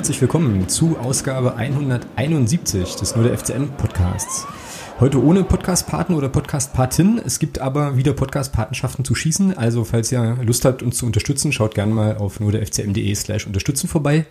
[0.00, 4.46] herzlich willkommen zu Ausgabe 171 des Nur der FCM Podcasts.
[4.98, 7.20] Heute ohne Podcast-Paten oder Podcast-Patin.
[7.22, 9.58] Es gibt aber wieder Podcast-Patenschaften zu schießen.
[9.58, 13.14] Also falls ihr Lust habt, uns zu unterstützen, schaut gerne mal auf nur der FCM.de
[13.14, 14.24] slash unterstützen vorbei.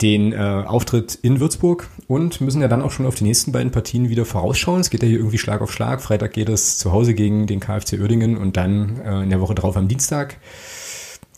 [0.00, 3.72] den äh, Auftritt in Würzburg und müssen ja dann auch schon auf die nächsten beiden
[3.72, 4.80] Partien wieder vorausschauen.
[4.80, 6.00] Es geht ja hier irgendwie Schlag auf Schlag.
[6.00, 9.56] Freitag geht es zu Hause gegen den KfC Uerdingen und dann äh, in der Woche
[9.56, 10.36] drauf am Dienstag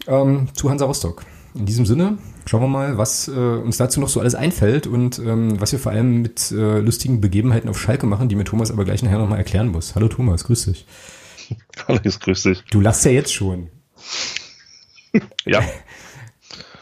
[0.06, 1.24] ähm, zu Hansa Rostock.
[1.55, 5.20] In diesem Sinne, schauen wir mal, was äh, uns dazu noch so alles einfällt und
[5.20, 8.72] ähm, was wir vor allem mit äh, lustigen Begebenheiten auf Schalke machen, die mir Thomas
[8.72, 9.94] aber gleich nachher nochmal erklären muss.
[9.94, 10.84] Hallo Thomas, grüß dich.
[11.86, 12.64] Hallo, grüß dich.
[12.70, 13.69] Du lachst ja jetzt schon.
[15.44, 15.61] ja.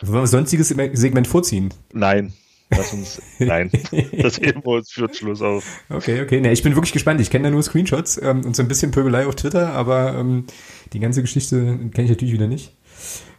[0.01, 1.75] Wollen wir ein sonstiges Segment vorziehen?
[1.93, 2.33] Nein.
[2.71, 3.71] Lass uns, nein,
[4.17, 5.85] das heben wir uns für Schluss auf.
[5.91, 6.41] Okay, okay.
[6.41, 7.21] Nee, ich bin wirklich gespannt.
[7.21, 10.47] Ich kenne da nur Screenshots ähm, und so ein bisschen Pöbelei auf Twitter, aber ähm,
[10.95, 11.57] die ganze Geschichte
[11.93, 12.73] kenne ich natürlich wieder nicht.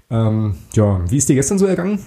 [0.10, 2.04] Ähm, ja, wie ist dir gestern so ergangen?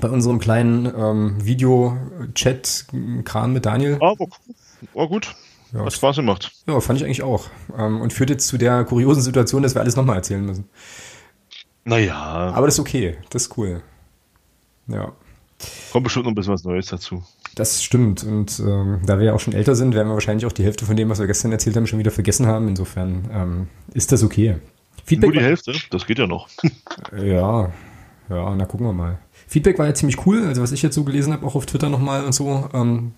[0.00, 3.96] Bei unserem kleinen ähm, Video-Chat-Kram mit Daniel?
[4.00, 4.28] Ah, war,
[4.94, 5.34] war gut.
[5.72, 6.52] Ja, Hat Spaß gemacht.
[6.66, 7.46] Ja, fand ich eigentlich auch.
[7.76, 10.68] Ähm, und führt jetzt zu der kuriosen Situation, dass wir alles nochmal erzählen müssen.
[11.84, 12.14] Naja.
[12.14, 13.16] Aber das ist okay.
[13.30, 13.82] Das ist cool.
[14.86, 15.12] Ja.
[15.92, 17.22] Kommt bestimmt noch ein bisschen was Neues dazu.
[17.54, 18.24] Das stimmt.
[18.24, 20.86] Und ähm, da wir ja auch schon älter sind, werden wir wahrscheinlich auch die Hälfte
[20.86, 22.68] von dem, was wir gestern erzählt haben, schon wieder vergessen haben.
[22.68, 24.56] Insofern ähm, ist das okay.
[25.04, 26.48] Feedback Nur die Hälfte, das geht ja noch.
[27.16, 27.70] ja,
[28.28, 29.18] ja, na gucken wir mal.
[29.46, 31.88] Feedback war ja ziemlich cool, also was ich jetzt so gelesen habe, auch auf Twitter
[31.88, 33.12] nochmal und so, ähm,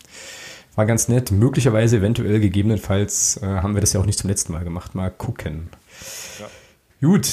[0.75, 1.31] war ganz nett.
[1.31, 4.94] Möglicherweise, eventuell, gegebenenfalls äh, haben wir das ja auch nicht zum letzten Mal gemacht.
[4.94, 5.69] Mal gucken.
[6.41, 6.47] Ja.
[7.06, 7.28] Gut,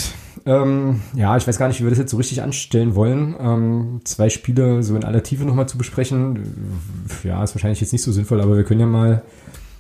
[0.46, 3.36] ähm, ja, ich weiß gar nicht, wie wir das jetzt so richtig anstellen wollen.
[3.40, 8.02] Ähm, zwei Spiele so in aller Tiefe nochmal zu besprechen, ja, ist wahrscheinlich jetzt nicht
[8.02, 9.22] so sinnvoll, aber wir können ja mal,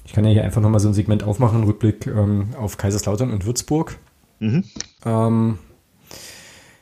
[0.05, 3.45] ich kann ja hier einfach nochmal so ein Segment aufmachen, Rückblick ähm, auf Kaiserslautern und
[3.45, 3.97] Würzburg.
[4.39, 4.63] Mhm.
[5.05, 5.59] Ähm,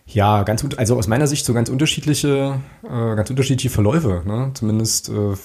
[0.05, 4.23] ja, ganz also aus meiner Sicht so ganz unterschiedliche, äh, ganz unterschiedliche Verläufe.
[4.25, 4.51] Ne?
[4.53, 5.35] Zumindest äh,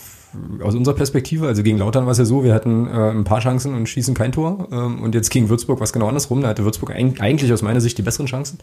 [0.62, 1.46] aus unserer Perspektive.
[1.46, 4.14] Also gegen Lautern war es ja so, wir hatten äh, ein paar Chancen und schießen
[4.14, 4.68] kein Tor.
[4.70, 6.42] Ähm, und jetzt gegen Würzburg war es genau andersrum.
[6.42, 8.58] Da hatte Würzburg eigentlich aus meiner Sicht die besseren Chancen.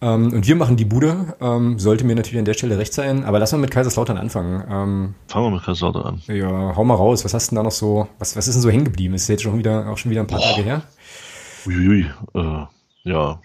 [0.00, 1.34] Ähm, und wir machen die Bude.
[1.40, 3.24] Ähm, sollte mir natürlich an der Stelle recht sein.
[3.24, 4.62] Aber lass mal mit Kaiserslautern anfangen.
[4.70, 6.22] Ähm, Fangen wir mit Kaiserslautern an.
[6.28, 7.24] Ja, hau mal raus.
[7.24, 8.08] Was hast du denn da noch so?
[8.18, 9.14] Was, was ist denn so hängen geblieben?
[9.14, 10.50] Ist jetzt schon wieder auch schon wieder ein paar Boah.
[10.50, 10.82] Tage her?
[11.66, 12.66] Uiui, äh,
[13.04, 13.40] ja.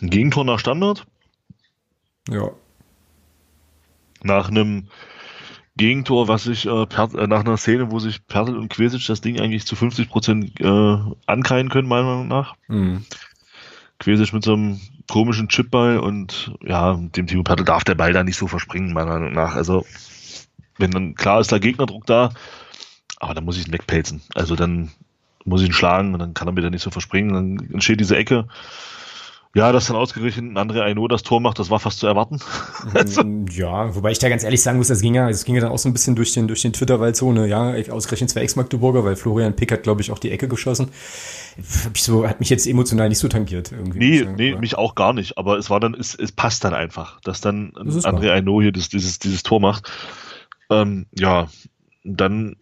[0.00, 1.06] Ein Gegentor nach Standard?
[2.28, 2.50] Ja.
[4.22, 4.88] Nach einem
[5.76, 9.40] Gegentor, was sich äh, äh, nach einer Szene, wo sich Pertl und Quesic das Ding
[9.40, 12.56] eigentlich zu 50 Prozent äh, ankreien können, meiner Meinung nach.
[12.66, 13.04] Mhm.
[13.98, 18.24] Quesic mit so einem komischen Chipball und ja, dem Timo Pertl darf der Ball da
[18.24, 19.54] nicht so verspringen, meiner Meinung nach.
[19.54, 19.86] Also,
[20.78, 22.30] wenn dann klar ist, der Gegnerdruck da,
[23.18, 24.22] aber dann muss ich ihn wegpelzen.
[24.34, 24.90] Also dann
[25.44, 27.32] muss ich ihn schlagen und dann kann er mir da nicht so verspringen.
[27.32, 28.46] Dann entsteht diese Ecke.
[29.54, 32.38] Ja, dass dann ausgerechnet ein André Aino das Tor macht, das war fast zu erwarten.
[33.24, 35.62] Mm, ja, wobei ich da ganz ehrlich sagen muss, das ging ja, das ging ja
[35.62, 38.42] dann auch so ein bisschen durch den, durch den Twitter-Wald so, ne, ja, ausgerechnet zwei
[38.42, 40.90] Ex-Magdeburger, weil Florian Pick hat, glaube ich, auch die Ecke geschossen.
[41.84, 43.98] Hab ich so, hat mich jetzt emotional nicht so tangiert irgendwie.
[43.98, 46.74] Nee, sagen, nee, mich auch gar nicht, aber es war dann, es, es passt dann
[46.74, 49.90] einfach, dass dann das André Aino hier das, dieses, dieses Tor macht.
[50.70, 51.48] Ähm, ja,
[52.04, 52.56] dann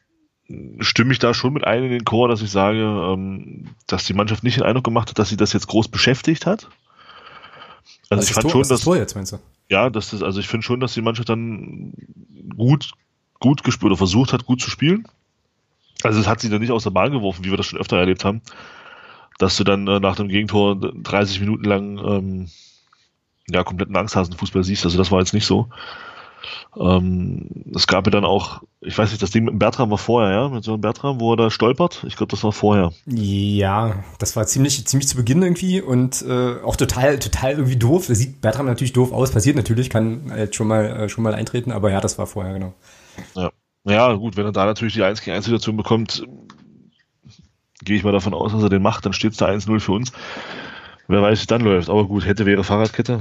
[0.81, 4.15] stimme ich da schon mit ein in den Chor, dass ich sage, ähm, dass die
[4.15, 6.69] Mannschaft nicht den Eindruck gemacht hat, dass sie das jetzt groß beschäftigt hat.
[8.09, 9.39] Also was ich fand Tor, schon, dass das Tor jetzt meinst du?
[9.69, 11.93] Ja, das ist also ich finde schon, dass die Mannschaft dann
[12.57, 12.93] gut
[13.41, 15.07] gut gespielt oder versucht hat, gut zu spielen.
[16.03, 17.99] Also es hat sie dann nicht aus der Bahn geworfen, wie wir das schon öfter
[17.99, 18.43] erlebt haben,
[19.39, 22.49] dass du dann äh, nach dem Gegentor 30 Minuten lang ähm,
[23.51, 24.85] ja kompletten Angsthasenfußball siehst.
[24.85, 25.69] Also das war jetzt nicht so.
[26.79, 30.31] Ähm, es gab ja dann auch, ich weiß nicht, das Ding mit Bertram war vorher,
[30.31, 32.05] ja, mit so einem Bertram, wo er da stolpert.
[32.07, 32.93] Ich glaube, das war vorher.
[33.07, 38.07] Ja, das war ziemlich, ziemlich zu Beginn irgendwie und äh, auch total, total irgendwie doof.
[38.07, 41.35] Da sieht Bertram natürlich doof aus, passiert natürlich, kann jetzt schon mal, äh, schon mal
[41.35, 42.75] eintreten, aber ja, das war vorher, genau.
[43.35, 43.51] Ja.
[43.89, 46.27] Ja, gut, wenn er da natürlich die 1 gegen 1 Situation bekommt,
[47.83, 49.93] gehe ich mal davon aus, dass er den macht, dann steht es da 1-0 für
[49.93, 50.13] uns.
[51.09, 51.89] Wer weiß, wie dann läuft.
[51.89, 53.21] Aber gut, hätte wäre Fahrradkette.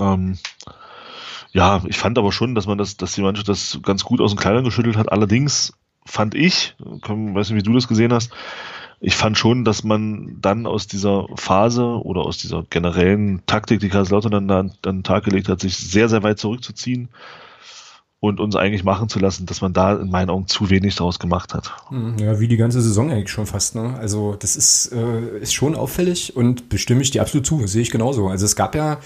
[0.00, 0.14] Ja.
[0.14, 0.38] Ähm,
[1.54, 4.32] ja, ich fand aber schon, dass man das, dass die Mannschaft das ganz gut aus
[4.32, 5.10] den Kleidern geschüttelt hat.
[5.10, 5.72] Allerdings
[6.04, 8.32] fand ich, weiß nicht, wie du das gesehen hast,
[9.00, 13.88] ich fand schon, dass man dann aus dieser Phase oder aus dieser generellen Taktik, die
[13.88, 17.08] Kaiserslautern dann an, an den Tag gelegt hat, sich sehr, sehr weit zurückzuziehen
[18.18, 21.18] und uns eigentlich machen zu lassen, dass man da in meinen Augen zu wenig daraus
[21.18, 21.72] gemacht hat.
[21.88, 23.74] Hm, ja, wie die ganze Saison eigentlich schon fast.
[23.74, 23.94] Ne?
[23.98, 27.90] Also das ist, äh, ist schon auffällig und bestimme ich dir absolut zu, sehe ich
[27.90, 28.28] genauso.
[28.28, 28.98] Also es gab ja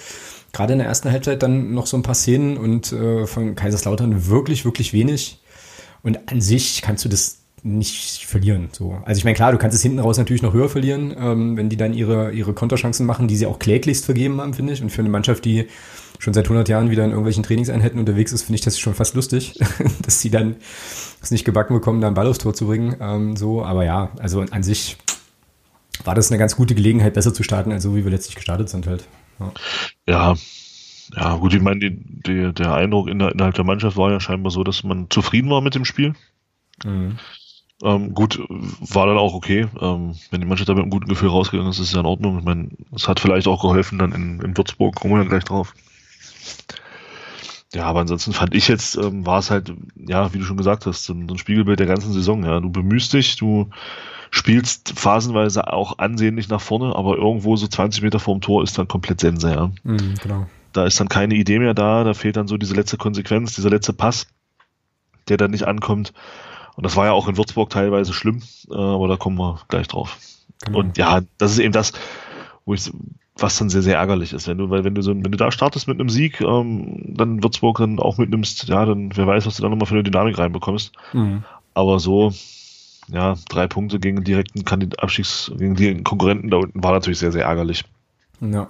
[0.53, 4.27] gerade in der ersten Halbzeit dann noch so ein paar Szenen und äh, von Kaiserslautern
[4.29, 5.41] wirklich, wirklich wenig.
[6.03, 8.69] Und an sich kannst du das nicht verlieren.
[8.73, 8.97] So.
[9.05, 11.69] Also ich meine, klar, du kannst es hinten raus natürlich noch höher verlieren, ähm, wenn
[11.69, 14.83] die dann ihre, ihre Konterchancen machen, die sie auch kläglichst vergeben haben, finde ich.
[14.83, 15.67] Und für eine Mannschaft, die
[16.19, 19.15] schon seit 100 Jahren wieder in irgendwelchen Trainingseinheiten unterwegs ist, finde ich das schon fast
[19.15, 19.59] lustig,
[20.03, 20.56] dass sie dann
[21.23, 22.97] es nicht gebacken bekommen, da einen Ball aufs Tor zu bringen.
[23.00, 24.97] Ähm, so, aber ja, also an sich
[26.05, 28.69] war das eine ganz gute Gelegenheit, besser zu starten, als so wie wir letztlich gestartet
[28.69, 29.05] sind halt.
[29.38, 29.52] Ja,
[30.06, 30.35] ja,
[31.17, 34.64] ja gut, ich meine, die, die, der Eindruck innerhalb der Mannschaft war ja scheinbar so,
[34.64, 36.14] dass man zufrieden war mit dem Spiel.
[36.85, 37.19] Mhm.
[37.82, 39.69] Ähm, gut, war dann auch okay.
[39.81, 42.06] Ähm, wenn die Mannschaft da mit einem guten Gefühl rausgegangen ist, ist es ja in
[42.06, 42.38] Ordnung.
[42.38, 45.44] Ich meine, es hat vielleicht auch geholfen dann in, in Würzburg, kommen wir dann gleich
[45.44, 45.75] drauf.
[47.75, 50.87] Ja, aber ansonsten fand ich jetzt, ähm, war es halt, ja, wie du schon gesagt
[50.87, 52.44] hast, so ein, Spiegelbild der ganzen Saison.
[52.44, 53.70] Ja, du bemühst dich, du
[54.31, 58.89] spielst phasenweise auch ansehnlich nach vorne, aber irgendwo so 20 Meter vorm Tor ist dann
[58.89, 59.71] komplett Sense, ja.
[59.85, 60.47] Mhm, genau.
[60.73, 63.71] Da ist dann keine Idee mehr da, da fehlt dann so diese letzte Konsequenz, dieser
[63.71, 64.27] letzte Pass,
[65.29, 66.13] der dann nicht ankommt.
[66.77, 69.89] Und das war ja auch in Würzburg teilweise schlimm, äh, aber da kommen wir gleich
[69.89, 70.19] drauf.
[70.65, 70.79] Genau.
[70.79, 71.93] Und ja, das ist eben das,
[72.65, 72.91] wo ich,
[73.37, 74.47] was dann sehr, sehr ärgerlich ist.
[74.47, 77.43] Wenn du, weil wenn du so, wenn du da startest mit einem Sieg, ähm, dann
[77.43, 80.39] Würzburg dann auch mitnimmst, ja, dann wer weiß, was du da nochmal für eine Dynamik
[80.39, 80.93] reinbekommst.
[81.13, 81.45] Mhm.
[81.75, 82.33] Aber so,
[83.11, 87.33] ja, drei Punkte gegen direkten Kandid Abstiegs, gegen die Konkurrenten da unten war natürlich sehr,
[87.33, 87.85] sehr ärgerlich.
[88.41, 88.69] Ja.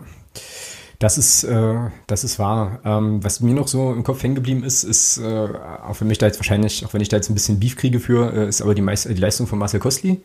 [0.98, 1.74] Das ist, äh,
[2.08, 2.80] das ist wahr.
[2.84, 5.48] Ähm, was mir noch so im Kopf hängen geblieben ist, ist, äh,
[5.86, 8.00] auch wenn ich da jetzt wahrscheinlich, auch wenn ich da jetzt ein bisschen Beef kriege
[8.00, 10.20] für, äh, ist aber die, Meist die Leistung von Marcel Kostli.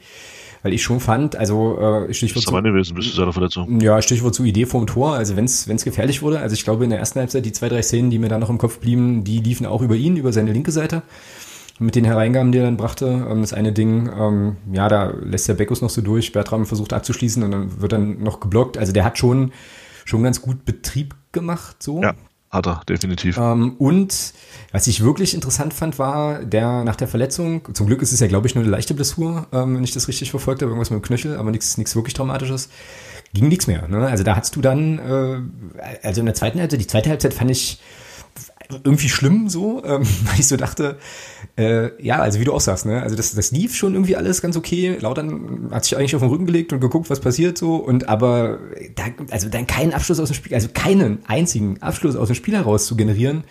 [0.64, 2.48] Weil ich schon fand, also äh, Stichwort.
[2.48, 3.82] Das ist gewesen, bis zu seiner Verletzung.
[3.82, 5.14] Ja, Stichwort zu Idee vorm Tor.
[5.14, 7.82] Also wenn es gefährlich wurde, also ich glaube in der ersten Halbzeit, die zwei, drei
[7.82, 10.54] Szenen, die mir da noch im Kopf blieben, die liefen auch über ihn, über seine
[10.54, 11.04] linke Seite
[11.80, 13.28] mit den Hereingaben, die er dann brachte.
[13.30, 16.94] Ähm, das eine Ding, ähm, ja, da lässt der Beckus noch so durch, Bertram versucht
[16.94, 18.78] abzuschließen und dann wird dann noch geblockt.
[18.78, 19.52] Also der hat schon
[20.06, 22.02] schon ganz gut Betrieb gemacht, so.
[22.02, 22.14] Ja.
[22.50, 23.40] Hat er, definitiv.
[23.40, 24.34] Ähm, und
[24.72, 28.28] was ich wirklich interessant fand, war der nach der Verletzung, zum Glück ist es ja,
[28.28, 31.02] glaube ich, nur eine leichte Blessur, ähm, wenn ich das richtig verfolgt habe, irgendwas mit
[31.02, 32.70] dem Knöchel, aber nichts wirklich Traumatisches.
[33.34, 33.88] Ging nichts mehr.
[33.88, 34.06] Ne?
[34.06, 37.50] Also da hast du dann, äh, also in der zweiten Halbzeit, die zweite Halbzeit fand
[37.50, 37.82] ich
[38.84, 40.98] irgendwie schlimm so, ähm, weil ich so dachte,
[41.58, 44.42] äh, ja, also wie du auch sagst, ne, also das, das lief schon irgendwie alles
[44.42, 44.98] ganz okay.
[45.00, 48.60] Lautern hat sich eigentlich auf den Rücken gelegt und geguckt, was passiert so und aber
[48.96, 52.56] da, also dann keinen Abschluss aus dem Spiel, also keinen einzigen Abschluss aus dem Spiel
[52.56, 53.44] heraus zu generieren,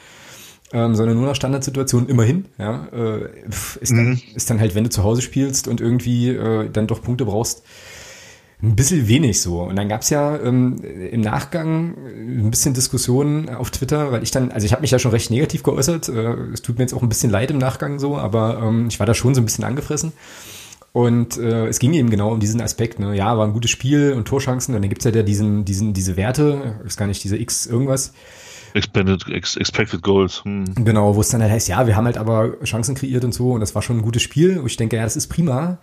[0.72, 3.28] ähm, sondern nur nach Standardsituationen immerhin, ja, äh,
[3.80, 4.20] ist, dann, mhm.
[4.34, 7.62] ist dann halt, wenn du zu Hause spielst und irgendwie äh, dann doch Punkte brauchst,
[8.62, 9.62] ein bisschen wenig so.
[9.62, 14.52] Und dann gab's ja ähm, im Nachgang ein bisschen Diskussionen auf Twitter, weil ich dann,
[14.52, 16.08] also ich habe mich ja schon recht negativ geäußert.
[16.08, 19.00] Äh, es tut mir jetzt auch ein bisschen leid im Nachgang so, aber ähm, ich
[19.00, 20.12] war da schon so ein bisschen angefressen.
[20.92, 23.16] Und äh, es ging eben genau um diesen Aspekt, ne?
[23.16, 24.74] Ja, war ein gutes Spiel und Torchancen.
[24.74, 28.12] Und dann gibt's ja diesen, diesen, diese Werte, ist gar nicht diese X irgendwas.
[28.74, 30.44] Expected, ex, expected Goals.
[30.44, 30.64] Hm.
[30.76, 33.52] Genau, wo es dann halt heißt, ja, wir haben halt aber Chancen kreiert und so
[33.52, 34.58] und das war schon ein gutes Spiel.
[34.58, 35.78] Und ich denke, ja, das ist prima.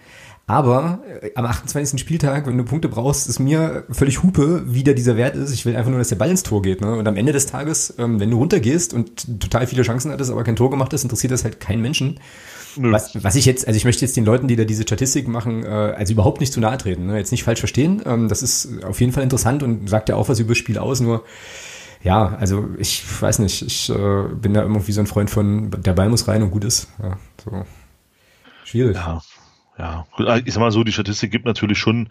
[0.49, 1.99] Aber äh, am 28.
[2.01, 5.53] Spieltag, wenn du Punkte brauchst, ist mir völlig Hupe, wie da dieser Wert ist.
[5.53, 6.81] Ich will einfach nur, dass der Ball ins Tor geht.
[6.81, 6.91] Ne?
[6.95, 10.43] Und am Ende des Tages, ähm, wenn du runtergehst und total viele Chancen hattest, aber
[10.43, 12.19] kein Tor gemacht hast, interessiert das halt keinen Menschen.
[12.77, 15.63] Was, was ich jetzt, also ich möchte jetzt den Leuten, die da diese Statistik machen,
[15.63, 17.05] äh, also überhaupt nicht zu nahe treten.
[17.05, 17.17] Ne?
[17.19, 18.01] Jetzt nicht falsch verstehen.
[18.07, 20.79] Ähm, das ist auf jeden Fall interessant und sagt ja auch was über das Spiel
[20.79, 20.99] aus.
[20.99, 21.25] Nur
[22.01, 25.93] ja, also ich weiß nicht, ich äh, bin da irgendwie so ein Freund von, der
[25.93, 26.87] Ball muss rein und gut ist.
[27.03, 27.65] Ja, so.
[28.65, 28.95] Schwierig.
[28.95, 29.21] Ja,
[29.79, 30.05] ja,
[30.43, 32.09] ich sag mal so, die Statistik gibt natürlich schon,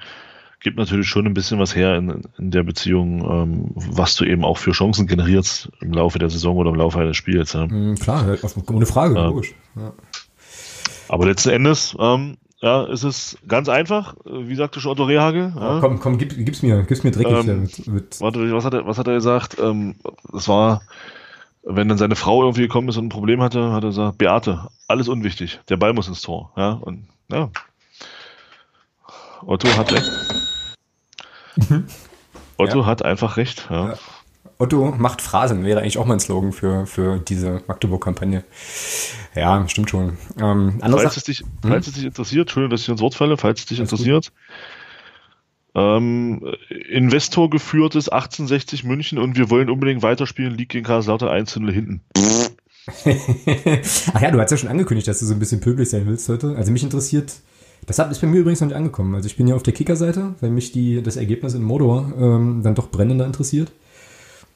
[0.61, 4.45] gibt natürlich schon ein bisschen was her in, in der Beziehung, ähm, was du eben
[4.45, 7.53] auch für Chancen generierst im Laufe der Saison oder im Laufe eines Spiels.
[7.53, 7.67] Ja.
[7.67, 8.25] Mhm, klar,
[8.73, 9.27] ohne Frage, ja.
[9.27, 9.55] logisch.
[9.77, 9.93] Ja.
[11.09, 15.53] Aber letzten Endes, ähm, ja, ist es ganz einfach, wie sagte schon Otto Rehage.
[15.55, 15.79] Ja.
[15.81, 17.49] Komm, komm, gib, gib's mir, gib's mir dreckig.
[17.49, 19.59] Ähm, mit, mit warte, was hat er, was hat er gesagt?
[19.63, 19.95] Ähm,
[20.33, 20.83] das war,
[21.63, 24.69] wenn dann seine Frau irgendwie gekommen ist und ein Problem hatte, hat er gesagt, Beate,
[24.89, 26.53] alles unwichtig, der Ball muss ins Tor.
[26.57, 27.51] Ja, und ja.
[29.47, 30.11] Otto hat recht.
[31.57, 31.87] Mhm.
[32.57, 32.87] Otto ja.
[32.87, 33.69] hat einfach recht.
[33.71, 33.95] Ja.
[34.59, 38.43] Otto macht Phrasen, wäre eigentlich auch mal ein Slogan für, für diese Magdeburg-Kampagne.
[39.37, 40.19] Ja, stimmt schon.
[40.41, 41.47] Ähm, falls, es dich, hm?
[41.63, 44.33] falls es dich interessiert, Entschuldigung, dass ich ins Wort falle, falls es dich Alles interessiert,
[45.77, 46.55] ähm,
[46.89, 52.01] Investor geführtes 1860 München und wir wollen unbedingt weiterspielen, liegt gegen Kaiserslautern 1 hinten.
[54.15, 56.29] Ach ja, du hast ja schon angekündigt, dass du so ein bisschen pöbelig sein willst
[56.29, 56.57] heute.
[56.57, 57.35] Also mich interessiert,
[57.87, 59.15] das ist bei mir übrigens noch nicht angekommen.
[59.15, 62.61] Also ich bin ja auf der Kicker-Seite, weil mich die, das Ergebnis in Mordor ähm,
[62.63, 63.73] dann doch brennender interessiert.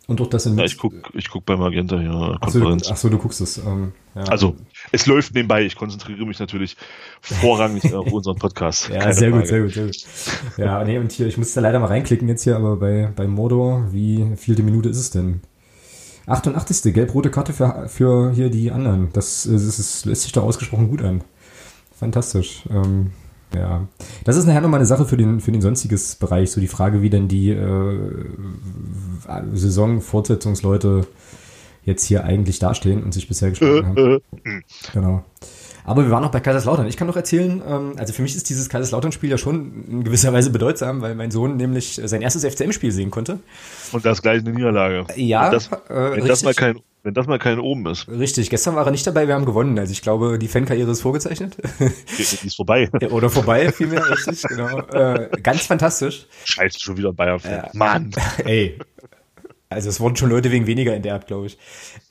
[0.08, 2.90] Und auch das in Ja, ich guck, ich guck bei Magenta hier Achso, Konferenz.
[2.90, 3.58] ach so, du guckst es.
[3.58, 4.24] Ähm, ja.
[4.24, 4.56] Also,
[4.90, 5.64] es läuft nebenbei.
[5.64, 6.76] Ich konzentriere mich natürlich
[7.20, 8.88] vorrangig auf unseren Podcast.
[8.88, 9.48] Ja, sehr gut, Frage.
[9.48, 10.58] sehr gut, sehr gut.
[10.58, 13.86] Ja, nee, und hier, ich musste leider mal reinklicken jetzt hier, aber bei, bei Mordor,
[13.92, 15.40] wie vielte Minute ist es denn?
[16.26, 16.92] 88.
[16.94, 19.08] Gelb-rote Karte für, für hier die anderen.
[19.12, 21.22] Das, äh, das ist, lässt sich doch ausgesprochen gut an.
[21.98, 22.64] Fantastisch.
[22.70, 23.10] Ähm,
[23.54, 23.86] ja.
[24.24, 26.50] Das ist nachher nochmal eine Sache für den, für den sonstiges Bereich.
[26.50, 27.98] So die Frage, wie denn die äh,
[29.52, 31.06] Saison-Fortsetzungsleute
[31.84, 33.96] jetzt hier eigentlich dastehen und sich bisher geschlagen haben.
[34.44, 34.60] Äh,
[34.92, 35.24] Genau.
[35.84, 36.86] Aber wir waren noch bei Kaiserslautern.
[36.86, 40.32] Ich kann noch erzählen, ähm, also für mich ist dieses Kaiserslautern-Spiel ja schon in gewisser
[40.32, 43.40] Weise bedeutsam, weil mein Sohn nämlich sein erstes FCM-Spiel sehen konnte.
[43.92, 45.06] Und das gleich eine Niederlage.
[45.16, 48.48] Ja, wenn das, äh, wenn das mal kein, wenn das mal kein oben ist, Richtig,
[48.48, 49.78] gestern war er nicht dabei, wir haben gewonnen.
[49.78, 51.56] Also ich glaube, die Fankarriere ist vorgezeichnet.
[52.16, 52.88] die ist vorbei.
[53.10, 54.78] Oder vorbei, vielmehr, richtig, genau.
[54.78, 56.26] Äh, ganz fantastisch.
[56.44, 57.40] Scheiße, schon wieder Bayern.
[57.44, 57.68] Ja.
[57.72, 58.10] Mann.
[58.44, 58.78] Ey.
[59.74, 61.58] Also es wurden schon Leute wegen weniger enterbt, glaube ich.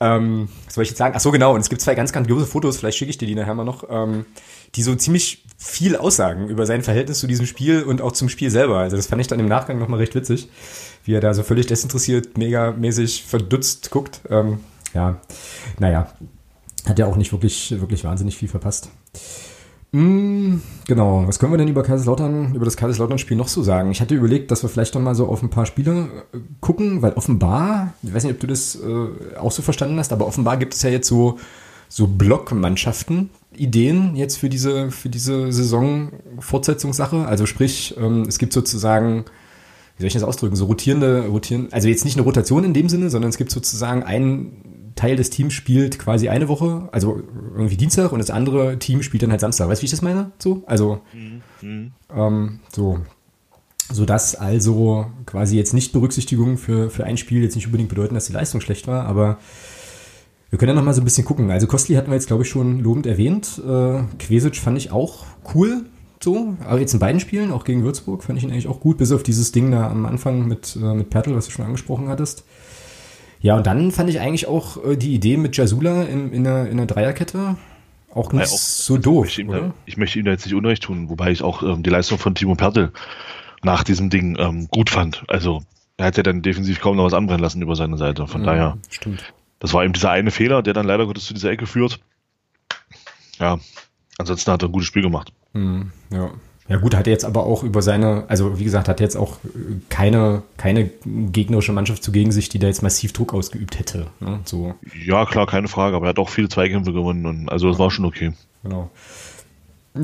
[0.00, 1.14] Ähm, was soll ich jetzt sagen?
[1.16, 1.54] Ach so, genau.
[1.54, 3.84] Und es gibt zwei ganz grandiose Fotos, vielleicht schicke ich dir die nachher mal noch,
[3.90, 4.26] ähm,
[4.74, 8.50] die so ziemlich viel aussagen über sein Verhältnis zu diesem Spiel und auch zum Spiel
[8.50, 8.78] selber.
[8.78, 10.48] Also das fand ich dann im Nachgang nochmal recht witzig,
[11.04, 14.20] wie er da so völlig desinteressiert, megamäßig verdutzt guckt.
[14.28, 14.60] Ähm,
[14.94, 15.20] ja,
[15.78, 16.12] naja,
[16.86, 18.90] hat ja auch nicht wirklich, wirklich wahnsinnig viel verpasst.
[19.94, 23.90] Mm, genau, was können wir denn über Kaiserslautern, über das Kaiserslautern-Spiel noch so sagen?
[23.90, 27.02] Ich hatte überlegt, dass wir vielleicht noch mal so auf ein paar Spiele äh, gucken,
[27.02, 30.56] weil offenbar, ich weiß nicht, ob du das äh, auch so verstanden hast, aber offenbar
[30.56, 31.38] gibt es ja jetzt so,
[31.90, 37.26] so Blockmannschaften, Ideen jetzt für diese, für diese Saison-Fortsetzungssache.
[37.26, 39.26] Also sprich, ähm, es gibt sozusagen,
[39.98, 42.88] wie soll ich das ausdrücken, so rotierende, rotierende, also jetzt nicht eine Rotation in dem
[42.88, 47.22] Sinne, sondern es gibt sozusagen einen Teil des Teams spielt quasi eine Woche, also
[47.54, 49.68] irgendwie Dienstag und das andere Team spielt dann halt Samstag.
[49.68, 50.32] Weißt du, wie ich das meine?
[50.38, 51.00] So, also
[52.14, 53.00] ähm, so,
[53.90, 58.14] so dass also quasi jetzt nicht Berücksichtigung für für ein Spiel jetzt nicht unbedingt bedeuten,
[58.14, 59.38] dass die Leistung schlecht war, aber
[60.50, 61.50] wir können ja noch mal so ein bisschen gucken.
[61.50, 63.60] Also Kostli hatten wir jetzt glaube ich schon lobend erwähnt.
[63.66, 65.84] Äh, Quesic fand ich auch cool.
[66.22, 68.98] So, aber jetzt in beiden Spielen, auch gegen Würzburg, fand ich ihn eigentlich auch gut,
[68.98, 72.08] bis auf dieses Ding da am Anfang mit, äh, mit Pertl, was du schon angesprochen
[72.08, 72.44] hattest.
[73.42, 76.66] Ja, und dann fand ich eigentlich auch äh, die Idee mit Jasula in, in, einer,
[76.66, 77.56] in einer Dreierkette
[78.14, 79.60] auch nicht Ja, auch- so Ich doof, möchte, ihm oder?
[79.60, 82.18] da, ich möchte ihm da jetzt nicht Unrecht tun, wobei ich auch ähm, die Leistung
[82.18, 82.92] von Timo Pertl
[83.62, 85.24] nach diesem Ding ähm, gut fand.
[85.28, 85.62] Also
[85.96, 88.26] er hat ja dann defensiv kaum noch was anbrennen lassen über seine Seite.
[88.26, 89.32] Von daher, Stimmt.
[89.60, 92.00] das war eben dieser eine Fehler, der dann leider Gottes zu dieser Ecke führt.
[93.38, 93.58] Ja,
[94.18, 95.32] ansonsten hat er ein gutes Spiel gemacht.
[95.54, 96.30] Hm, ja.
[96.68, 99.16] Ja gut, hat er jetzt aber auch über seine, also wie gesagt, hat er jetzt
[99.16, 99.48] auch äh,
[99.88, 104.06] keine, keine gegnerische Mannschaft zugegen sich, die da jetzt massiv Druck ausgeübt hätte.
[104.20, 104.40] Ne?
[104.44, 107.78] So, Ja, klar, keine Frage, aber er hat auch viele Zweikämpfe gewonnen und also das
[107.78, 108.32] war schon okay.
[108.62, 108.90] genau.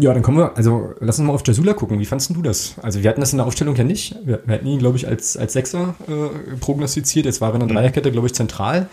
[0.00, 1.99] Ja, dann kommen wir, also lass uns mal auf Jasula gucken.
[1.99, 2.75] Wie fandst du das?
[2.83, 4.17] Also wir hatten das in der Aufstellung ja nicht.
[4.23, 7.25] Wir, wir hatten ihn, glaube ich, als, als Sechser äh, prognostiziert.
[7.25, 8.91] Jetzt war er in der Dreierkette, glaube ich, zentral.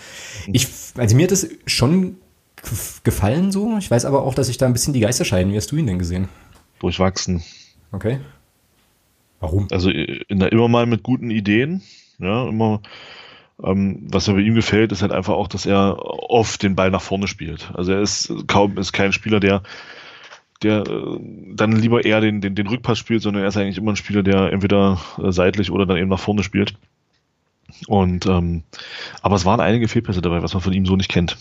[0.47, 2.15] Ich, also mir hat es schon
[2.63, 3.75] gef- gefallen so.
[3.77, 5.51] Ich weiß aber auch, dass sich da ein bisschen die Geister scheiden.
[5.51, 6.29] Wie hast du ihn denn gesehen?
[6.85, 7.41] Durchwachsen.
[7.91, 8.19] Okay.
[9.39, 9.67] Warum?
[9.71, 11.81] Also der, immer mal mit guten Ideen.
[12.19, 12.81] Ja, immer.
[13.63, 15.97] Ähm, was mir bei ihm gefällt, ist halt einfach auch, dass er
[16.29, 17.71] oft den Ball nach vorne spielt.
[17.73, 19.63] Also er ist kaum ist kein Spieler, der
[20.61, 21.19] der äh,
[21.55, 24.21] dann lieber eher den, den, den Rückpass spielt, sondern er ist eigentlich immer ein Spieler,
[24.21, 26.75] der entweder äh, seitlich oder dann eben nach vorne spielt.
[27.87, 28.61] Und ähm,
[29.23, 31.35] aber es waren einige Fehlpässe dabei, was man von ihm so nicht kennt.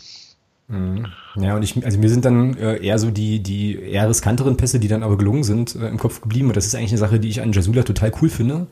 [0.68, 1.06] Mhm.
[1.36, 4.78] Ja, und ich, also mir sind dann äh, eher so die, die eher riskanteren Pässe,
[4.78, 6.48] die dann aber gelungen sind, äh, im Kopf geblieben.
[6.48, 8.66] Und das ist eigentlich eine Sache, die ich an Jasula total cool finde.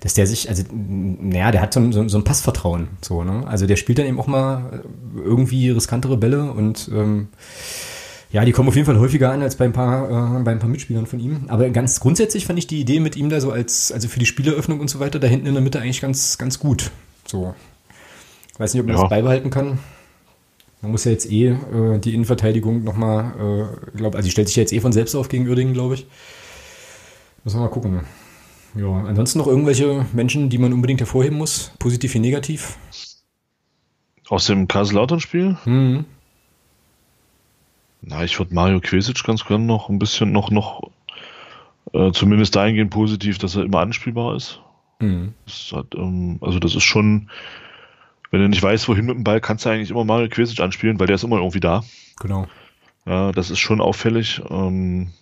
[0.00, 3.46] Dass der sich, also, naja, der hat so, ein- so, so ein Passvertrauen, so, ne?
[3.46, 4.82] Also der spielt dann eben auch mal
[5.16, 7.28] äh, irgendwie riskantere Bälle und ähm,
[8.32, 10.58] ja, die kommen auf jeden Fall häufiger an als bei ein paar, äh, bei ein
[10.58, 11.44] paar Mitspielern von ihm.
[11.48, 14.26] Aber ganz grundsätzlich fand ich die Idee mit ihm da so als, also für die
[14.26, 16.90] Spieleröffnung und so weiter, da hinten in der Mitte eigentlich ganz, ganz gut.
[17.26, 17.54] So.
[18.58, 19.02] Weiß nicht, ob man Ja.
[19.02, 19.78] das beibehalten kann.
[20.82, 24.56] Man muss ja jetzt eh äh, die Innenverteidigung nochmal, äh, glaub, also die stellt sich
[24.56, 26.06] ja jetzt eh von selbst auf gegen Uerdingen, glaube ich.
[27.44, 28.00] Müssen wir mal gucken.
[28.74, 32.78] Ja, ansonsten noch irgendwelche Menschen, die man unbedingt hervorheben muss, positiv wie negativ.
[34.28, 35.56] Aus dem Kaiserslautern-Spiel?
[35.64, 36.04] Mhm.
[38.00, 40.90] Na, ich würde Mario Quesic ganz gerne noch ein bisschen noch, noch
[41.92, 44.60] äh, zumindest dahingehend positiv, dass er immer anspielbar ist.
[44.98, 45.34] Mhm.
[45.44, 47.30] Das hat, ähm, also das ist schon,
[48.32, 50.98] wenn du nicht weißt, wohin mit dem Ball, kannst du eigentlich immer Mario Quesic anspielen,
[50.98, 51.84] weil der ist immer irgendwie da.
[52.18, 52.48] Genau.
[53.06, 54.40] Ja, das ist schon auffällig.
[54.50, 55.12] Ähm,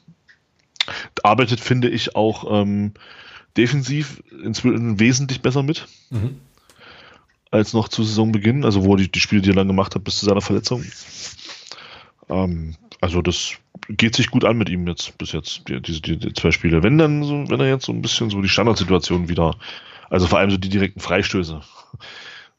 [1.22, 2.92] arbeitet, finde ich, auch ähm,
[3.56, 6.36] defensiv inzwischen wesentlich besser mit Mhm.
[7.50, 10.04] als noch zu Saisonbeginn, also wo er die, die Spiele, die er dann gemacht hat,
[10.04, 10.84] bis zu seiner Verletzung.
[12.28, 13.54] Ähm, also das
[13.88, 16.82] geht sich gut an mit ihm jetzt bis jetzt, die, diese die, die zwei Spiele.
[16.84, 19.56] Wenn dann so, wenn er jetzt so ein bisschen so die Standardsituation wieder,
[20.10, 21.60] also vor allem so die direkten Freistöße,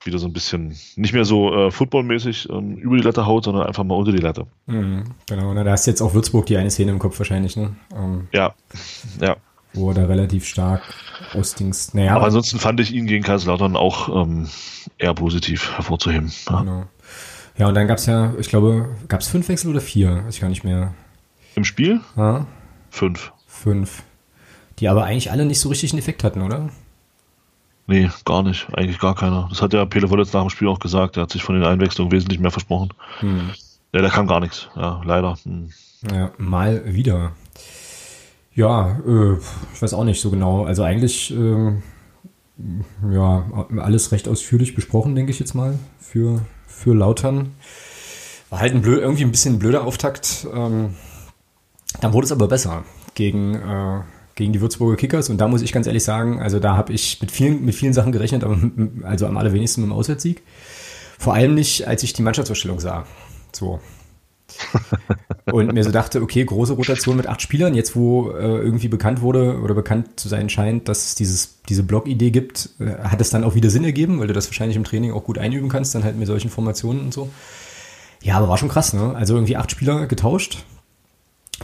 [0.04, 3.68] wieder so ein bisschen, nicht mehr so äh, footballmäßig ähm, über die Latte haut, sondern
[3.68, 4.48] einfach mal unter die Latte.
[4.66, 7.76] Mhm, genau, na, da hast jetzt auch Würzburg die eine Szene im Kopf wahrscheinlich, ne?
[7.96, 8.54] Ähm, ja,
[9.20, 9.38] ja.
[9.74, 10.82] Wo er da relativ stark
[11.34, 11.94] ausdings.
[11.94, 14.50] Naja, aber ansonsten fand ich ihn gegen Kaiserslautern auch ähm,
[14.98, 16.32] eher positiv hervorzuheben.
[16.50, 16.60] Ja.
[16.60, 16.86] Genau.
[17.58, 20.26] Ja, und dann gab es ja, ich glaube, gab es fünf Wechsel oder vier?
[20.26, 20.94] Weiß ich gar nicht mehr.
[21.56, 22.02] Im Spiel?
[22.18, 22.48] Ja.
[22.90, 23.32] Fünf.
[23.46, 24.04] Fünf.
[24.80, 26.70] Die aber eigentlich alle nicht so richtig einen Effekt hatten, oder?
[27.88, 28.68] Nee, gar nicht.
[28.74, 29.48] Eigentlich gar keiner.
[29.50, 31.18] Das hat ja Pele Wollitz nach dem Spiel auch gesagt.
[31.18, 32.90] Er hat sich von den Einwechslungen wesentlich mehr versprochen.
[33.20, 33.52] Hm.
[33.94, 34.70] Ja, da kam gar nichts.
[34.76, 35.38] Ja, leider.
[35.44, 35.70] Hm.
[36.12, 37.34] Ja, mal wieder.
[38.54, 39.38] Ja, äh,
[39.74, 40.66] ich weiß auch nicht so genau.
[40.66, 41.74] Also eigentlich, äh,
[43.12, 43.46] ja,
[43.78, 47.56] alles recht ausführlich besprochen, denke ich jetzt mal, für, für Lautern.
[48.50, 50.48] War halt ein blöd, irgendwie ein bisschen ein blöder Auftakt.
[50.54, 50.96] Ähm,
[52.02, 52.84] dann wurde es aber besser
[53.16, 54.02] gegen, äh,
[54.36, 55.30] gegen die Würzburger Kickers.
[55.30, 57.94] Und da muss ich ganz ehrlich sagen, also da habe ich mit vielen, mit vielen
[57.94, 58.58] Sachen gerechnet, aber
[59.04, 60.42] also am allerwenigsten mit dem Auswärtssieg.
[61.18, 63.06] Vor allem nicht, als ich die Mannschaftsausstellung sah.
[63.52, 63.80] So.
[65.52, 69.22] und mir so dachte, okay, große Rotation mit acht Spielern, jetzt wo äh, irgendwie bekannt
[69.22, 73.30] wurde oder bekannt zu sein scheint, dass es dieses, diese Blog-Idee gibt, äh, hat es
[73.30, 75.96] dann auch wieder Sinn ergeben, weil du das wahrscheinlich im Training auch gut einüben kannst,
[75.96, 77.30] dann halt mit solchen Formationen und so.
[78.22, 79.16] Ja, aber war schon krass, ne?
[79.16, 80.64] Also irgendwie acht Spieler getauscht,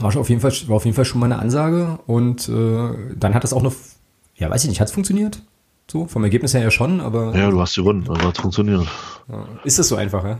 [0.02, 1.98] war, schon auf jeden Fall, war auf jeden Fall schon mal eine Ansage.
[2.06, 3.74] Und äh, dann hat das auch noch,
[4.36, 5.42] ja, weiß ich nicht, hat es funktioniert?
[5.90, 7.34] So, vom Ergebnis her ja schon, aber.
[7.34, 8.86] Ja, du hast gewonnen, also hat funktioniert.
[9.64, 10.38] Ist das so einfach, ja?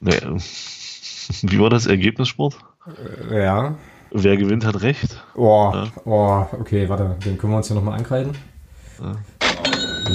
[0.00, 0.18] Nee.
[1.42, 2.58] Wie war das Ergebnissport?
[3.30, 3.76] Äh, ja.
[4.10, 5.22] Wer gewinnt, hat recht.
[5.34, 5.86] Oh, ja.
[6.04, 8.32] oh okay, warte, den können wir uns ja nochmal ankreiden.
[9.00, 9.12] Ja.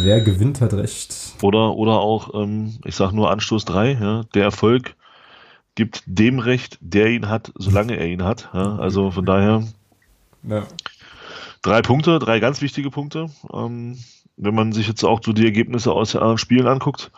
[0.02, 1.16] Wer gewinnt, hat recht.
[1.42, 4.96] Oder, oder auch, ähm, ich sag nur Anstoß 3, ja, der Erfolg
[5.76, 8.50] gibt dem Recht, der ihn hat, solange er ihn hat.
[8.54, 9.64] Ja, also von daher
[10.44, 10.68] ja.
[11.62, 13.30] drei Punkte, drei ganz wichtige Punkte.
[13.52, 13.98] Ähm,
[14.38, 17.12] wenn man sich jetzt auch so die Ergebnisse aus anderen Spielen anguckt,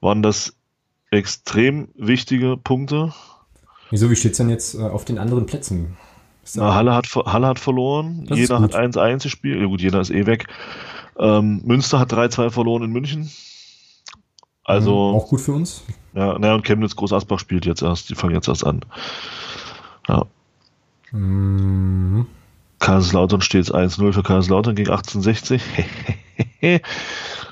[0.00, 0.54] waren das
[1.10, 3.12] extrem wichtige Punkte.
[3.90, 5.96] Wieso, wie steht es denn jetzt äh, auf den anderen Plätzen?
[6.54, 10.10] Na, Halle, hat, Halle hat verloren, das Jena hat 1-1 gespielt, ja gut, Jena ist
[10.10, 10.46] eh weg.
[11.18, 13.30] Ähm, Münster hat 3-2 verloren in München.
[14.68, 14.90] Also.
[14.90, 15.82] Mhm, auch gut für uns.
[16.12, 18.84] Ja, naja, und Chemnitz Groß Asbach spielt jetzt erst, die fangen jetzt erst an.
[20.06, 20.26] Ja.
[21.10, 22.26] Mhm.
[22.78, 25.62] Kaiserslautern steht es 1-0 für Kaiserslautern gegen 1860.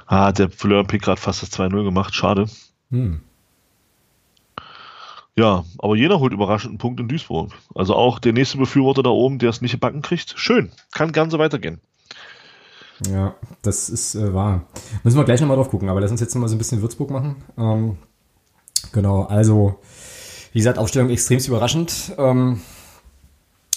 [0.06, 2.46] ah, der Florian Pick gerade fast das 2-0 gemacht, schade.
[2.90, 3.22] Mhm.
[5.38, 7.52] Ja, aber jeder holt überraschend einen Punkt in Duisburg.
[7.74, 10.70] Also auch der nächste Befürworter da oben, der es nicht backen kriegt, schön.
[10.92, 11.80] Kann gern so weitergehen.
[13.10, 14.66] Ja, das ist äh, wahr.
[15.02, 17.10] Müssen wir gleich nochmal drauf gucken, aber lass uns jetzt nochmal so ein bisschen Würzburg
[17.10, 17.36] machen.
[17.58, 17.98] Ähm,
[18.92, 19.80] genau, also,
[20.52, 22.14] wie gesagt, Aufstellung extremst überraschend.
[22.16, 22.60] Ähm,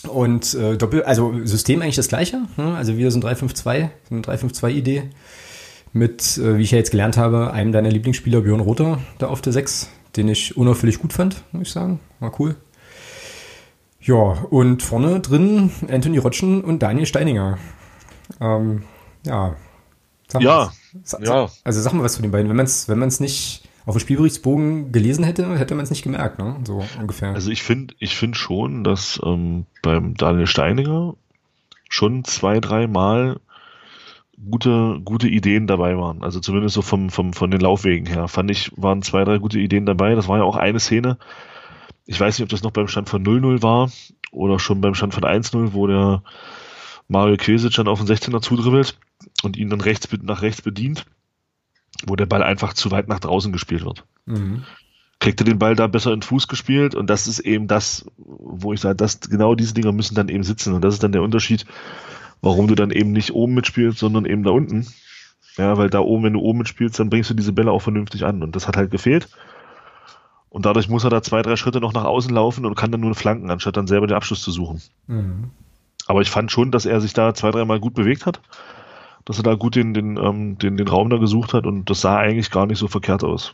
[0.08, 2.44] und äh, Doppel, also System eigentlich das gleiche.
[2.56, 2.76] Ne?
[2.76, 5.10] Also wieder so ein 3-5-2, so eine 3-5-2-Idee.
[5.92, 9.42] Mit, äh, wie ich ja jetzt gelernt habe, einem deiner Lieblingsspieler, Björn Rother, da auf
[9.42, 12.00] der 6, den ich unauffällig gut fand, muss ich sagen.
[12.20, 12.56] War cool.
[14.00, 17.58] Ja, und vorne drin Anthony Rotschen und Daniel Steininger.
[18.40, 18.84] Ähm,
[19.26, 19.56] ja.
[20.28, 21.50] Sag ja, was, ja.
[21.64, 22.50] Also sag mal was zu den beiden.
[22.50, 26.04] Wenn man es wenn man's nicht auf dem Spielberichtsbogen gelesen hätte, hätte man es nicht
[26.04, 26.58] gemerkt, ne?
[26.64, 27.30] So ungefähr.
[27.30, 31.16] Also ich finde ich finde schon, dass ähm, beim Daniel Steininger
[31.90, 33.40] schon zwei, drei Mal
[34.50, 36.24] gute, gute Ideen dabei waren.
[36.24, 38.28] Also zumindest so vom, vom, von den Laufwegen her.
[38.28, 40.16] Fand ich, waren zwei, drei gute Ideen dabei.
[40.16, 41.18] Das war ja auch eine Szene.
[42.06, 43.92] Ich weiß nicht, ob das noch beim Stand von 0-0 war
[44.32, 46.24] oder schon beim Stand von 1-0, wo der
[47.10, 48.98] Mario Kvesic dann auf den 16er zudribbelt
[49.44, 51.06] und ihn dann rechts, nach rechts bedient,
[52.06, 54.06] wo der Ball einfach zu weit nach draußen gespielt wird.
[54.26, 54.64] Mhm.
[55.20, 58.06] Kriegt er den Ball da besser in den Fuß gespielt und das ist eben das,
[58.18, 61.12] wo ich sage, dass genau diese Dinger müssen dann eben sitzen und das ist dann
[61.12, 61.66] der Unterschied,
[62.42, 64.88] warum du dann eben nicht oben mitspielst, sondern eben da unten.
[65.58, 68.24] Ja, weil da oben, wenn du oben mitspielst, dann bringst du diese Bälle auch vernünftig
[68.24, 69.28] an und das hat halt gefehlt.
[70.50, 73.02] Und dadurch muss er da zwei, drei Schritte noch nach außen laufen und kann dann
[73.02, 74.82] nur flanken, anstatt dann selber den Abschluss zu suchen.
[75.08, 75.50] Mhm.
[76.10, 78.42] Aber ich fand schon, dass er sich da zwei, dreimal gut bewegt hat
[79.30, 82.02] dass er da gut den, den, ähm, den, den Raum da gesucht hat und das
[82.02, 83.54] sah eigentlich gar nicht so verkehrt aus.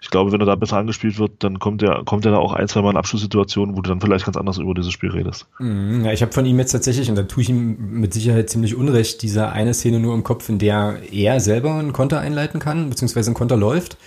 [0.00, 2.54] Ich glaube, wenn er da besser angespielt wird, dann kommt er, kommt er da auch
[2.54, 5.46] ein, zwei Mal in Abschlusssituationen, wo du dann vielleicht ganz anders über dieses Spiel redest.
[5.58, 8.48] Mhm, ja, ich habe von ihm jetzt tatsächlich, und da tue ich ihm mit Sicherheit
[8.48, 12.58] ziemlich unrecht, diese eine Szene nur im Kopf, in der er selber einen Konter einleiten
[12.58, 13.98] kann, beziehungsweise ein Konter läuft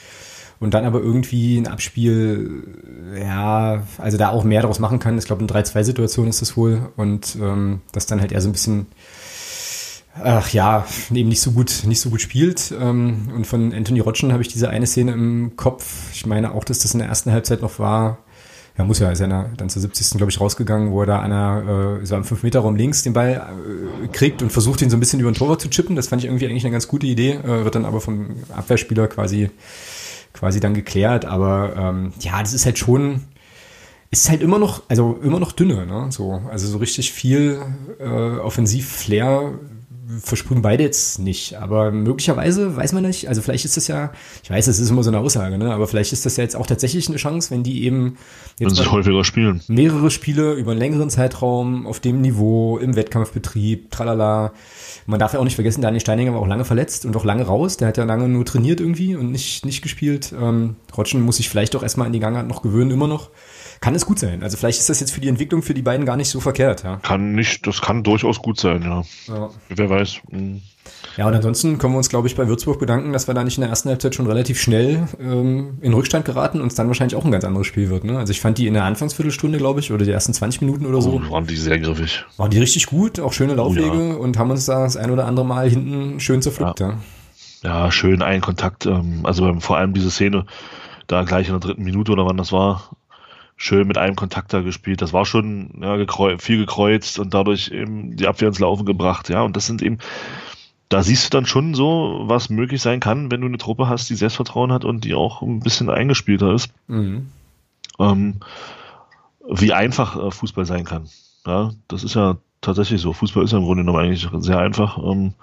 [0.60, 2.64] und dann aber irgendwie ein Abspiel,
[3.20, 5.18] ja, also da auch mehr daraus machen kann.
[5.18, 8.54] Ich glaube, in 3-2-Situation ist das wohl und ähm, das dann halt eher so ein
[8.54, 8.88] bisschen
[10.24, 12.74] ach ja, eben nicht so gut, nicht so gut spielt.
[12.80, 16.10] Ähm, und von Anthony Rotschen habe ich diese eine Szene im Kopf.
[16.14, 18.20] Ich meine auch, dass das in der ersten Halbzeit noch war,
[18.78, 20.18] Ja, muss ja, ist ja dann zur 70.
[20.18, 23.46] glaube ich rausgegangen, wo er da einer äh, so am 5-Meter-Raum links den Ball
[24.04, 25.96] äh, kriegt und versucht ihn so ein bisschen über den Torwart zu chippen.
[25.96, 29.08] Das fand ich irgendwie eigentlich eine ganz gute Idee, äh, wird dann aber vom Abwehrspieler
[29.08, 29.50] quasi
[30.36, 31.26] quasi dann geklärt.
[31.26, 33.22] Aber ähm, ja, das ist halt schon,
[34.12, 36.08] ist halt immer noch, also immer noch dünne, ne?
[36.12, 37.62] So, also so richtig viel
[38.00, 39.54] äh, Offensiv-Flair
[40.22, 43.28] versprühen beide jetzt nicht, aber möglicherweise weiß man nicht.
[43.28, 44.12] Also vielleicht ist das ja,
[44.44, 45.74] ich weiß, es ist immer so eine Aussage, ne?
[45.74, 48.18] aber vielleicht ist das ja jetzt auch tatsächlich eine Chance, wenn die eben
[48.60, 49.62] jetzt wenn häufiger spielen.
[49.68, 54.54] mehrere Spiele über einen längeren Zeitraum auf dem Niveau im Wettkampfbetrieb, tralala.
[55.06, 57.44] Man darf ja auch nicht vergessen, Daniel Steininger war auch lange verletzt und auch lange
[57.44, 57.78] raus.
[57.78, 60.34] Der hat ja lange nur trainiert irgendwie und nicht, nicht gespielt.
[60.40, 63.30] Ähm, Rotschen muss sich vielleicht auch erstmal an die Gangart noch gewöhnen, immer noch
[63.82, 64.44] kann es gut sein.
[64.44, 66.84] Also vielleicht ist das jetzt für die Entwicklung für die beiden gar nicht so verkehrt.
[66.84, 66.98] Ja.
[66.98, 69.04] Kann nicht, das kann durchaus gut sein, ja.
[69.28, 69.50] ja.
[69.70, 70.22] Wer weiß.
[70.32, 70.62] Mhm.
[71.18, 73.58] Ja, und ansonsten können wir uns, glaube ich, bei Würzburg bedanken, dass wir da nicht
[73.58, 77.16] in der ersten Halbzeit schon relativ schnell ähm, in Rückstand geraten und es dann wahrscheinlich
[77.16, 78.04] auch ein ganz anderes Spiel wird.
[78.04, 78.18] Ne?
[78.18, 81.02] Also ich fand die in der Anfangsviertelstunde, glaube ich, oder die ersten 20 Minuten oder
[81.02, 81.22] so.
[81.26, 82.26] Oh, waren die sehr griffig.
[82.38, 84.16] Waren die richtig gut, auch schöne Laufwege oh, ja.
[84.16, 86.82] und haben uns da das ein oder andere Mal hinten schön zerpflückt.
[86.82, 86.98] Ja.
[87.64, 87.86] ja.
[87.86, 88.86] ja, schön ein Kontakt.
[88.86, 90.46] Ähm, also vor allem diese Szene,
[91.08, 92.92] da gleich in der dritten Minute oder wann das war,
[93.58, 95.02] schön mit einem Kontakt da gespielt.
[95.02, 99.30] Das war schon ja, gekreu viel gekreuzt und dadurch eben die Abwehr ins Laufen gebracht.
[99.30, 100.00] Ja, und das sind eben,
[100.90, 104.10] da siehst du dann schon so, was möglich sein kann, wenn du eine Truppe hast,
[104.10, 106.70] die Selbstvertrauen hat und die auch ein bisschen eingespielter ist.
[106.88, 107.28] Mhm.
[107.98, 108.36] Ähm,
[109.48, 111.08] wie einfach äh, Fußball sein kann.
[111.46, 113.14] Ja, das ist ja tatsächlich so.
[113.14, 114.98] Fußball ist ja im Grunde genommen eigentlich sehr einfach.
[114.98, 115.34] Ähm,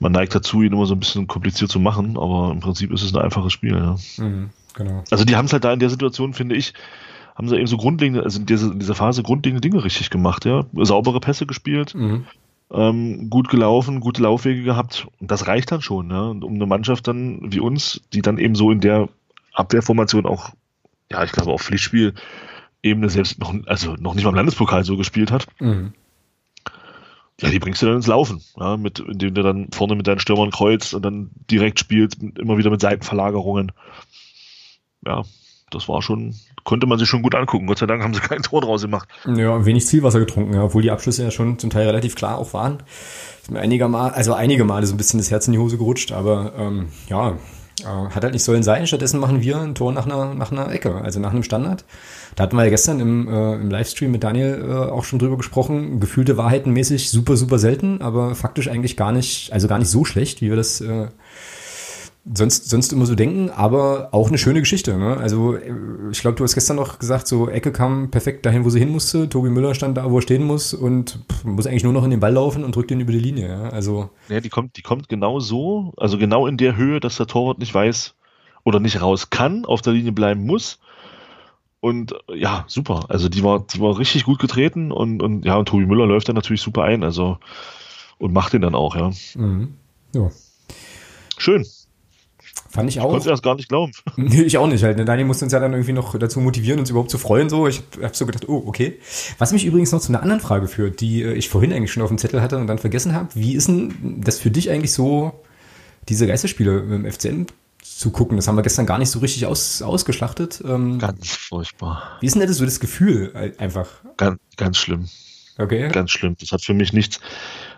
[0.00, 3.02] man neigt dazu, ihn immer so ein bisschen kompliziert zu machen, aber im Prinzip ist
[3.02, 3.76] es ein einfaches Spiel.
[3.76, 3.96] Ja.
[4.16, 4.50] Mhm.
[4.74, 5.04] Genau.
[5.10, 6.74] Also die haben es halt da in der Situation, finde ich,
[7.34, 10.44] haben sie eben so grundlegende, also in dieser, in dieser Phase grundlegende Dinge richtig gemacht,
[10.44, 10.66] ja.
[10.74, 12.26] Saubere Pässe gespielt, mhm.
[12.70, 15.06] ähm, gut gelaufen, gute Laufwege gehabt.
[15.20, 16.22] Und das reicht dann schon, ja.
[16.22, 19.08] Und um eine Mannschaft dann wie uns, die dann eben so in der
[19.54, 20.50] Abwehrformation auch,
[21.10, 22.14] ja, ich glaube, auf Pflichtspiel
[22.82, 25.46] Ebene selbst noch, also noch nicht mal im Landespokal so gespielt hat.
[25.60, 25.92] Mhm.
[27.40, 30.18] Ja, die bringst du dann ins Laufen, ja, mit, indem du dann vorne mit deinen
[30.18, 33.72] Stürmern kreuzt und dann direkt spielst, immer wieder mit Seitenverlagerungen
[35.06, 35.22] ja,
[35.70, 36.34] das war schon,
[36.64, 37.66] konnte man sich schon gut angucken.
[37.66, 39.08] Gott sei Dank haben sie kein Tor draus gemacht.
[39.26, 42.52] Ja, wenig Zielwasser getrunken, ja, obwohl die Abschlüsse ja schon zum Teil relativ klar auch
[42.52, 42.82] waren.
[43.40, 45.78] Ist mir einige Mal, also einige Male so ein bisschen das Herz in die Hose
[45.78, 47.36] gerutscht, aber ähm, ja,
[47.82, 48.86] äh, hat halt nicht sollen sein.
[48.86, 51.84] Stattdessen machen wir ein Tor nach einer, nach einer Ecke, also nach einem Standard.
[52.36, 55.36] Da hatten wir ja gestern im, äh, im Livestream mit Daniel äh, auch schon drüber
[55.36, 56.00] gesprochen.
[56.00, 60.42] Gefühlte Wahrheitenmäßig super, super selten, aber faktisch eigentlich gar nicht, also gar nicht so schlecht,
[60.42, 61.08] wie wir das äh,
[62.34, 64.96] sonst, sonst immer so denken, aber auch eine schöne Geschichte.
[64.96, 65.16] Ne?
[65.16, 65.56] Also
[66.10, 68.90] ich glaube, du hast gestern noch gesagt, so Ecke kam perfekt dahin, wo sie hin
[68.90, 69.28] musste.
[69.28, 72.10] Tobi Müller stand da, wo er stehen muss und pff, muss eigentlich nur noch in
[72.10, 73.48] den Ball laufen und drückt ihn über die Linie.
[73.48, 73.62] Ja?
[73.70, 77.26] Also ja, die kommt, die kommt genau so, also genau in der Höhe, dass der
[77.26, 78.14] Torwart nicht weiß
[78.64, 80.78] oder nicht raus kann, auf der Linie bleiben muss.
[81.80, 83.06] Und ja, super.
[83.08, 86.28] Also die war, die war richtig gut getreten und, und ja, und Tobi Müller läuft
[86.28, 87.38] dann natürlich super ein, also
[88.18, 89.10] und macht den dann auch, ja.
[89.34, 89.74] Mhm.
[90.14, 90.30] Ja.
[91.38, 91.64] Schön.
[92.70, 93.06] Fand ich auch.
[93.06, 93.92] Ich konnte das gar nicht glauben.
[94.16, 94.96] Nee, ich auch nicht halt.
[94.96, 95.04] Ne?
[95.04, 97.48] Daniel musste uns ja dann irgendwie noch dazu motivieren, uns überhaupt zu freuen.
[97.48, 98.98] So, ich habe so gedacht, oh, okay.
[99.38, 102.02] Was mich übrigens noch zu einer anderen Frage führt, die äh, ich vorhin eigentlich schon
[102.02, 103.28] auf dem Zettel hatte und dann vergessen habe.
[103.34, 105.32] Wie ist denn das für dich eigentlich so,
[106.08, 107.46] diese Geisterspiele im FCN
[107.82, 108.36] zu gucken?
[108.36, 110.62] Das haben wir gestern gar nicht so richtig aus, ausgeschlachtet.
[110.64, 112.18] Ähm, ganz furchtbar.
[112.20, 113.88] Wie ist denn das so das Gefühl einfach?
[114.16, 115.08] Ganz, ganz schlimm.
[115.58, 115.88] Okay.
[115.88, 116.36] Ganz schlimm.
[116.38, 117.20] Das hat für mich nichts,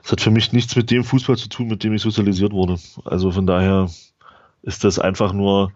[0.02, 2.78] das hat für mich nichts mit dem Fußball zu tun, mit dem ich sozialisiert wurde.
[3.04, 3.88] Also von daher
[4.62, 5.72] ist das einfach nur,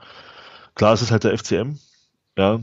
[0.75, 1.79] klar, es ist halt der FCM,
[2.39, 2.61] ja.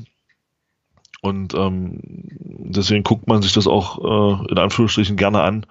[1.22, 5.66] Und ähm, deswegen guckt man sich das auch äh, in Anführungsstrichen gerne an.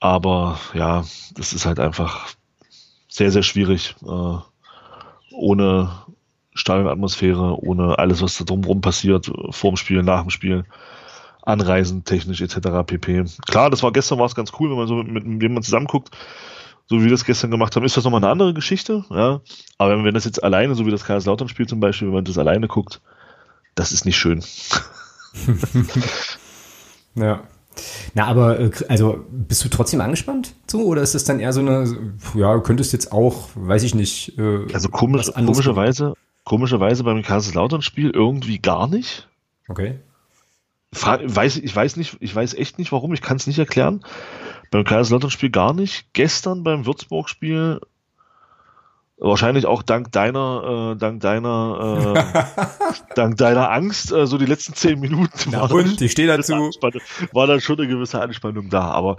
[0.00, 1.04] Aber ja,
[1.36, 2.28] das ist halt einfach
[3.08, 3.94] sehr, sehr schwierig.
[4.04, 4.38] Äh,
[5.30, 5.90] ohne
[6.54, 10.64] Stadionatmosphäre, ohne alles, was da drumherum passiert, vorm Spiel, nach dem Spiel,
[11.42, 12.84] Anreisen, technisch etc.
[12.84, 13.24] pp.
[13.48, 15.86] Klar, das war gestern war es ganz cool, wenn man so mit, mit jemandem zusammen
[15.86, 16.10] guckt
[16.88, 19.04] so wie wir das gestern gemacht haben, ist das nochmal eine andere Geschichte.
[19.10, 19.40] Ja?
[19.76, 22.38] Aber wenn, wenn das jetzt alleine, so wie das Kaiserslautern-Spiel zum Beispiel, wenn man das
[22.38, 23.00] alleine guckt,
[23.74, 24.42] das ist nicht schön.
[27.14, 27.42] ja.
[28.14, 31.60] Na, aber äh, also bist du trotzdem angespannt so oder ist das dann eher so
[31.60, 34.36] eine, ja, könntest jetzt auch, weiß ich nicht.
[34.38, 39.28] Äh, also komisch, komischerweise, komischerweise beim Kaiserslautern-Spiel irgendwie gar nicht.
[39.68, 39.98] Okay.
[40.90, 44.02] Weiß, ich weiß nicht, ich weiß echt nicht warum, ich kann es nicht erklären.
[44.70, 46.12] Beim Kaiserslautern-Spiel gar nicht.
[46.12, 47.80] Gestern beim Würzburg-Spiel
[49.18, 54.74] wahrscheinlich auch dank deiner, äh, dank deiner, äh, dank deiner Angst, äh, so die letzten
[54.74, 55.50] zehn Minuten.
[55.50, 56.70] Na und, ich stehe dazu.
[57.32, 59.16] War dann schon eine gewisse Anspannung da, aber,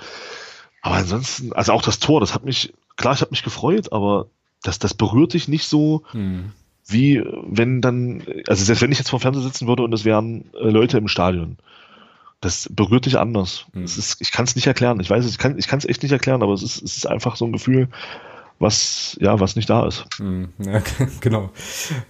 [0.81, 4.27] aber ansonsten, also auch das Tor, das hat mich, klar, ich habe mich gefreut, aber
[4.63, 6.51] das, das berührt dich nicht so, hm.
[6.85, 10.45] wie wenn dann, also selbst wenn ich jetzt vor Fernseher sitzen würde und es wären
[10.53, 11.57] äh, Leute im Stadion,
[12.41, 13.65] das berührt dich anders.
[13.73, 13.83] Mhm.
[13.83, 14.99] Ist, ich kann es nicht erklären.
[14.99, 17.35] Ich weiß es, ich kann es echt nicht erklären, aber es ist, es ist einfach
[17.35, 17.89] so ein Gefühl,
[18.59, 20.05] was, ja, was nicht da ist.
[20.17, 20.81] Hm, ja,
[21.21, 21.49] genau.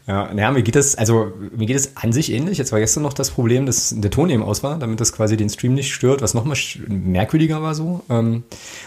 [0.08, 2.58] Ja, naja, mir geht das, also mir geht es an sich ähnlich.
[2.58, 5.38] Jetzt war gestern noch das Problem, dass der Ton eben aus war, damit das quasi
[5.38, 6.58] den Stream nicht stört, was nochmal
[6.88, 8.04] merkwürdiger war so.
[8.10, 8.44] Ähm,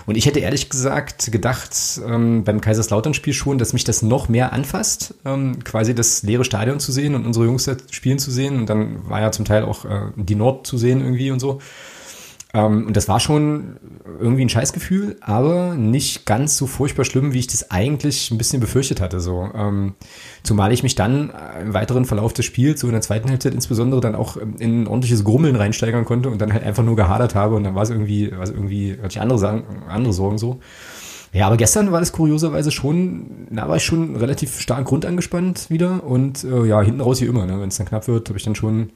[0.07, 1.71] und ich hätte ehrlich gesagt gedacht,
[2.05, 6.81] ähm, beim Kaiserslautern-Spiel schon, dass mich das noch mehr anfasst, ähm, quasi das leere Stadion
[6.81, 8.57] zu sehen und unsere Jungs spielen zu sehen.
[8.57, 11.61] Und dann war ja zum Teil auch äh, die Nord zu sehen irgendwie und so.
[12.55, 13.77] Ähm, und das war schon
[14.21, 18.61] irgendwie ein Scheißgefühl, aber nicht ganz so furchtbar schlimm, wie ich das eigentlich ein bisschen
[18.61, 19.21] befürchtet hatte.
[19.21, 19.49] So.
[19.55, 19.95] Ähm,
[20.43, 24.01] zumal ich mich dann im weiteren Verlauf des Spiels, so in der zweiten Halbzeit insbesondere,
[24.01, 27.55] dann auch in ein ordentliches Grummeln reinsteigern konnte und dann halt einfach nur gehadert habe
[27.55, 30.61] und dann war es irgendwie, war es irgendwie, hatte ich andere, Sagen, andere Sorgen so.
[31.33, 36.05] Ja, aber gestern war das kurioserweise schon, da war ich schon relativ stark grundangespannt wieder
[36.05, 37.59] und äh, ja, hinten raus wie immer, ne?
[37.59, 38.91] wenn es dann knapp wird, habe ich dann schon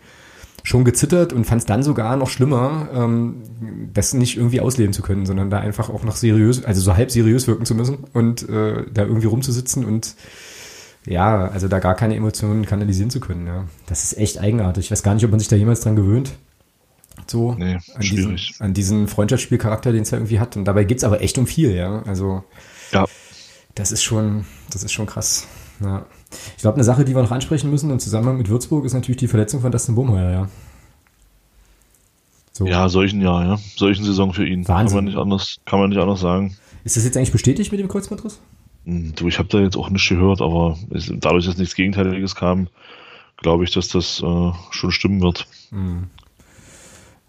[0.67, 3.37] schon gezittert und fand es dann sogar noch schlimmer, ähm,
[3.95, 7.13] das nicht irgendwie ausleben zu können, sondern da einfach auch noch seriös, also so halb
[7.13, 10.17] seriös wirken zu müssen und äh, da irgendwie rumzusitzen und
[11.07, 13.47] ja, also da gar keine Emotionen kanalisieren zu können.
[13.47, 13.67] Ja.
[13.87, 14.87] Das ist echt eigenartig.
[14.87, 16.33] Ich weiß gar nicht, ob man sich da jemals dran gewöhnt.
[17.29, 20.57] So nee, an, diesen, an diesen Freundschaftsspielcharakter, den es ja irgendwie hat.
[20.57, 22.03] Und dabei geht es aber echt um viel, ja.
[22.03, 22.43] Also
[22.91, 23.05] ja.
[23.77, 25.47] das ist schon, das ist schon krass.
[25.79, 26.07] Ja.
[26.57, 29.19] Ich glaube, eine Sache, die wir noch ansprechen müssen im Zusammenhang mit Würzburg, ist natürlich
[29.19, 30.49] die Verletzung von Dustin Bumheuer, ja.
[32.53, 32.67] So.
[32.67, 33.59] Ja, solchen Jahr, ja.
[33.77, 34.67] Solchen Saison für ihn.
[34.67, 34.97] Wahnsinn.
[34.97, 36.57] Kann man nicht anders, kann man nicht anders sagen.
[36.85, 38.41] Ist das jetzt eigentlich bestätigt mit dem Kreuzbandriss?
[38.87, 42.35] Hm, du, ich habe da jetzt auch nicht gehört, aber es, dadurch, dass nichts Gegenteiliges
[42.35, 42.69] kam,
[43.37, 45.47] glaube ich, dass das äh, schon stimmen wird.
[45.71, 46.05] Mhm.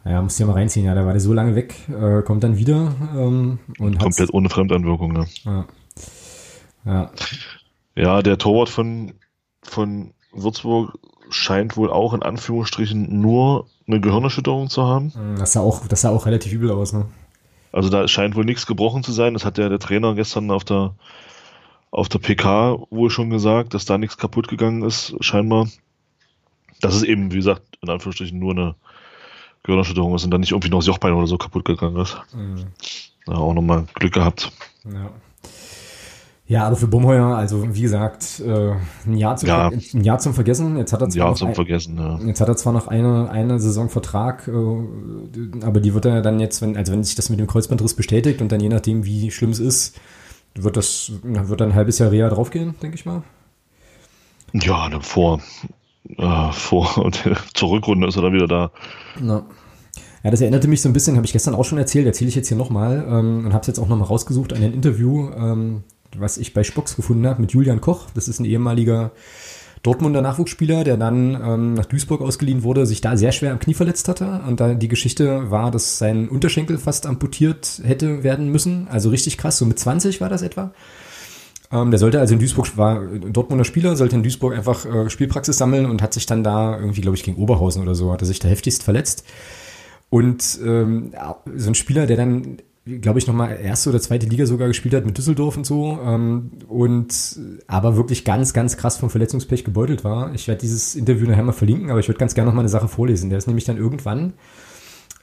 [0.06, 2.43] Ja, musst du ja mal reinziehen, ja, da war der so lange weg, äh, kommt
[2.43, 5.28] dann wieder ähm, und komplett ohne Fremdanwirkung, ne?
[5.43, 5.65] Ja.
[6.86, 7.12] ja.
[7.98, 9.14] Ja, der Torwart von,
[9.64, 15.12] von Würzburg scheint wohl auch in Anführungsstrichen nur eine Gehirnerschütterung zu haben.
[15.38, 17.08] Das sah auch, das sah auch relativ übel aus, ne?
[17.72, 19.34] Also da scheint wohl nichts gebrochen zu sein.
[19.34, 20.94] Das hat ja der Trainer gestern auf der,
[21.90, 25.68] auf der PK wohl schon gesagt, dass da nichts kaputt gegangen ist, scheinbar.
[26.82, 28.76] Das ist eben, wie gesagt, in Anführungsstrichen nur eine
[29.64, 32.16] Gehirnerschütterung ist und dann nicht irgendwie noch das Jochbein oder so kaputt gegangen ist.
[32.34, 32.68] Mhm.
[33.28, 34.52] Ja, auch nochmal Glück gehabt.
[34.86, 35.12] Ja.
[36.50, 38.72] Ja, aber für Bumheuer, also wie gesagt, äh,
[39.06, 39.68] ein, Jahr zum, ja.
[39.68, 40.78] ein Jahr zum Vergessen.
[40.78, 42.20] Jetzt hat er zwar, zum ein, Vergessen, ja.
[42.26, 46.40] jetzt hat er zwar noch eine, eine Saison Vertrag, äh, aber die wird er dann
[46.40, 49.30] jetzt, wenn, also wenn sich das mit dem Kreuzbandriss bestätigt und dann je nachdem, wie
[49.30, 50.00] schlimm es ist,
[50.56, 53.24] wird das, wird dann ein halbes Jahr Reha draufgehen, denke ich mal.
[54.54, 55.42] Ja, dann vor,
[56.18, 57.24] äh, vor und
[57.56, 58.72] zur Rückrunde ist er dann wieder da.
[59.20, 59.46] Na.
[60.24, 62.36] Ja, das erinnerte mich so ein bisschen, habe ich gestern auch schon erzählt, erzähle ich
[62.36, 65.30] jetzt hier nochmal ähm, und habe es jetzt auch nochmal rausgesucht an ein Interview.
[65.32, 65.84] Ähm,
[66.19, 68.08] was ich bei Spocks gefunden habe, mit Julian Koch.
[68.13, 69.12] Das ist ein ehemaliger
[69.84, 73.73] Dortmunder Nachwuchsspieler, der dann ähm, nach Duisburg ausgeliehen wurde, sich da sehr schwer am Knie
[73.73, 74.41] verletzt hatte.
[74.47, 78.88] Und da die Geschichte war, dass sein Unterschenkel fast amputiert hätte werden müssen.
[78.89, 80.71] Also richtig krass, so mit 20 war das etwa.
[81.71, 85.58] Ähm, der sollte also in Duisburg, war Dortmunder Spieler, sollte in Duisburg einfach äh, Spielpraxis
[85.58, 88.27] sammeln und hat sich dann da irgendwie, glaube ich, gegen Oberhausen oder so, hat er
[88.27, 89.25] sich da heftigst verletzt.
[90.10, 91.12] Und ähm,
[91.56, 92.60] so ein Spieler, der dann
[93.02, 96.00] glaube ich, nochmal erste oder zweite Liga sogar gespielt hat mit Düsseldorf und so.
[96.04, 100.34] Ähm, und aber wirklich ganz, ganz krass vom Verletzungspech gebeutelt war.
[100.34, 102.88] Ich werde dieses Interview nachher mal verlinken, aber ich würde ganz gerne nochmal eine Sache
[102.88, 103.30] vorlesen.
[103.30, 104.34] Der ist nämlich dann irgendwann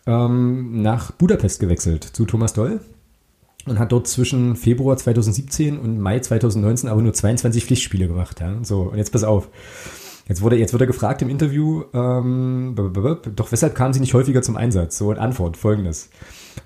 [0.07, 2.81] ähm, nach Budapest gewechselt zu Thomas Doll
[3.67, 8.41] und hat dort zwischen Februar 2017 und Mai 2019 aber nur 22 Pflichtspiele gemacht.
[8.41, 8.59] Ja?
[8.63, 9.49] So, und jetzt pass auf.
[10.29, 12.75] Jetzt wurde, jetzt wurde er gefragt im Interview, ähm,
[13.37, 14.97] doch weshalb kamen sie nicht häufiger zum Einsatz?
[14.97, 16.09] So, und Antwort folgendes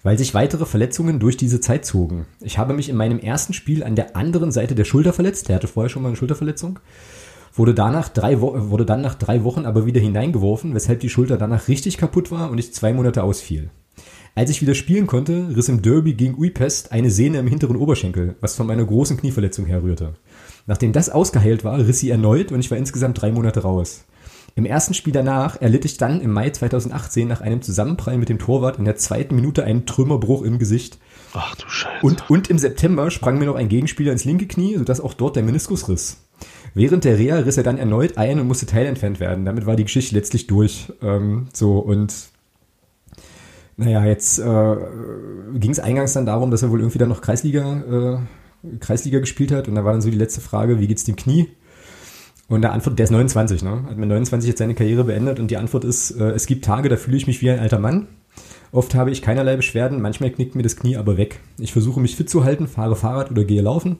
[0.03, 2.27] weil sich weitere Verletzungen durch diese Zeit zogen.
[2.41, 5.49] Ich habe mich in meinem ersten Spiel an der anderen Seite der Schulter verletzt.
[5.49, 6.79] Der hatte vorher schon mal eine Schulterverletzung.
[7.55, 11.69] Wurde, danach drei wurde dann nach drei Wochen aber wieder hineingeworfen, weshalb die Schulter danach
[11.69, 13.71] richtig kaputt war und ich zwei Monate ausfiel.
[14.35, 18.37] Als ich wieder spielen konnte, riss im Derby gegen Uipest eine Sehne im hinteren Oberschenkel,
[18.41, 20.15] was von meiner großen Knieverletzung herrührte.
[20.69, 24.05] Nachdem das ausgeheilt war, riss sie erneut und ich war insgesamt drei Monate raus.
[24.55, 28.39] Im ersten Spiel danach erlitt ich dann im Mai 2018 nach einem Zusammenprall mit dem
[28.39, 30.99] Torwart in der zweiten Minute einen Trümmerbruch im Gesicht.
[31.35, 32.05] Ach du Scheiße.
[32.05, 35.37] Und, und im September sprang mir noch ein Gegenspieler ins linke Knie, sodass auch dort
[35.37, 36.25] der Meniskus riss.
[36.75, 39.45] Während der Reha riss er dann erneut ein und musste teilentfernt werden.
[39.45, 40.93] Damit war die Geschichte letztlich durch.
[41.03, 42.15] Ähm, so und
[43.77, 44.77] naja, jetzt äh,
[45.55, 48.19] ging es eingangs dann darum, dass er wohl irgendwie dann noch Kreisliga,
[48.65, 49.69] äh, Kreisliga gespielt hat.
[49.69, 51.49] Und da war dann so die letzte Frage, wie geht's dem Knie?
[52.49, 53.85] Und der Antwort, der ist 29, ne?
[53.85, 56.89] Hat mit 29 jetzt seine Karriere beendet und die Antwort ist, äh, es gibt Tage,
[56.89, 58.07] da fühle ich mich wie ein alter Mann.
[58.73, 61.41] Oft habe ich keinerlei Beschwerden, manchmal knickt mir das Knie aber weg.
[61.59, 63.99] Ich versuche mich fit zu halten, fahre Fahrrad oder gehe laufen.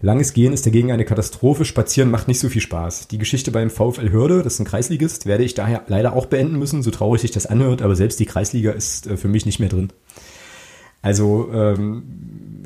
[0.00, 3.08] Langes Gehen ist dagegen eine Katastrophe, Spazieren macht nicht so viel Spaß.
[3.08, 6.58] Die Geschichte beim VfL Hörde, das ist ein Kreisligist, werde ich daher leider auch beenden
[6.58, 9.60] müssen, so traurig sich das anhört, aber selbst die Kreisliga ist äh, für mich nicht
[9.60, 9.92] mehr drin.
[11.02, 12.02] Also ähm,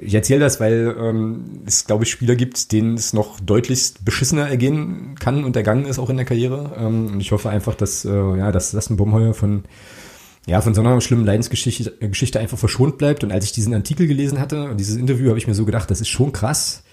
[0.01, 4.49] ich erzähle das, weil ähm, es, glaube ich, Spieler gibt, denen es noch deutlichst beschissener
[4.49, 6.77] ergehen kann und ergangen ist auch in der Karriere.
[6.79, 9.64] Ähm, und ich hoffe einfach, dass, äh, ja, dass das ein Bumheuer von
[10.46, 13.25] ja, von so einer schlimmen Leidensgeschichte Geschichte einfach verschont bleibt.
[13.25, 15.90] Und als ich diesen Artikel gelesen hatte und dieses Interview, habe ich mir so gedacht,
[15.90, 16.85] das ist schon krass,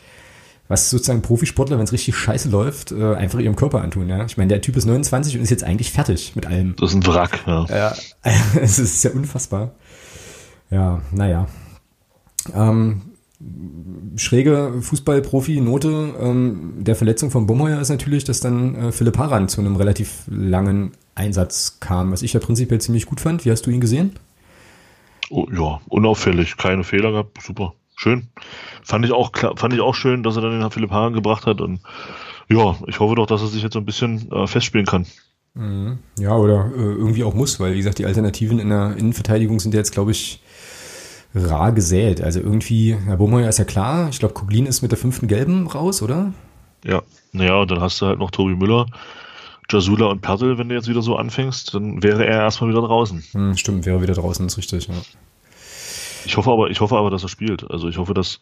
[0.68, 4.10] was sozusagen Profisportler, wenn es richtig scheiße läuft, äh, einfach ihrem Körper antun.
[4.10, 4.26] Ja?
[4.26, 6.76] Ich meine, der Typ ist 29 und ist jetzt eigentlich fertig mit allem.
[6.78, 7.66] Das ist ein Wrack, ja.
[7.70, 7.96] Ja,
[8.60, 9.76] es ist ja unfassbar.
[10.74, 11.48] Ja, naja.
[12.56, 13.02] Ähm,
[14.16, 19.62] schräge Fußballprofi-Note ähm, der Verletzung von Bumheuer ist natürlich, dass dann äh, Philipp Harran zu
[19.62, 23.46] einem relativ langen Einsatz kam, was ich ja prinzipiell ziemlich gut fand.
[23.46, 24.14] Wie hast du ihn gesehen?
[25.30, 28.30] Oh, ja, unauffällig, keine Fehler gehabt, super, schön.
[28.84, 31.62] Fand ich auch fand ich auch schön, dass er dann den Philipp Harran gebracht hat
[31.62, 31.82] und
[32.50, 35.06] ja, ich hoffe doch, dass er sich jetzt so ein bisschen äh, festspielen kann.
[35.54, 36.00] Mhm.
[36.20, 39.74] Ja, oder äh, irgendwie auch muss, weil wie gesagt, die Alternativen in der Innenverteidigung sind
[39.74, 40.42] ja jetzt, glaube ich,
[41.36, 42.22] rar gesät.
[42.22, 45.68] Also irgendwie, Herr Bohmeier ist ja klar, ich glaube, Kuglin ist mit der fünften Gelben
[45.68, 46.34] raus, oder?
[46.84, 48.86] Ja, naja, und dann hast du halt noch Tobi Müller,
[49.70, 53.24] Jasula und Pertl, wenn du jetzt wieder so anfängst, dann wäre er erstmal wieder draußen.
[53.32, 54.94] Hm, stimmt, wäre wieder draußen, ist richtig, ja.
[56.26, 57.70] Ich hoffe aber, ich hoffe aber, dass er spielt.
[57.70, 58.40] Also ich hoffe, dass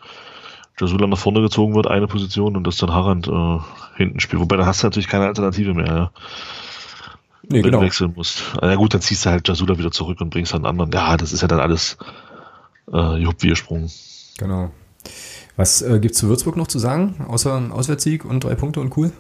[0.79, 3.59] Jasula nach vorne gezogen wird, eine Position, und dass dann Harand äh,
[3.95, 4.41] hinten spielt.
[4.41, 6.11] Wobei da hast du natürlich keine Alternative mehr, ja.
[7.43, 7.79] Nee, wenn genau.
[7.79, 8.43] du wechseln musst.
[8.61, 10.91] Na gut, dann ziehst du halt Jasula wieder zurück und bringst einen anderen.
[10.91, 11.97] Ja, das ist ja dann alles
[12.91, 13.89] äh, Jupp Wirsprung.
[14.37, 14.71] Genau.
[15.55, 18.95] Was äh, gibt es zu Würzburg noch zu sagen, außer Auswärtssieg und drei Punkte und
[18.97, 19.11] cool?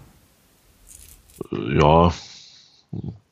[1.51, 2.13] Äh, ja,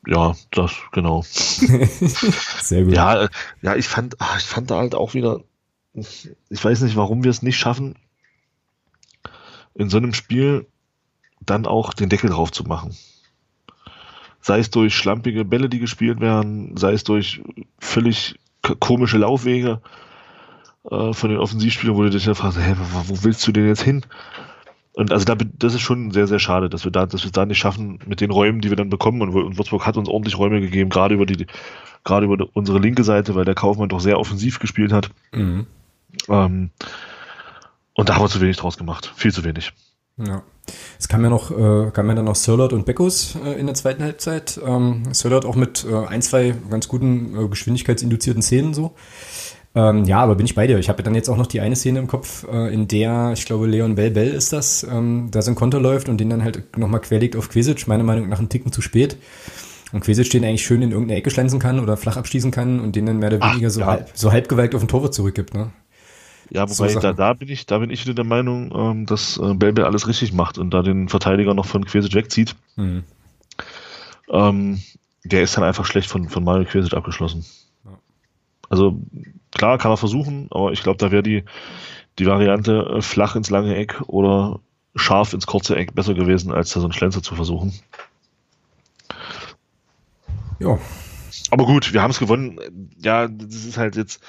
[0.06, 1.22] ja, das, genau.
[1.26, 2.94] Sehr gut.
[2.94, 3.28] Ja, äh,
[3.62, 5.40] ja, ich fand, ach, ich fand da halt auch wieder,
[5.94, 7.96] ich weiß nicht, warum wir es nicht schaffen,
[9.74, 10.66] in so einem Spiel
[11.40, 12.96] dann auch den Deckel drauf zu machen.
[14.40, 17.42] Sei es durch schlampige Bälle, die gespielt werden, sei es durch
[17.78, 18.38] völlig
[18.78, 19.82] komische Laufwege
[20.88, 22.74] äh, von den Offensivspielern, wo du dich ja fragst, hä,
[23.06, 24.04] wo willst du denn jetzt hin?
[24.92, 27.32] Und also da, das ist schon sehr, sehr schade, dass wir da, dass wir es
[27.32, 29.22] da nicht schaffen mit den Räumen, die wir dann bekommen.
[29.22, 31.46] Und, und Würzburg hat uns ordentlich Räume gegeben, gerade über die,
[32.04, 35.10] gerade über unsere linke Seite, weil der Kaufmann doch sehr offensiv gespielt hat.
[35.32, 35.66] Mhm.
[36.28, 36.70] Ähm,
[37.94, 39.12] und da haben wir zu wenig draus gemacht.
[39.16, 39.72] Viel zu wenig.
[40.16, 40.42] Ja.
[40.98, 43.74] Es kam ja noch, äh, kam ja dann noch Sirlot und Beckus äh, in der
[43.74, 44.60] zweiten Halbzeit.
[44.64, 48.94] Ähm, Sirlot auch mit äh, ein, zwei ganz guten äh, geschwindigkeitsinduzierten Szenen so.
[49.74, 50.78] Ähm, ja, aber bin ich bei dir.
[50.78, 53.44] Ich habe dann jetzt auch noch die eine Szene im Kopf, äh, in der, ich
[53.44, 56.42] glaube, Leon Bell Bell ist das, ähm, da so ein Konter läuft und den dann
[56.42, 59.16] halt nochmal querlegt auf Quesic, meiner Meinung nach einen Ticken zu spät.
[59.92, 62.96] Und Quesic den eigentlich schön in irgendeine Ecke schlenzen kann oder flach abschließen kann und
[62.96, 63.86] den dann mehr oder weniger Ach, so, ja.
[63.86, 65.70] halb, so halbgewalkt auf den Torwart zurückgibt, ne?
[66.50, 69.38] Ja, wobei so da, da bin ich, da bin ich wieder der Meinung, ähm, dass
[69.38, 72.56] äh, Belbel alles richtig macht und da den Verteidiger noch von Quesic wegzieht.
[72.74, 73.04] Mhm.
[74.28, 74.80] Ähm,
[75.24, 77.44] der ist dann einfach schlecht von, von Mario Quesic abgeschlossen.
[77.84, 77.98] Ja.
[78.68, 79.00] Also
[79.52, 81.44] klar, kann er versuchen, aber ich glaube, da wäre die,
[82.18, 84.60] die Variante äh, flach ins lange Eck oder
[84.94, 87.72] scharf ins kurze Eck besser gewesen, als da so einen Schlenzer zu versuchen.
[90.58, 90.78] Ja.
[91.50, 92.58] Aber gut, wir haben es gewonnen.
[93.02, 94.22] Ja, das ist halt jetzt,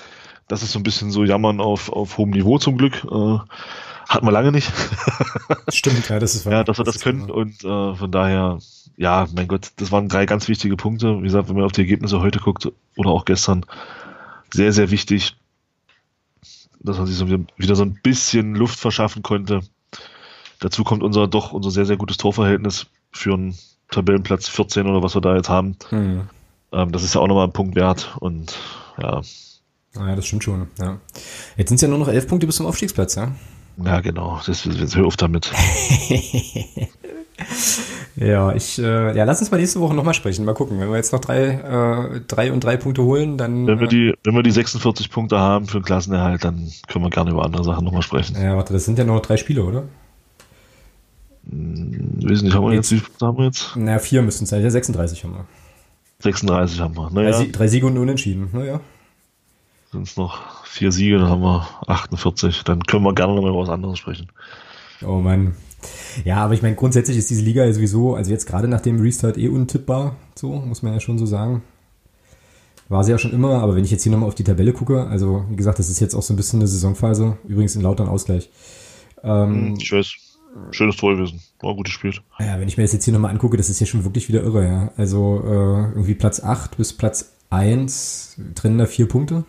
[0.47, 3.03] das ist so ein bisschen so Jammern auf, auf hohem Niveau zum Glück.
[3.03, 3.37] Äh,
[4.07, 4.71] hatten wir lange nicht.
[5.69, 6.53] Stimmt, ja, das ist wahr.
[6.53, 7.35] Ja, dass wir das, das können wahr.
[7.35, 8.59] und äh, von daher,
[8.97, 11.19] ja, mein Gott, das waren drei ganz wichtige Punkte.
[11.19, 13.65] Wie gesagt, wenn man auf die Ergebnisse heute guckt oder auch gestern,
[14.53, 15.35] sehr, sehr wichtig,
[16.79, 19.61] dass man sich so wieder, wieder so ein bisschen Luft verschaffen konnte.
[20.59, 23.57] Dazu kommt unser doch unser sehr, sehr gutes Torverhältnis für einen
[23.89, 25.77] Tabellenplatz 14 oder was wir da jetzt haben.
[25.91, 26.29] Mhm.
[26.71, 28.57] Ähm, das ist ja auch nochmal ein Punkt wert und
[29.01, 29.21] ja.
[29.97, 30.67] Ah ja, das stimmt schon.
[30.79, 30.99] Ja.
[31.57, 33.33] Jetzt sind es ja nur noch elf Punkte bis zum Aufstiegsplatz, ja?
[33.83, 34.39] Ja, genau.
[34.45, 35.51] Das, jetzt hör auf damit.
[38.15, 40.45] Ja, ich, äh, ja, lass uns mal nächste Woche nochmal sprechen.
[40.45, 40.79] Mal gucken.
[40.79, 43.65] Wenn wir jetzt noch drei, äh, drei und drei Punkte holen, dann.
[43.67, 47.09] Wenn wir die, wenn wir die 46 Punkte haben für den Klassenerhalt, dann können wir
[47.09, 48.35] gerne über andere Sachen nochmal sprechen.
[48.41, 49.83] Ja, warte, das sind ja nur noch drei Spiele, oder?
[51.49, 53.75] Hm, weiß nicht, haben wir jetzt, wie viele haben wir jetzt?
[53.75, 54.61] Naja, vier müssten es sein.
[54.61, 55.45] Ja, 36 haben wir.
[56.19, 57.09] 36 haben wir.
[57.11, 57.31] Naja.
[57.31, 58.81] Drei, drei Siege und Unentschieden, naja.
[59.91, 62.63] Sind es noch vier Siege, dann haben wir 48.
[62.63, 64.27] Dann können wir gerne noch über was anderes sprechen.
[65.03, 65.55] Oh Mann.
[66.25, 68.99] Ja, aber ich meine, grundsätzlich ist diese Liga ja sowieso, also jetzt gerade nach dem
[68.99, 71.63] Restart eh untippbar, so, muss man ja schon so sagen.
[72.89, 75.07] War sie ja schon immer, aber wenn ich jetzt hier nochmal auf die Tabelle gucke,
[75.07, 78.09] also wie gesagt, das ist jetzt auch so ein bisschen eine Saisonphase, übrigens in lauteren
[78.09, 78.49] Ausgleich.
[79.23, 80.13] Ähm, ich weiß,
[80.71, 82.21] schönes Tor gewesen, war gut gespielt.
[82.39, 84.43] Ja, wenn ich mir das jetzt hier nochmal angucke, das ist ja schon wirklich wieder
[84.43, 84.91] irre, ja.
[84.97, 89.45] Also äh, irgendwie Platz 8 bis Platz 1 trennen da vier Punkte.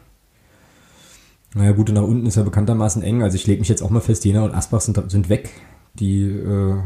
[1.54, 3.22] Naja, gut, und nach unten ist ja bekanntermaßen eng.
[3.22, 5.50] Also ich lege mich jetzt auch mal fest, Jena und Asbach sind, sind weg.
[5.94, 6.76] Die äh,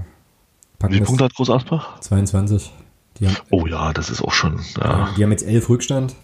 [0.79, 2.01] packen Wie viele Punkte hat Groß Asbach?
[2.01, 2.73] 22.
[3.23, 4.61] Haben, oh ja, das ist auch schon.
[4.79, 5.09] Ja.
[5.17, 6.15] Die haben jetzt elf Rückstand.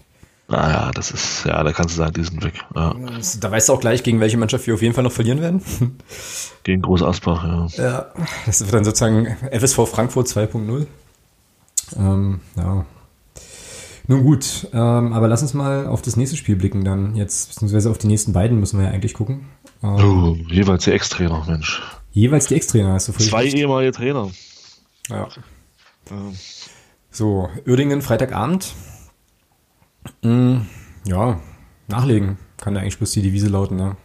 [0.47, 2.53] Naja, das ist, ja, da kannst du sagen, die sind weg.
[2.75, 2.93] Ja.
[3.39, 5.61] Da weißt du auch gleich, gegen welche Mannschaft wir auf jeden Fall noch verlieren werden.
[6.63, 7.83] Gegen Groß Asbach, ja.
[7.83, 8.05] Ja,
[8.45, 10.85] das wird dann sozusagen FSV Frankfurt 2.0.
[11.97, 12.85] Ähm, ja.
[14.07, 17.89] Nun gut, ähm, aber lass uns mal auf das nächste Spiel blicken dann jetzt, beziehungsweise
[17.89, 19.47] auf die nächsten beiden müssen wir ja eigentlich gucken.
[19.83, 21.81] Ähm, oh, jeweils die Ex-Trainer, Mensch.
[22.11, 24.31] Jeweils die Ex-Trainer, hast du Zwei ehemalige Trainer.
[25.09, 25.27] Ja.
[26.09, 26.33] Ähm.
[27.11, 28.73] So, Uerdingen, Freitagabend.
[30.23, 30.65] Mhm,
[31.05, 31.39] ja,
[31.87, 33.97] nachlegen kann da eigentlich bloß die Devise lauten, ja.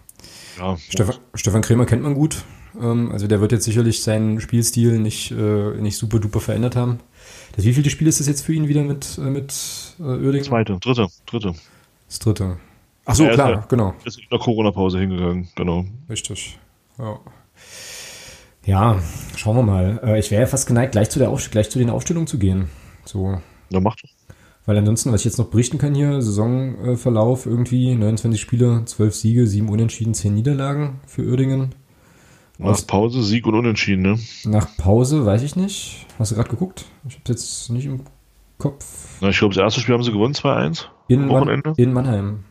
[0.58, 2.44] ja Stefan, Stefan Krämer kennt man gut.
[2.80, 6.98] Ähm, also der wird jetzt sicherlich seinen Spielstil nicht, äh, nicht super duper verändert haben.
[7.54, 9.54] Das wievielte Spiel ist das jetzt für ihn wieder mit, äh, mit
[10.00, 10.44] äh, Uerdingen?
[10.44, 11.54] Zweite, dritte, dritte.
[12.08, 12.56] Das dritte.
[13.08, 13.94] Ach so, ja, klar, ist, genau.
[14.04, 15.86] Ist in der Corona-Pause hingegangen, genau.
[16.10, 16.58] Richtig.
[16.98, 17.18] Ja.
[18.66, 19.00] Ja,
[19.34, 19.98] schauen wir mal.
[20.04, 22.68] Äh, ich wäre ja fast geneigt, gleich zu, der gleich zu den Aufstellungen zu gehen.
[23.06, 23.40] So.
[23.70, 24.02] Ja, macht
[24.66, 29.46] Weil ansonsten, was ich jetzt noch berichten kann hier, Saisonverlauf irgendwie, 29 Spiele, 12 Siege,
[29.46, 31.74] 7 Unentschieden, 10 Niederlagen für Uerdingen.
[32.58, 34.18] Nach Pause, Sieg und Unentschieden, ne?
[34.44, 36.04] Nach Pause, weiß ich nicht.
[36.18, 36.84] Hast du gerade geguckt?
[37.08, 38.02] Ich hab's jetzt nicht im
[38.58, 38.84] Kopf.
[39.22, 40.86] Na, ich glaube, das erste Spiel haben sie gewonnen, 2-1.
[41.06, 41.72] In, Wochenende.
[41.78, 42.44] in Mannheim.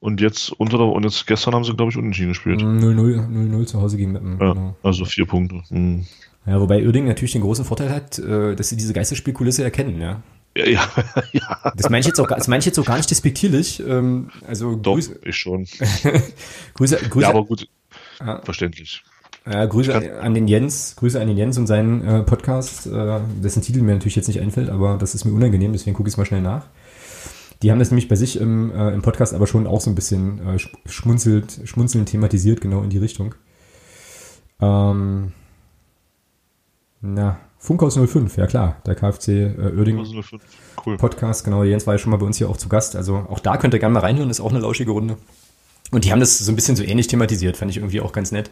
[0.00, 2.60] Und jetzt unter der, und jetzt gestern haben sie, glaube ich, unentschieden gespielt.
[2.62, 4.38] 0-0, 0-0 zu Hause gegen Meppen.
[4.40, 4.76] Ja, genau.
[4.82, 5.62] Also vier Punkte.
[5.68, 6.06] Mhm.
[6.46, 10.22] Ja, wobei Uerdingen natürlich den großen Vorteil hat, äh, dass sie diese Geisterspielkulisse erkennen, ja.
[10.56, 10.88] Ja, ja,
[11.32, 11.72] ja.
[11.76, 13.80] Das meine ich jetzt auch, das meine ich jetzt auch gar nicht despektierlich.
[13.86, 15.20] Ähm, also Doch, Grüße.
[15.22, 15.66] ich schon.
[16.74, 17.20] Grüße, Grüße.
[17.20, 17.68] Ja, aber gut.
[18.20, 18.40] Ja.
[18.42, 19.04] Verständlich.
[19.46, 23.62] Ja, Grüße an den Jens, Grüße an den Jens und seinen äh, Podcast, äh, dessen
[23.62, 26.18] Titel mir natürlich jetzt nicht einfällt, aber das ist mir unangenehm, deswegen gucke ich es
[26.18, 26.66] mal schnell nach.
[27.62, 29.94] Die haben das nämlich bei sich im, äh, im Podcast aber schon auch so ein
[29.94, 33.34] bisschen äh, schmunzelt, schmunzelnd thematisiert, genau in die Richtung.
[34.60, 35.32] Ähm,
[37.02, 40.06] na, Funkhaus 05, ja klar, der KfC äh, Uerdingen
[40.86, 40.96] cool.
[40.96, 43.40] Podcast, genau, Jens war ja schon mal bei uns hier auch zu Gast, also auch
[43.40, 45.16] da könnt ihr gerne mal reinhören, ist auch eine lauschige Runde.
[45.90, 48.32] Und die haben das so ein bisschen so ähnlich thematisiert, fand ich irgendwie auch ganz
[48.32, 48.50] nett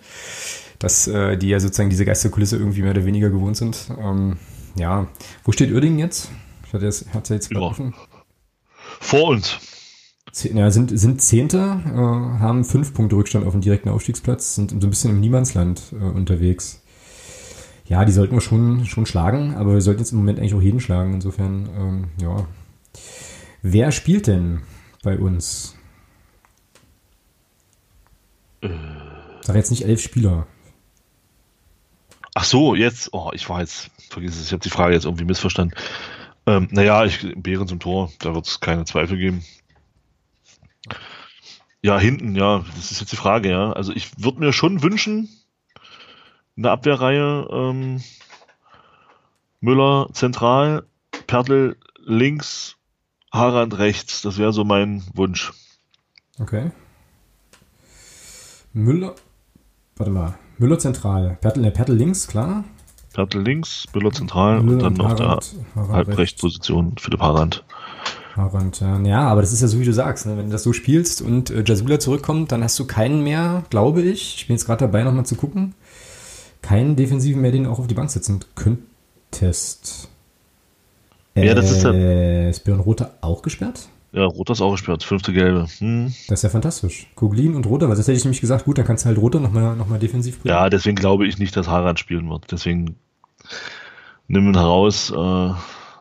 [0.78, 3.90] dass äh, die ja sozusagen diese Geisterkulisse irgendwie mehr oder weniger gewohnt sind.
[4.00, 4.36] Ähm,
[4.76, 5.08] ja,
[5.44, 6.30] wo steht Uerdingen jetzt?
[6.66, 7.58] Ich hatte jetzt, hatte jetzt ja.
[7.58, 7.94] offen.
[9.00, 9.58] Vor uns.
[10.42, 14.76] Ja, sind, sind Zehnte, äh, haben fünf Punkte Rückstand auf dem direkten Aufstiegsplatz, sind so
[14.76, 16.82] ein bisschen im Niemandsland äh, unterwegs.
[17.86, 20.62] Ja, die sollten wir schon, schon schlagen, aber wir sollten jetzt im Moment eigentlich auch
[20.62, 21.14] jeden schlagen.
[21.14, 22.46] Insofern, ähm, ja.
[23.62, 24.60] Wer spielt denn
[25.02, 25.74] bei uns?
[28.60, 28.68] Äh.
[29.40, 30.46] Sag jetzt nicht elf Spieler.
[32.34, 35.24] Ach so, jetzt, oh, ich war jetzt, vergiss es, ich habe die Frage jetzt irgendwie
[35.24, 35.74] missverstanden.
[36.48, 39.44] Ähm, naja, ich, Bären zum Tor, da wird es keine Zweifel geben.
[41.82, 43.72] Ja, hinten, ja, das ist jetzt die Frage, ja.
[43.72, 45.28] Also ich würde mir schon wünschen,
[46.56, 48.02] in der Abwehrreihe ähm,
[49.60, 50.86] Müller zentral,
[51.26, 52.76] Pertl links,
[53.30, 54.22] Harand rechts.
[54.22, 55.52] Das wäre so mein Wunsch.
[56.40, 56.70] Okay.
[58.72, 59.14] Müller,
[59.96, 61.36] warte mal, Müller zentral.
[61.42, 62.64] Pertl, ne, Pertl links, klar.
[63.18, 65.40] Pertl links, Müller zentral Müller und dann noch der
[65.74, 67.64] Halbrechtposition Philipp Harand.
[68.36, 69.00] Harand, ja.
[69.00, 70.24] ja, aber das ist ja so, wie du sagst.
[70.26, 70.36] Ne?
[70.36, 74.02] Wenn du das so spielst und äh, Jasula zurückkommt, dann hast du keinen mehr, glaube
[74.02, 74.36] ich.
[74.36, 75.74] Ich bin jetzt gerade dabei, nochmal zu gucken.
[76.62, 80.08] Keinen Defensiven mehr, den du auch auf die Bank setzen könntest.
[81.34, 81.92] Äh, ja, das ist ja.
[81.92, 83.88] Äh, ist Björn Rother auch gesperrt?
[84.12, 85.66] Ja, Roter ist auch gesperrt, fünfte Gelbe.
[85.78, 86.14] Hm.
[86.28, 87.08] Das ist ja fantastisch.
[87.16, 89.40] Kuglin und Roter, weil das hätte ich nämlich gesagt, gut, dann kannst du halt Roter
[89.40, 90.54] nochmal noch mal defensiv bringen.
[90.54, 92.52] Ja, deswegen glaube ich nicht, dass Harald spielen wird.
[92.52, 92.94] Deswegen
[94.28, 95.50] nimm ihn heraus, äh,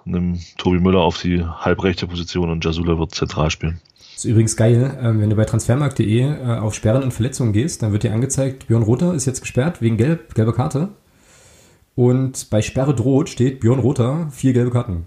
[0.06, 3.82] nimm Tobi Müller auf die halbrechte Position und Jasula wird zentral spielen.
[3.98, 7.84] Das ist übrigens geil, äh, wenn du bei transfermarkt.de äh, auf Sperren und Verletzungen gehst,
[7.84, 10.90] dann wird dir angezeigt, Björn Roter ist jetzt gesperrt wegen gelb, gelber Karte.
[11.96, 15.06] Und bei Sperre droht steht Björn Roter, vier gelbe Karten.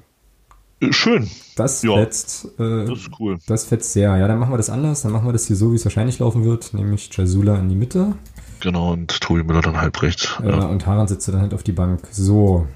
[0.91, 1.28] Schön.
[1.57, 2.47] Das ja, fetzt.
[2.59, 3.38] Äh, das ist cool.
[3.47, 4.16] Das fetzt sehr.
[4.16, 5.03] Ja, dann machen wir das anders.
[5.03, 7.74] Dann machen wir das hier so, wie es wahrscheinlich laufen wird, nämlich Jasula in die
[7.74, 8.14] Mitte.
[8.61, 10.36] Genau, und Tobi Müller dann halb rechts.
[10.42, 10.66] Ja, ja.
[10.66, 12.02] Und Haran sitzt dann halt auf die Bank.
[12.11, 12.66] So.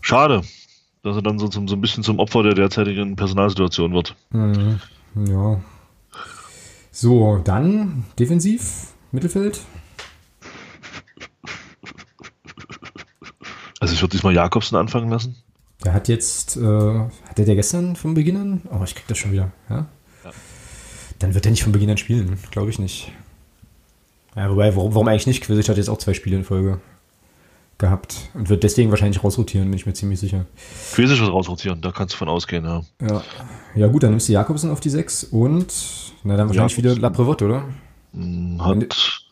[0.00, 0.42] Schade,
[1.02, 4.14] dass er dann so, so ein bisschen zum Opfer der derzeitigen Personalsituation wird.
[4.30, 4.80] Mhm.
[5.26, 5.60] Ja.
[6.90, 9.60] So, dann defensiv, Mittelfeld.
[13.78, 15.36] Also ich würde diesmal Jakobsen anfangen lassen.
[15.84, 18.62] Der hat jetzt, äh, hat der, der gestern von Beginn an?
[18.70, 19.86] Oh, ich krieg das schon wieder, ja?
[20.24, 20.30] ja.
[21.18, 23.12] Dann wird er nicht von Beginn an spielen, glaube ich nicht.
[24.36, 25.42] Ja, wobei, warum, warum eigentlich nicht?
[25.42, 26.78] Quisic hat jetzt auch zwei Spiele in Folge
[27.78, 30.46] gehabt und wird deswegen wahrscheinlich rausrotieren, bin ich mir ziemlich sicher.
[30.94, 32.82] Quisic wird rausrotieren, da kannst du von ausgehen, ja.
[33.00, 33.22] Ja,
[33.74, 35.66] ja gut, dann nimmst du Jakobsen auf die 6 und,
[36.22, 36.96] na dann wahrscheinlich Jakobsen.
[36.96, 37.64] wieder Laprevot, oder?
[38.14, 39.25] Hm, Hat.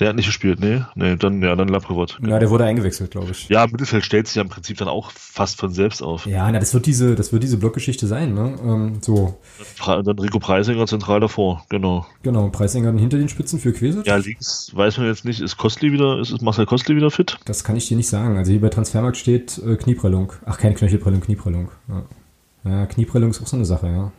[0.00, 0.82] Der hat nicht gespielt, nee.
[0.94, 2.20] Nee, dann, ja, dann Laprevot.
[2.24, 3.48] Ja, der wurde eingewechselt, glaube ich.
[3.48, 6.24] Ja, Mittelfeld stellt sich ja im Prinzip dann auch fast von selbst auf.
[6.24, 8.54] Ja, na, das wird diese, das wird diese Blockgeschichte sein, ne?
[8.64, 9.38] Ähm, so.
[9.84, 12.06] Dann dann Rico Preisinger zentral davor, genau.
[12.22, 14.06] Genau, Preisinger dann hinter den Spitzen für Quesic.
[14.06, 17.36] Ja, links weiß man jetzt nicht, ist Kostli wieder, ist, ist Marcel Kostli wieder fit?
[17.44, 18.36] Das kann ich dir nicht sagen.
[18.36, 20.32] Also hier bei Transfermarkt steht äh, Knieprellung.
[20.46, 21.70] Ach, keine Knöchelprellung, Knieprellung.
[21.88, 22.70] Ja.
[22.70, 24.12] ja, Knieprellung ist auch so eine Sache, ja.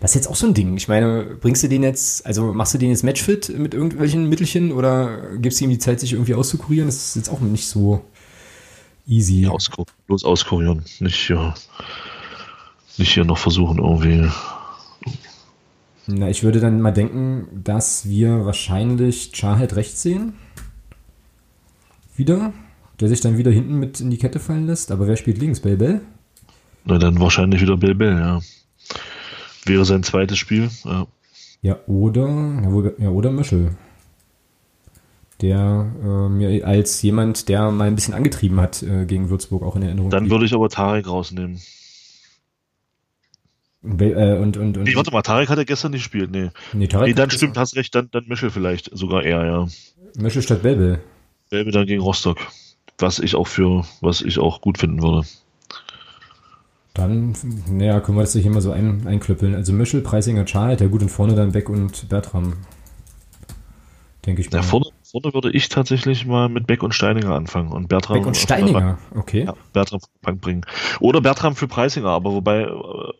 [0.00, 0.76] Das ist jetzt auch so ein Ding.
[0.76, 4.72] Ich meine, bringst du den jetzt, also machst du den jetzt matchfit mit irgendwelchen Mittelchen
[4.72, 6.86] oder gibst du ihm die Zeit, sich irgendwie auszukurieren?
[6.86, 8.04] Das ist jetzt auch nicht so
[9.06, 9.42] easy.
[9.42, 10.84] Ja, auskur bloß auskurieren.
[11.00, 11.54] Nicht hier,
[12.98, 14.28] nicht hier noch versuchen, irgendwie.
[16.06, 20.34] Na, ich würde dann mal denken, dass wir wahrscheinlich Chahed rechts sehen.
[22.16, 22.52] Wieder.
[23.00, 24.90] Der sich dann wieder hinten mit in die Kette fallen lässt.
[24.90, 25.60] Aber wer spielt links?
[25.60, 26.00] Bell Bell?
[26.84, 28.40] Na, dann wahrscheinlich wieder Bell Bell, ja.
[29.64, 30.70] Wäre sein zweites Spiel.
[30.84, 31.06] Ja.
[31.62, 33.76] Ja, oder, ja, ja, oder Mischel.
[35.40, 39.82] Der mir als jemand, der mal ein bisschen angetrieben hat äh, gegen Würzburg, auch in
[39.82, 41.60] Erinnerung Dann würde ich aber Tarek rausnehmen.
[43.84, 46.50] Äh, und, und, und Nee, warte mal, Tarek hat er gestern nicht gespielt, nee.
[46.72, 49.66] nee, Tarek Nee, dann stimmt, hast recht, dann, dann Mischel vielleicht sogar eher, ja.
[50.16, 51.00] Mischel statt Bellbell.
[51.50, 52.38] Selbe dann gegen Rostock.
[52.98, 55.26] Was ich auch für, was ich auch gut finden würde.
[56.94, 57.34] Dann,
[57.68, 59.54] naja, können wir das hier mal so ein, einklüppeln.
[59.54, 62.54] Also Mischel, Preisinger, Charlotte, ja gut, und vorne dann Beck und Bertram.
[64.26, 64.58] Denke ich mal.
[64.58, 68.26] Ja, vorne, vorne würde ich tatsächlich mal mit Beck und Steininger anfangen und Bertram Beck
[68.26, 69.44] und Steininger, okay.
[69.44, 70.66] Ja, Bertram die Bank bringen.
[71.00, 72.70] Oder Bertram für Preisinger, aber wobei, äh,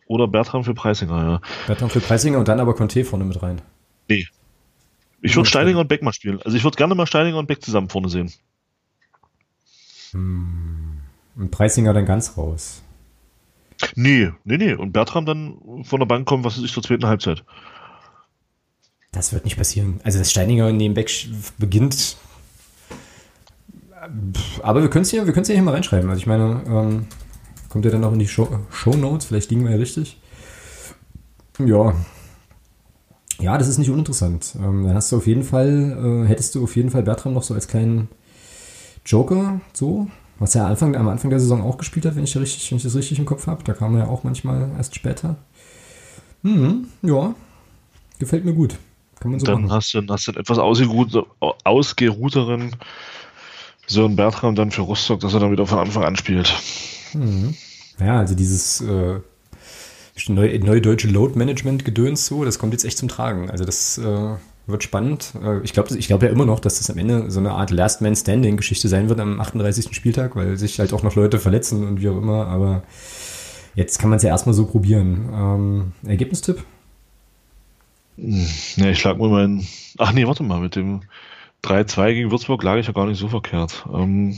[0.07, 1.41] oder Bertram für Preisinger, ja.
[1.67, 3.61] Bertram für Preisinger und dann aber Conte vorne mit rein.
[4.09, 4.27] Nee.
[5.23, 6.41] Ich würde Steininger und Beck mal spielen.
[6.43, 8.33] Also ich würde gerne mal Steininger und Beck zusammen vorne sehen.
[10.13, 12.83] Und Preisinger dann ganz raus.
[13.97, 14.75] Nee, nee, nee.
[14.75, 17.45] Und Bertram dann von der Bank kommen, was ist zur zweiten Halbzeit.
[19.13, 20.01] Das wird nicht passieren.
[20.05, 21.29] Also, dass Steininger neben Beck sch-
[21.59, 22.17] beginnt.
[24.63, 26.09] Aber wir können es ja, wir können's ja hier mal reinschreiben.
[26.09, 27.07] Also, ich meine, ähm,
[27.69, 29.27] kommt ja dann auch in die Show, Show Notes.
[29.27, 30.19] Vielleicht liegen wir ja richtig.
[31.59, 31.95] Ja.
[33.39, 34.55] Ja, das ist nicht uninteressant.
[34.59, 37.43] Ähm, dann hast du auf jeden Fall, äh, hättest du auf jeden Fall Bertram noch
[37.43, 38.09] so als kleinen
[39.05, 40.09] Joker, so.
[40.43, 42.83] Was er Anfang, am Anfang der Saison auch gespielt hat, wenn ich, richtig, wenn ich
[42.83, 43.63] das richtig im Kopf habe.
[43.63, 45.37] Da kam er ja auch manchmal erst später.
[46.43, 47.37] Mhm, ja.
[48.19, 48.77] Gefällt mir gut.
[49.21, 49.73] Kann man so dann machen.
[49.73, 51.27] hast du, hast du einen etwas ausgeruhte,
[51.63, 52.75] ausgeruhteren
[53.87, 56.53] Sören Bertram dann für Rostock, dass er dann wieder von Anfang an spielt.
[58.01, 59.21] Ja, also dieses äh,
[60.27, 63.49] neue, neue deutsche Load-Management-Gedöns so, das kommt jetzt echt zum Tragen.
[63.49, 64.35] Also das äh,
[64.67, 65.33] wird spannend.
[65.43, 67.71] Äh, ich glaube ich glaub ja immer noch, dass das am Ende so eine Art
[67.71, 69.95] Last-Man-Standing-Geschichte sein wird am 38.
[69.95, 72.47] Spieltag, weil sich halt auch noch Leute verletzen und wie auch immer.
[72.47, 72.83] Aber
[73.75, 75.29] jetzt kann man es ja erstmal so probieren.
[75.33, 76.65] Ähm, Ergebnistipp?
[78.17, 79.67] Ja, ich lag mal mein.
[79.99, 81.01] Ach nee, warte mal, mit dem
[81.65, 83.87] 3-2 gegen Würzburg lag ich ja gar nicht so verkehrt.
[83.93, 84.37] Ähm,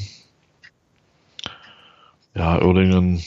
[2.34, 3.22] ja, Oerdingen.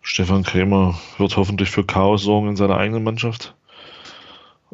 [0.00, 3.54] Stefan Krämer wird hoffentlich für Chaos sorgen in seiner eigenen Mannschaft.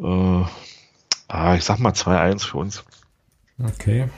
[0.03, 0.45] Äh,
[1.29, 2.85] ah, ich sag mal 2-1 für uns.
[3.63, 4.09] Okay.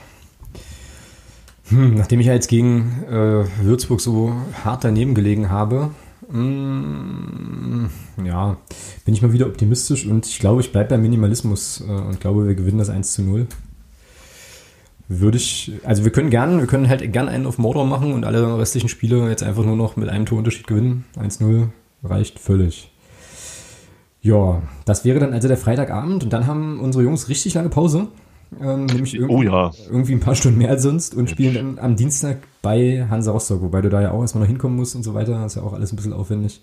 [1.69, 5.91] Hm, nachdem ich ja jetzt gegen äh, Würzburg so hart daneben gelegen habe,
[6.29, 7.85] mm,
[8.25, 8.57] ja,
[9.05, 12.47] bin ich mal wieder optimistisch und ich glaube, ich bleibe beim Minimalismus äh, und glaube,
[12.47, 13.47] wir gewinnen das 1 zu 0.
[15.07, 18.25] Würde ich, also wir können gern, wir können halt gern einen auf Mordor machen und
[18.25, 21.05] alle restlichen Spiele jetzt einfach nur noch mit einem Torunterschied gewinnen.
[21.17, 21.67] 1-0
[22.03, 22.90] reicht völlig.
[24.21, 28.07] Ja, das wäre dann also der Freitagabend und dann haben unsere Jungs richtig lange Pause.
[28.59, 29.71] Ähm, nämlich irgendwie, Oh ja.
[29.89, 33.61] irgendwie ein paar Stunden mehr als sonst und spielen dann am Dienstag bei Hansa Rostock,
[33.61, 35.33] wobei du da ja auch erstmal noch hinkommen musst und so weiter.
[35.33, 36.61] Das ist ja auch alles ein bisschen aufwendig.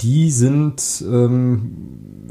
[0.00, 1.76] Die sind ähm,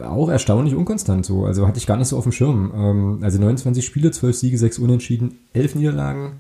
[0.03, 1.45] auch erstaunlich unkonstant so.
[1.45, 2.71] Also hatte ich gar nicht so auf dem Schirm.
[2.75, 6.33] Ähm, also 29 Spiele, 12 Siege, 6 Unentschieden, 11 Niederlagen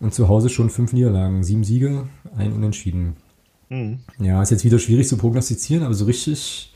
[0.00, 1.42] und zu Hause schon 5 Niederlagen.
[1.42, 3.16] 7 Siege, ein Unentschieden.
[3.70, 4.00] Mhm.
[4.20, 6.73] Ja, ist jetzt wieder schwierig zu prognostizieren, aber so richtig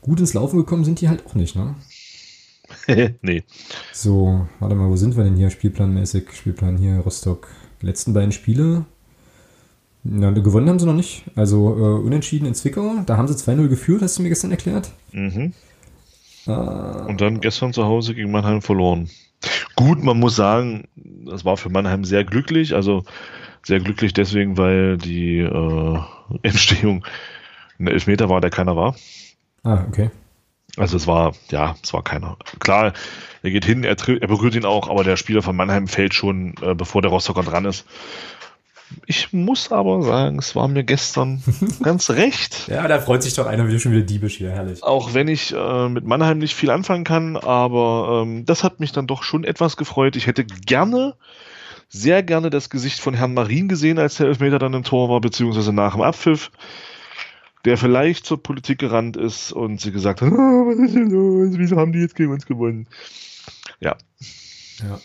[0.00, 1.74] gut ins Laufen gekommen sind die halt auch nicht, ne?
[3.22, 3.42] nee.
[3.92, 6.32] So, warte mal, wo sind wir denn hier spielplanmäßig?
[6.32, 7.48] Spielplan hier, Rostock.
[7.82, 8.84] Die letzten beiden Spiele.
[10.02, 11.24] Na, gewonnen haben sie noch nicht.
[11.36, 13.02] Also äh, unentschieden in Zwickau.
[13.06, 14.92] Da haben sie 2-0 geführt, hast du mir gestern erklärt.
[15.12, 15.52] Mhm.
[16.46, 19.10] Äh, Und dann gestern zu Hause gegen Mannheim verloren.
[19.76, 22.74] Gut, man muss sagen, das war für Mannheim sehr glücklich.
[22.74, 23.04] Also
[23.62, 25.98] sehr glücklich deswegen, weil die äh,
[26.42, 27.04] Entstehung
[27.78, 28.94] ein Elfmeter war, der keiner war.
[29.64, 30.10] Ah, okay.
[30.76, 32.36] Also es war, ja, es war keiner.
[32.60, 32.92] Klar,
[33.42, 36.54] er geht hin, er, er berührt ihn auch, aber der Spieler von Mannheim fällt schon,
[36.62, 37.86] äh, bevor der Rostocker dran ist.
[39.06, 41.42] Ich muss aber sagen, es war mir gestern
[41.82, 42.68] ganz recht.
[42.68, 44.82] Ja, da freut sich doch einer wieder schon wieder diebisch hier, herrlich.
[44.82, 48.92] Auch wenn ich äh, mit Mannheim nicht viel anfangen kann, aber ähm, das hat mich
[48.92, 50.16] dann doch schon etwas gefreut.
[50.16, 51.14] Ich hätte gerne,
[51.88, 55.20] sehr gerne das Gesicht von Herrn Marin gesehen, als der Elfmeter dann im Tor war,
[55.20, 56.50] beziehungsweise nach dem Abpfiff,
[57.64, 61.58] der vielleicht zur Politik gerannt ist und sie gesagt hat, oh, was ist denn los?
[61.58, 62.86] Wieso haben die jetzt gegen uns gewonnen?
[63.80, 63.96] Ja.
[64.82, 64.98] Ja.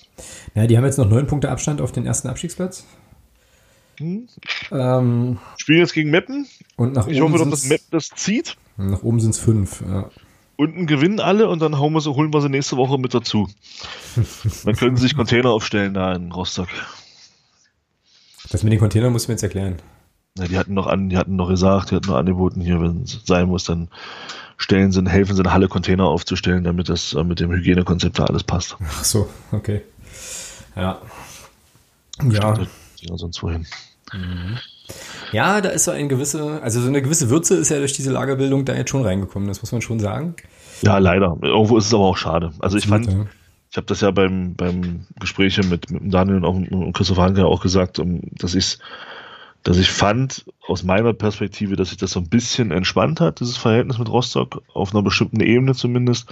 [0.55, 2.85] ja, die haben jetzt noch neun Punkte Abstand auf den ersten Abstiegsplatz.
[3.97, 4.27] Hm.
[4.71, 6.47] Ähm, Spielen jetzt gegen Meppen.
[6.75, 8.57] Und nach ich hoffe, dass Meppen das zieht.
[8.77, 9.81] Nach oben sind es fünf.
[9.81, 10.09] Ja.
[10.57, 13.49] Unten gewinnen alle und dann wir sie, holen wir sie nächste Woche mit dazu.
[14.65, 16.69] dann können sie sich Container aufstellen da in Rostock.
[18.49, 19.81] Das mit den Containern muss ich mir jetzt erklären.
[20.37, 23.03] Ja, die hatten noch an, die hatten noch gesagt, die hatten noch angeboten, hier, wenn
[23.03, 23.87] es sein muss, dann
[24.57, 28.25] stellen sie, helfen sie eine Halle Container aufzustellen, damit das äh, mit dem Hygienekonzept da
[28.25, 28.75] alles passt.
[28.81, 29.81] Ach so, okay.
[30.75, 30.99] Ja.
[32.29, 32.57] Ja.
[32.99, 33.65] Ja, sonst wohin.
[34.11, 34.57] Mhm.
[35.31, 38.11] Ja, da ist so ein gewisse, also so eine gewisse Würze ist ja durch diese
[38.11, 40.35] Lagerbildung da jetzt schon reingekommen, das muss man schon sagen.
[40.81, 41.37] Ja, leider.
[41.41, 42.51] Irgendwo ist es aber auch schade.
[42.59, 43.07] Also ich fand,
[43.71, 47.45] ich habe das ja beim, beim Gespräch mit, mit Daniel und auch mit Christoph Hanke
[47.45, 48.01] auch gesagt,
[48.37, 48.79] dass ich
[49.65, 53.57] dass ich fand, aus meiner Perspektive, dass sich das so ein bisschen entspannt hat, dieses
[53.57, 56.31] Verhältnis mit Rostock, auf einer bestimmten Ebene zumindest.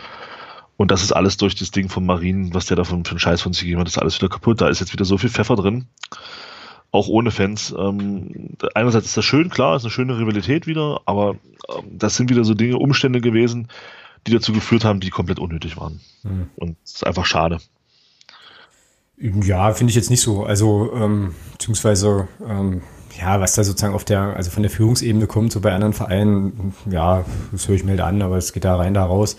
[0.78, 3.42] Und das ist alles durch das Ding von Marien, was der davon für einen Scheiß
[3.42, 4.62] von sich gegeben hat, ist alles wieder kaputt.
[4.62, 5.88] Da ist jetzt wieder so viel Pfeffer drin.
[6.92, 7.74] Auch ohne Fans.
[7.76, 11.38] Ähm, einerseits ist das schön, klar, ist eine schöne Rivalität wieder, aber
[11.76, 13.68] ähm, das sind wieder so Dinge, Umstände gewesen,
[14.28, 16.02] die dazu geführt haben, die komplett unnötig waren.
[16.22, 16.50] Mhm.
[16.56, 17.58] Und es ist einfach schade.
[19.18, 20.44] Ja, finde ich jetzt nicht so.
[20.44, 22.84] Also, ähm, beziehungsweise, ähm,
[23.20, 26.74] ja, was da sozusagen auf der, also von der Führungsebene kommt, so bei anderen Vereinen,
[26.90, 29.38] ja, das höre ich mir halt an, aber es geht da rein, da raus.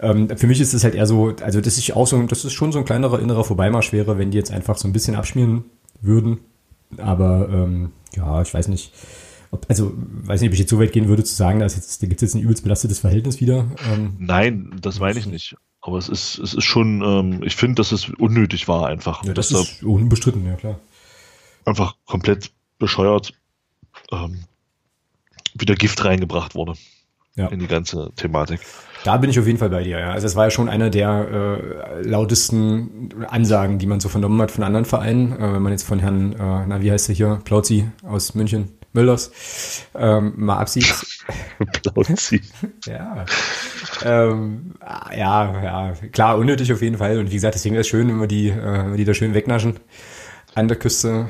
[0.00, 2.52] Ähm, für mich ist es halt eher so, also das ist auch so, das ist
[2.52, 5.64] schon so ein kleinerer innerer Vorbeimarsch wäre, wenn die jetzt einfach so ein bisschen abschmieren
[6.00, 6.38] würden.
[6.98, 8.92] Aber ähm, ja, ich weiß nicht,
[9.50, 12.02] ob, also weiß nicht, ob ich jetzt so weit gehen würde zu sagen, dass jetzt,
[12.02, 13.66] da gibt es jetzt ein übelst belastetes Verhältnis wieder.
[13.92, 15.56] Ähm, Nein, das meine ich nicht.
[15.80, 19.24] Aber es ist, es ist schon, ähm, ich finde, dass es unnötig war einfach.
[19.24, 20.80] Ja, das ist da unbestritten, ja klar.
[21.66, 22.50] Einfach komplett
[22.84, 23.32] bescheuert
[24.12, 24.44] ähm,
[25.54, 26.74] wieder Gift reingebracht wurde
[27.34, 27.48] ja.
[27.48, 28.60] in die ganze Thematik.
[29.04, 29.98] Da bin ich auf jeden Fall bei dir.
[29.98, 30.10] Ja.
[30.12, 34.50] Also es war ja schon eine der äh, lautesten Ansagen, die man so vernommen hat
[34.50, 35.32] von anderen Vereinen.
[35.32, 38.70] Äh, wenn man jetzt von Herrn, äh, na wie heißt er hier, Plauzi aus München,
[38.92, 39.30] Müllers,
[39.94, 40.94] ähm, mal absieht.
[41.82, 42.42] Plauzi.
[42.86, 43.24] ja.
[44.04, 44.74] Ähm,
[45.16, 47.18] ja, ja, klar, unnötig auf jeden Fall.
[47.18, 49.14] Und wie gesagt, deswegen ist es schön, wenn wir die, äh, wenn wir die da
[49.14, 49.80] schön wegnaschen
[50.54, 51.28] an der Küste.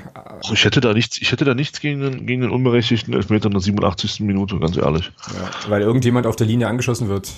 [0.53, 3.53] Ich hätte da nichts, ich hätte da nichts gegen den, gegen den unberechtigten Elfmeter in
[3.53, 4.21] der 87.
[4.21, 5.11] Minute, ganz ehrlich.
[5.29, 7.33] Ja, weil irgendjemand auf der Linie angeschossen wird.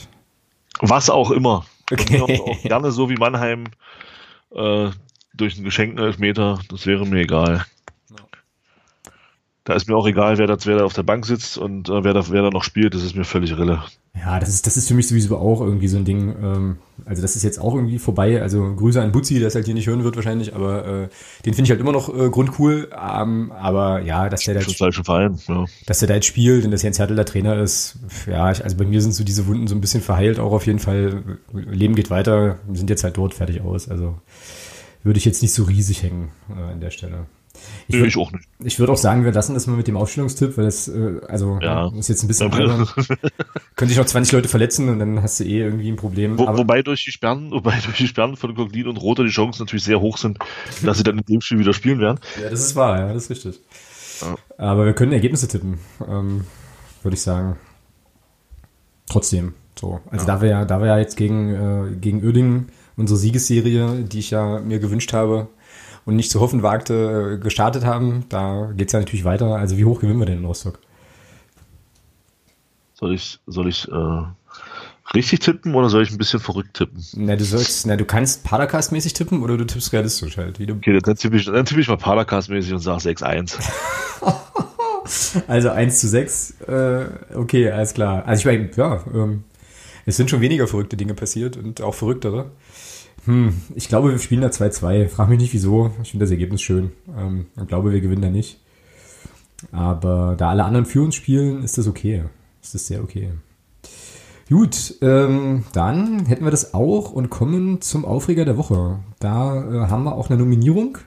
[0.81, 1.65] Was auch immer.
[1.91, 2.21] Okay.
[2.21, 3.65] Auch gerne so wie Mannheim
[4.55, 4.91] äh,
[5.35, 7.65] durch einen geschenkten Elfmeter, das wäre mir egal.
[9.67, 12.05] Da ist mir auch egal, wer da, wer da auf der Bank sitzt und äh,
[12.05, 13.83] wer, da, wer da noch spielt, das ist mir völlig rille.
[14.15, 16.37] Ja, das ist, das ist für mich sowieso auch irgendwie so ein Ding.
[16.41, 18.41] Ähm, also das ist jetzt auch irgendwie vorbei.
[18.41, 21.09] Also Grüße an Butzi, der es halt hier nicht hören wird wahrscheinlich, aber äh,
[21.45, 22.91] den finde ich halt immer noch äh, grundcool.
[22.93, 25.65] Ähm, aber ja, dass der da jetzt, Verein, ja.
[25.87, 27.99] dass der da jetzt spielt und dass Jens Hertel der Trainer ist,
[28.29, 30.67] ja, ich, also bei mir sind so diese Wunden so ein bisschen verheilt auch auf
[30.67, 31.39] jeden Fall.
[31.53, 33.89] Leben geht weiter, wir sind jetzt halt dort fertig aus.
[33.89, 34.17] Also
[35.03, 37.27] würde ich jetzt nicht so riesig hängen äh, an der Stelle.
[37.89, 38.45] Ich, würd, ich auch nicht.
[38.65, 41.59] Ich würde auch sagen, wir lassen das mal mit dem Aufstellungstipp, weil das, äh, also,
[41.61, 41.93] ja.
[41.97, 42.51] ist jetzt ein bisschen.
[42.51, 46.39] Können sich noch 20 Leute verletzen und dann hast du eh irgendwie ein Problem.
[46.39, 49.63] Wo, wobei durch die Sperren, wobei durch die Sperren von Coglin und Roter die Chancen
[49.63, 50.39] natürlich sehr hoch sind,
[50.83, 52.19] dass sie dann in dem Spiel wieder spielen werden.
[52.43, 53.61] Ja, das ist wahr, ja, das ist richtig.
[54.21, 54.37] Ja.
[54.59, 56.45] Aber wir können Ergebnisse tippen, ähm,
[57.03, 57.57] würde ich sagen.
[59.09, 59.55] Trotzdem.
[59.79, 60.01] So.
[60.11, 60.35] Also ja.
[60.35, 64.31] da wir ja, da wir ja jetzt gegen, äh, gegen Uerdingen unsere Siegesserie, die ich
[64.31, 65.49] ja mir gewünscht habe,
[66.07, 68.25] und nicht zu hoffen wagte, äh, gestartet haben.
[68.31, 69.57] Da geht es ja natürlich weiter.
[69.57, 70.79] Also wie hoch gewinnen wir denn in Rostock?
[72.95, 74.23] Soll ich, soll ich äh,
[75.15, 77.05] richtig tippen oder soll ich ein bisschen verrückt tippen?
[77.17, 80.59] Na, du sollst, na, du kannst Padercast-mäßig tippen oder du tippst realistisch halt.
[80.59, 83.59] Wie du okay, dann tippe ich, dann tippe ich mal Padercast-mäßig und sage 6-1.
[85.49, 88.25] also 1 zu 6, äh, okay, alles klar.
[88.27, 89.45] Also ich meine, ja, ähm,
[90.07, 92.53] es sind schon weniger verrückte Dinge passiert und auch verrücktere.
[93.27, 95.09] Hm, ich glaube, wir spielen da 2-2.
[95.09, 95.91] Frag mich nicht wieso.
[96.03, 96.93] Ich finde das Ergebnis schön.
[97.17, 98.61] Ähm, ich glaube, wir gewinnen da nicht.
[99.73, 102.25] Aber da alle anderen für uns spielen, ist das okay.
[102.63, 103.31] Ist das sehr okay.
[104.49, 109.01] Gut, ähm, dann hätten wir das auch und kommen zum Aufreger der Woche.
[109.19, 110.99] Da äh, haben wir auch eine Nominierung.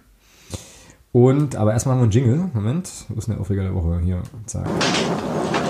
[1.13, 2.51] Und, aber erstmal haben wir einen Jingle.
[2.53, 4.01] Moment, wo ist denn der Aufreger der Woche?
[4.03, 4.67] Hier, zack.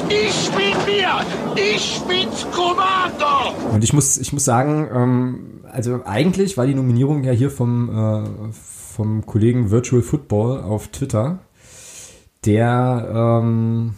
[0.09, 1.21] Ich bin mir!
[1.55, 3.53] Ich bin's Kommando!
[3.71, 7.89] Und ich muss, ich muss sagen, ähm, also eigentlich war die Nominierung ja hier vom,
[7.89, 11.39] äh, vom Kollegen Virtual Football auf Twitter.
[12.45, 13.95] der ähm,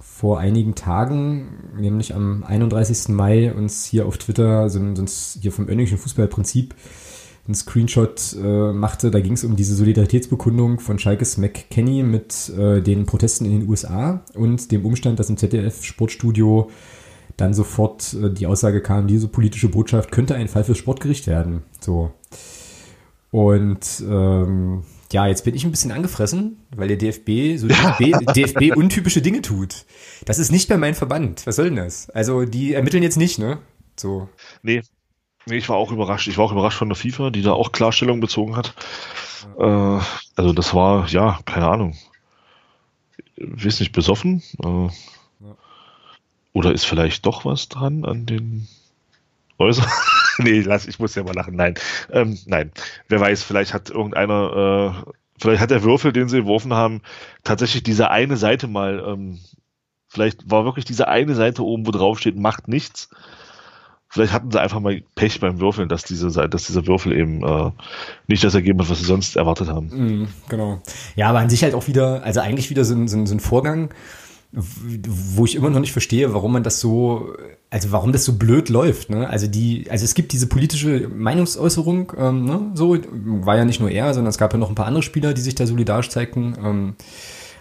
[0.00, 3.08] vor einigen Tagen, nämlich am 31.
[3.08, 6.74] Mai, uns hier auf Twitter, so, sonst hier vom öffentlichen Fußballprinzip,
[7.46, 9.10] einen Screenshot äh, machte.
[9.10, 13.68] Da ging es um diese Solidaritätsbekundung von Schalkes McKenny mit äh, den Protesten in den
[13.68, 16.70] USA und dem Umstand, dass im ZDF-Sportstudio
[17.36, 21.62] dann sofort äh, die Aussage kam, diese politische Botschaft könnte ein Fall fürs Sportgericht werden.
[21.80, 22.12] So.
[23.30, 28.76] Und ähm, ja, jetzt bin ich ein bisschen angefressen, weil der DFB so DFB, DFB
[28.76, 29.84] untypische Dinge tut.
[30.24, 31.46] Das ist nicht mehr mein Verband.
[31.46, 32.10] Was soll denn das?
[32.10, 33.58] Also die ermitteln jetzt nicht, ne?
[33.96, 34.28] So.
[34.62, 34.82] Nee.
[35.48, 36.26] Nee, ich war auch überrascht.
[36.26, 38.74] Ich war auch überrascht von der FIFA, die da auch Klarstellung bezogen hat.
[39.58, 40.00] Äh,
[40.34, 41.96] also das war, ja, keine Ahnung.
[43.36, 44.42] Ich weiß nicht, besoffen.
[44.64, 44.88] Äh.
[46.56, 48.66] Oder ist vielleicht doch was dran an den
[49.58, 49.92] Äußerungen?
[50.38, 51.54] nee, lass, ich muss ja mal lachen.
[51.54, 51.74] Nein,
[52.10, 52.72] ähm, nein.
[53.08, 57.02] Wer weiß, vielleicht hat irgendeiner, äh, vielleicht hat der Würfel, den sie geworfen haben,
[57.44, 59.38] tatsächlich diese eine Seite mal, ähm,
[60.08, 63.10] vielleicht war wirklich diese eine Seite oben, wo drauf steht, macht nichts.
[64.08, 67.70] Vielleicht hatten sie einfach mal Pech beim Würfeln, dass, diese, dass dieser Würfel eben äh,
[68.28, 69.88] nicht das ergeben hat, was sie sonst erwartet haben.
[69.88, 70.80] Mm, genau.
[71.16, 73.34] Ja, aber an sich halt auch wieder, also eigentlich wieder so ein, so ein, so
[73.34, 73.90] ein Vorgang,
[74.52, 77.34] wo ich immer noch nicht verstehe, warum man das so,
[77.68, 79.10] also warum das so blöd läuft.
[79.10, 79.28] Ne?
[79.28, 82.70] Also die, also es gibt diese politische Meinungsäußerung, ähm, ne?
[82.74, 82.96] so
[83.40, 85.40] war ja nicht nur er, sondern es gab ja noch ein paar andere Spieler, die
[85.40, 86.54] sich da solidarisch zeigten.
[86.62, 86.94] Ähm,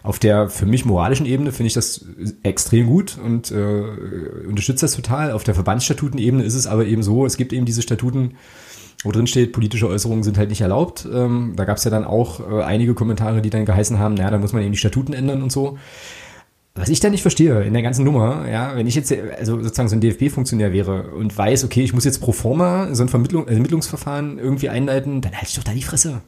[0.04, 2.06] auf der für mich moralischen Ebene finde ich das
[2.44, 5.32] extrem gut und äh, unterstütze das total.
[5.32, 8.36] Auf der Verbandsstatutenebene ist es aber eben so, es gibt eben diese Statuten,
[9.04, 11.08] wo drin steht, politische Äußerungen sind halt nicht erlaubt.
[11.12, 14.30] Ähm, da gab es ja dann auch äh, einige Kommentare, die dann geheißen haben, naja,
[14.30, 15.80] da muss man eben die Statuten ändern und so.
[16.78, 19.88] Was ich da nicht verstehe in der ganzen Nummer, ja, wenn ich jetzt also sozusagen
[19.88, 23.48] so ein DFB-Funktionär wäre und weiß, okay, ich muss jetzt pro forma so ein Vermittlung,
[23.48, 26.22] Ermittlungsverfahren irgendwie einleiten, dann halte ich doch da die Fresse.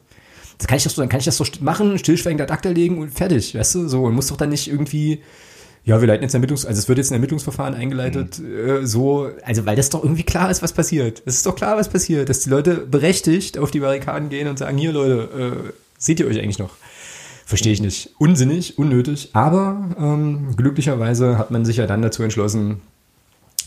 [0.56, 2.98] Das kann ich doch so, dann kann ich das so machen, stillschweigend ad acta legen
[2.98, 5.20] und fertig, weißt du, so und muss doch dann nicht irgendwie
[5.88, 8.68] ja, wir leiten jetzt Ermittlungs, also es wird jetzt ein Ermittlungsverfahren eingeleitet, mhm.
[8.68, 11.22] äh, so, also weil das doch irgendwie klar ist, was passiert.
[11.24, 14.58] Es ist doch klar, was passiert, dass die Leute berechtigt auf die Barrikaden gehen und
[14.58, 16.74] sagen, hier Leute, äh, seht ihr euch eigentlich noch?
[17.48, 18.10] Verstehe ich nicht.
[18.18, 19.30] Unsinnig, unnötig.
[19.32, 22.82] Aber ähm, glücklicherweise hat man sich ja dann dazu entschlossen,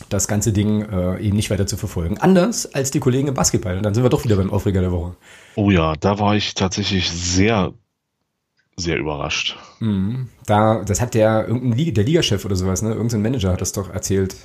[0.07, 2.19] das ganze Ding äh, eben nicht weiter zu verfolgen.
[2.19, 3.77] Anders als die Kollegen im Basketball.
[3.77, 5.15] Und dann sind wir doch wieder beim Aufreger der Woche.
[5.55, 7.73] Oh ja, da war ich tatsächlich sehr,
[8.77, 9.57] sehr überrascht.
[9.79, 10.29] Mhm.
[10.45, 12.93] Da, das hat der irgendein Liga, der Ligachef oder sowas, ne?
[12.93, 14.35] Irgendein Manager hat das doch erzählt.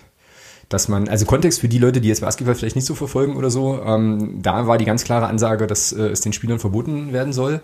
[0.70, 3.50] Dass man, also Kontext für die Leute, die jetzt Basketball vielleicht nicht so verfolgen oder
[3.50, 7.34] so, ähm, da war die ganz klare Ansage, dass äh, es den Spielern verboten werden
[7.34, 7.60] soll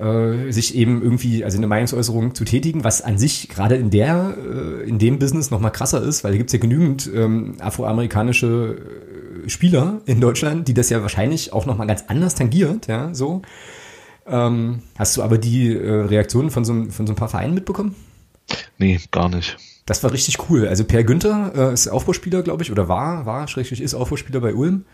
[0.00, 4.34] äh, sich eben irgendwie, also eine Meinungsäußerung zu tätigen, was an sich gerade in der,
[4.38, 8.76] äh, in dem Business noch mal krasser ist, weil da gibt's ja genügend ähm, afroamerikanische
[9.44, 13.14] äh, Spieler in Deutschland, die das ja wahrscheinlich auch noch mal ganz anders tangiert, ja,
[13.14, 13.42] so.
[14.26, 17.94] Ähm, hast du aber die äh, Reaktionen von so, von so ein paar Vereinen mitbekommen?
[18.78, 19.56] Nee, gar nicht.
[19.86, 20.68] Das war richtig cool.
[20.68, 24.54] Also Per Günther äh, ist Aufbauspieler, glaube ich, oder war, war, schrägstrich ist Aufbauspieler bei
[24.54, 24.84] Ulm.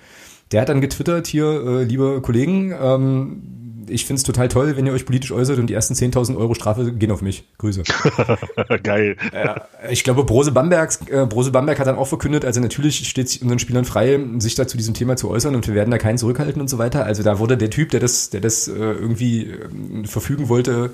[0.52, 3.42] Der hat dann getwittert hier, äh, liebe Kollegen, ähm,
[3.88, 6.54] ich finde es total toll, wenn ihr euch politisch äußert und die ersten 10.000 Euro
[6.54, 7.44] Strafe gehen auf mich.
[7.58, 7.82] Grüße.
[8.82, 9.16] Geil.
[9.32, 13.26] Ja, ich glaube, Brose, Bambergs, äh, Brose Bamberg hat dann auch verkündet, also natürlich steht
[13.26, 15.98] es unseren Spielern frei, sich da zu diesem Thema zu äußern und wir werden da
[15.98, 17.04] keinen zurückhalten und so weiter.
[17.04, 20.90] Also da wurde der Typ, der das, der das äh, irgendwie äh, verfügen wollte,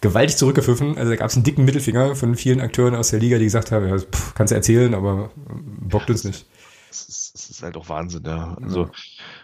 [0.00, 0.96] gewaltig zurückgepfiffen.
[0.96, 3.70] Also da gab es einen dicken Mittelfinger von vielen Akteuren aus der Liga, die gesagt
[3.70, 5.52] haben, ja, pff, kannst du erzählen, aber äh,
[5.88, 6.46] bockt uns nicht.
[6.90, 8.56] Es ist, es ist halt auch Wahnsinn, ja.
[8.60, 8.90] Also ja.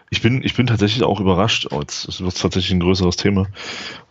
[0.09, 1.67] Ich bin, ich bin tatsächlich auch überrascht.
[1.71, 3.47] Oh, jetzt wird tatsächlich ein größeres Thema.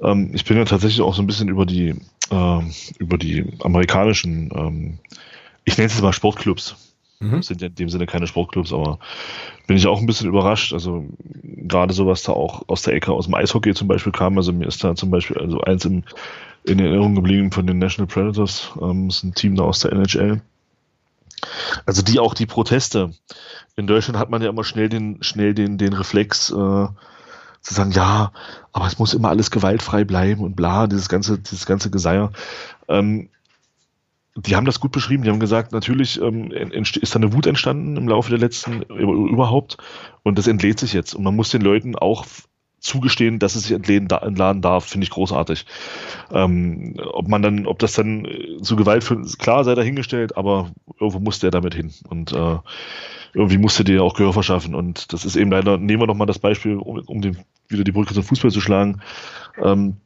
[0.01, 1.95] Ähm, ich bin ja tatsächlich auch so ein bisschen über die,
[2.31, 2.61] äh,
[2.99, 4.99] über die amerikanischen, ähm,
[5.65, 6.77] ich nenne es jetzt mal Sportclubs.
[7.19, 7.43] Mhm.
[7.43, 8.99] Sind ja in dem Sinne keine Sportclubs, aber
[9.67, 10.73] bin ich auch ein bisschen überrascht.
[10.73, 11.07] Also
[11.43, 14.37] gerade so, was da auch aus der Ecke, aus dem Eishockey zum Beispiel kam.
[14.37, 16.05] Also mir ist da zum Beispiel also eins im,
[16.65, 18.73] in Erinnerung geblieben von den National Predators.
[18.81, 20.43] Ähm, das ist ein Team da aus der NHL.
[21.85, 23.13] Also die auch die Proteste.
[23.77, 26.89] In Deutschland hat man ja immer schnell den, schnell den, den Reflex, äh,
[27.67, 28.33] zu sagen, ja,
[28.73, 32.33] aber es muss immer alles gewaltfrei bleiben und bla, dieses ganze, dieses ganze Geseier.
[32.89, 33.29] Ähm,
[34.37, 35.25] die haben das gut beschrieben.
[35.25, 39.79] Die haben gesagt, natürlich ähm, ist da eine Wut entstanden im Laufe der letzten überhaupt
[40.23, 41.15] und das entlädt sich jetzt.
[41.15, 42.27] Und man muss den Leuten auch
[42.87, 45.67] zugestehen, dass es sich entladen, entladen darf, finde ich großartig.
[46.33, 48.27] Ähm, ob man dann, ob das dann
[48.63, 52.59] zu Gewalt für, klar sei dahingestellt, aber irgendwo musste er damit hin und äh,
[53.35, 56.27] irgendwie musste dir auch Gehör verschaffen und das ist eben leider, nehmen wir noch mal
[56.27, 59.03] das Beispiel, um, um den, wieder die Brücke zum Fußball zu schlagen.
[59.63, 59.97] Ähm,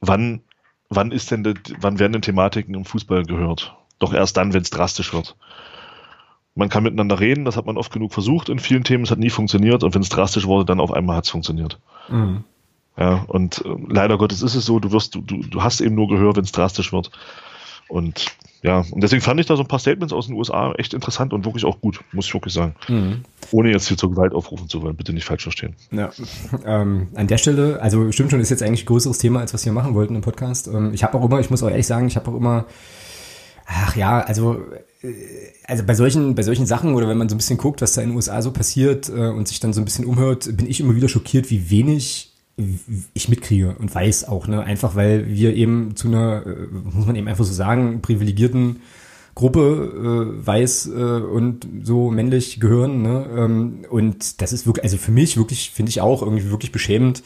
[0.00, 0.42] wann,
[0.90, 3.74] wann ist denn, de, wann werden denn Thematiken im Fußball gehört?
[3.98, 5.36] Doch erst dann, wenn es drastisch wird
[6.54, 9.18] man kann miteinander reden, das hat man oft genug versucht in vielen Themen, es hat
[9.18, 11.78] nie funktioniert und wenn es drastisch wurde, dann auf einmal hat es funktioniert.
[12.08, 12.44] Mhm.
[12.96, 16.08] Ja, und äh, leider Gottes ist es so, du wirst, du, du hast eben nur
[16.08, 17.10] Gehör, wenn es drastisch wird.
[17.88, 18.26] Und
[18.62, 21.34] ja, und deswegen fand ich da so ein paar Statements aus den USA echt interessant
[21.34, 22.74] und wirklich auch gut, muss ich wirklich sagen.
[22.88, 23.24] Mhm.
[23.50, 25.74] Ohne jetzt hier zur Gewalt aufrufen zu wollen, bitte nicht falsch verstehen.
[25.90, 26.10] Ja,
[26.64, 29.66] ähm, an der Stelle, also stimmt schon, ist jetzt eigentlich ein größeres Thema, als was
[29.66, 30.68] wir machen wollten im Podcast.
[30.68, 32.64] Ähm, ich habe auch immer, ich muss auch ehrlich sagen, ich habe auch immer,
[33.74, 34.62] ach ja, also
[35.02, 35.12] äh,
[35.66, 38.02] also bei solchen, bei solchen Sachen oder wenn man so ein bisschen guckt, was da
[38.02, 40.80] in den USA so passiert äh, und sich dann so ein bisschen umhört, bin ich
[40.80, 42.30] immer wieder schockiert, wie wenig
[43.14, 47.16] ich mitkriege und weiß auch, ne, einfach weil wir eben zu einer, äh, muss man
[47.16, 48.80] eben einfach so sagen, privilegierten
[49.34, 53.02] Gruppe äh, weiß äh, und so männlich gehören.
[53.02, 53.26] Ne?
[53.36, 57.22] Ähm, und das ist wirklich, also für mich wirklich, finde ich auch irgendwie wirklich beschämend,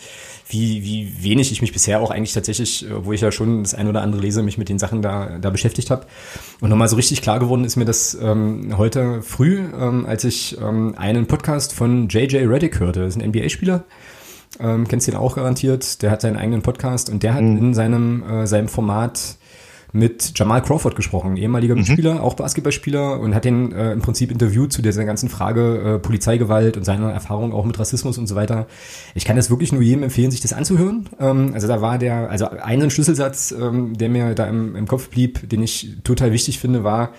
[0.49, 3.89] wie, wie wenig ich mich bisher auch eigentlich tatsächlich, wo ich ja schon das ein
[3.89, 6.07] oder andere lese, mich mit den Sachen da, da beschäftigt habe.
[6.61, 10.57] Und nochmal so richtig klar geworden ist mir das ähm, heute früh, ähm, als ich
[10.61, 13.85] ähm, einen Podcast von JJ Reddick hörte, das ist ein NBA-Spieler
[14.61, 17.59] ähm, kennst du ihn auch garantiert, der hat seinen eigenen Podcast und der hat mhm.
[17.59, 19.37] in seinem, äh, seinem Format
[19.93, 21.81] mit Jamal Crawford gesprochen, ehemaliger mhm.
[21.81, 25.99] Mitspieler, auch Basketballspieler und hat den äh, im Prinzip interviewt zu dieser ganzen Frage äh,
[25.99, 28.67] Polizeigewalt und seiner Erfahrung auch mit Rassismus und so weiter.
[29.15, 31.09] Ich kann das wirklich nur jedem empfehlen, sich das anzuhören.
[31.19, 35.09] Ähm, also da war der, also einen Schlüsselsatz, ähm, der mir da im, im Kopf
[35.09, 37.13] blieb, den ich total wichtig finde, war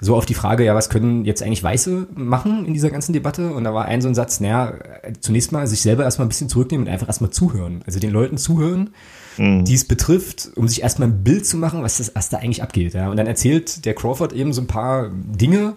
[0.00, 3.52] so auf die Frage, ja, was können jetzt eigentlich Weiße machen in dieser ganzen Debatte?
[3.52, 4.74] Und da war ein so ein Satz, naja,
[5.20, 7.82] zunächst mal sich selber erstmal ein bisschen zurücknehmen und einfach erstmal zuhören.
[7.86, 8.90] Also den Leuten zuhören
[9.36, 9.64] mhm.
[9.64, 12.62] die es betrifft, um sich erstmal ein Bild zu machen, was, das, was da eigentlich
[12.62, 12.94] abgeht.
[12.94, 13.10] Ja?
[13.10, 15.76] Und dann erzählt der Crawford eben so ein paar Dinge,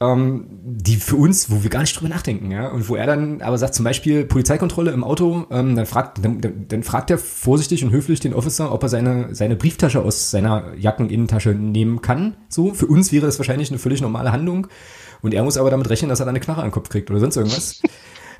[0.00, 3.40] ähm, die für uns, wo wir gar nicht drüber nachdenken, ja, und wo er dann
[3.42, 7.84] aber sagt, zum Beispiel Polizeikontrolle im Auto, ähm, dann fragt, dann, dann fragt er vorsichtig
[7.84, 12.36] und höflich den Officer, ob er seine, seine Brieftasche aus seiner Jackeninnentasche nehmen kann.
[12.48, 14.66] So, für uns wäre das wahrscheinlich eine völlig normale Handlung.
[15.22, 17.10] Und er muss aber damit rechnen, dass er dann eine Knarre an den Kopf kriegt
[17.10, 17.80] oder sonst irgendwas.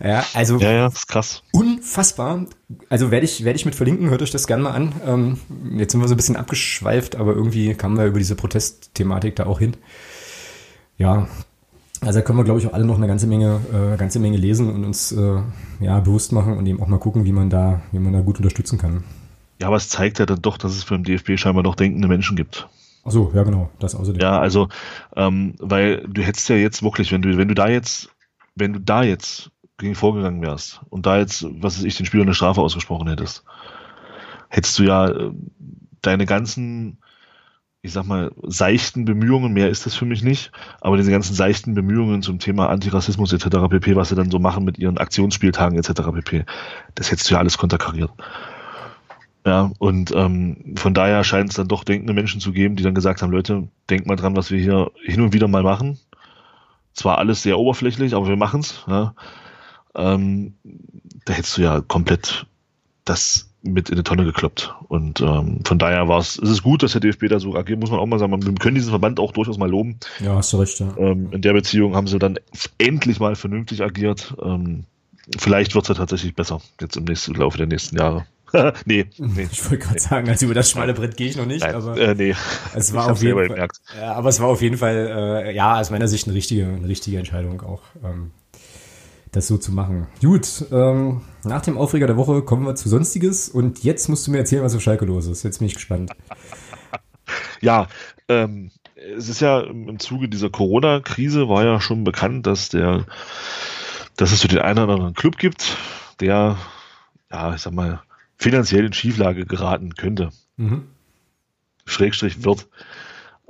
[0.02, 1.42] Ja, also ja, ja, ist krass.
[1.52, 2.46] Unfassbar.
[2.88, 4.92] Also werde ich, werde ich mit verlinken, hört euch das gerne mal an.
[5.06, 5.38] Ähm,
[5.78, 9.46] jetzt sind wir so ein bisschen abgeschweift, aber irgendwie kamen wir über diese Protestthematik da
[9.46, 9.76] auch hin.
[10.98, 11.28] Ja,
[12.00, 14.36] also da können wir, glaube ich, auch alle noch eine ganze Menge, äh, ganze Menge
[14.36, 15.40] lesen und uns äh,
[15.80, 18.36] ja, bewusst machen und eben auch mal gucken, wie man da, wie man da gut
[18.36, 19.04] unterstützen kann.
[19.60, 22.08] Ja, aber es zeigt ja dann doch, dass es für den DFB scheinbar noch denkende
[22.08, 22.68] Menschen gibt.
[23.04, 24.20] Ach so, ja genau, das außerdem.
[24.20, 24.68] Ja, also,
[25.16, 28.10] ähm, weil du hättest ja jetzt wirklich, wenn du, wenn du da jetzt,
[28.54, 32.22] wenn du da jetzt gegen vorgegangen wärst und da jetzt, was weiß ich, den Spieler
[32.22, 33.44] eine Strafe ausgesprochen hättest,
[34.48, 35.30] hättest du ja äh,
[36.00, 36.98] deine ganzen,
[37.82, 41.74] ich sag mal, seichten Bemühungen, mehr ist das für mich nicht, aber diese ganzen seichten
[41.74, 43.68] Bemühungen zum Thema Antirassismus etc.
[43.68, 46.02] pp., was sie dann so machen mit ihren Aktionsspieltagen etc.
[46.14, 46.44] pp.,
[46.94, 48.10] das hättest du ja alles konterkariert.
[49.46, 52.94] Ja, und ähm, von daher scheint es dann doch denkende Menschen zu geben, die dann
[52.94, 55.98] gesagt haben, Leute, denkt mal dran, was wir hier hin und wieder mal machen.
[56.94, 58.84] Zwar alles sehr oberflächlich, aber wir machen's.
[58.86, 59.14] Ja
[59.94, 60.54] ähm,
[61.24, 62.46] da hättest du ja komplett
[63.04, 64.74] das mit in die Tonne gekloppt.
[64.88, 67.80] Und ähm, von daher war es, es ist gut, dass der DFB da so agiert,
[67.80, 68.44] muss man auch mal sagen.
[68.44, 69.98] Wir können diesen Verband auch durchaus mal loben.
[70.20, 70.78] Ja, hast du recht.
[70.80, 70.94] Ja.
[70.98, 72.38] Ähm, in der Beziehung haben sie dann
[72.78, 74.34] endlich mal vernünftig agiert.
[74.42, 74.84] Ähm,
[75.38, 78.26] vielleicht wird es ja tatsächlich besser, jetzt im nächsten Laufe der nächsten Jahre.
[78.84, 79.48] nee, nee.
[79.50, 80.00] Ich wollte gerade nee.
[80.00, 82.34] sagen, also über das schmale Brett gehe ich noch nicht, Nein, aber äh, nee.
[82.74, 83.68] es war auf jeden Fall,
[83.98, 86.86] ja, aber es war auf jeden Fall, äh, ja, aus meiner Sicht eine richtige, eine
[86.86, 87.80] richtige Entscheidung auch.
[88.04, 88.30] Ähm,
[89.36, 90.06] das so zu machen.
[90.20, 94.30] Gut, ähm, nach dem Aufreger der Woche kommen wir zu Sonstiges und jetzt musst du
[94.30, 95.42] mir erzählen, was auf Schalke los ist.
[95.42, 96.12] Jetzt bin ich gespannt.
[97.62, 97.88] Ja,
[98.28, 103.06] ähm, es ist ja im Zuge dieser Corona-Krise war ja schon bekannt, dass der,
[104.16, 105.78] dass es so den einen oder anderen Club gibt,
[106.20, 106.58] der,
[107.30, 108.02] ja, ich sag mal,
[108.36, 110.30] finanziell in Schieflage geraten könnte.
[110.58, 110.88] Mhm.
[111.86, 112.68] Schrägstrich wird.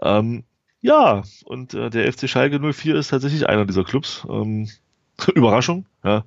[0.01, 0.45] Ähm,
[0.81, 4.27] ja, und äh, der FC Schalke 04 ist tatsächlich einer dieser Clubs.
[4.29, 4.69] Ähm,
[5.35, 6.25] Überraschung, ja.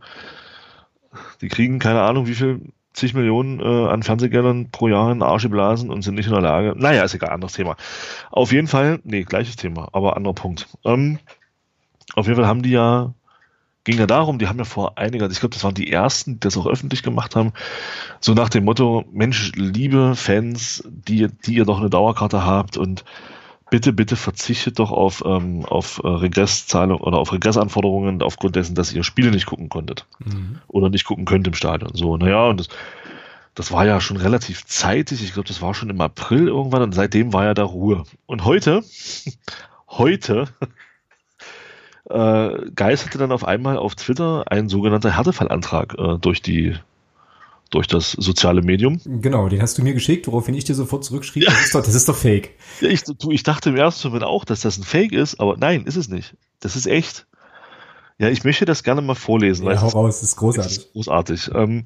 [1.41, 2.61] Die kriegen keine Ahnung, wie viel
[2.97, 6.41] zig Millionen äh, an Fernsehgeldern pro Jahr in Arsch geblasen und sind nicht in der
[6.41, 6.73] Lage.
[6.75, 7.75] Naja, ist egal, anderes Thema.
[8.31, 10.67] Auf jeden Fall, nee, gleiches Thema, aber anderer Punkt.
[10.83, 11.19] Ähm,
[12.15, 13.13] auf jeden Fall haben die ja,
[13.83, 16.39] ging ja darum, die haben ja vor einiger, ich glaube, das waren die ersten, die
[16.39, 17.53] das auch öffentlich gemacht haben,
[18.19, 23.05] so nach dem Motto, Mensch, liebe Fans, die, die ihr doch eine Dauerkarte habt und
[23.69, 28.93] bitte, bitte verzichtet doch auf, ähm, auf äh, Regresszahlung oder auf Regressanforderungen aufgrund dessen, dass
[28.93, 30.05] ihr Spiele nicht gucken konntet.
[30.19, 30.59] Mhm.
[30.67, 31.91] Oder nicht gucken könnt im Stadion.
[31.93, 32.69] So, naja, und das,
[33.55, 35.23] das war ja schon relativ zeitig.
[35.23, 38.03] Ich glaube, das war schon im April irgendwann und seitdem war ja da Ruhe.
[38.25, 38.83] Und heute,
[39.87, 40.47] heute,
[42.09, 46.75] äh, geisterte dann auf einmal auf Twitter ein sogenannter Härtefallantrag äh, durch die
[47.69, 48.99] durch das soziale Medium.
[49.05, 51.49] Genau, den hast du mir geschickt, woraufhin ich dir sofort zurückschrieb, ja.
[51.49, 52.51] das, ist doch, das ist doch fake.
[52.81, 55.57] Ja, ich, du, ich dachte im ersten Moment auch, dass das ein Fake ist, aber
[55.57, 56.35] nein, ist es nicht.
[56.59, 57.25] Das ist echt.
[58.19, 59.67] Ja, ich möchte das gerne mal vorlesen.
[59.67, 60.77] Ja, hau raus, das ist großartig.
[60.77, 61.51] Ist großartig.
[61.53, 61.83] Ähm,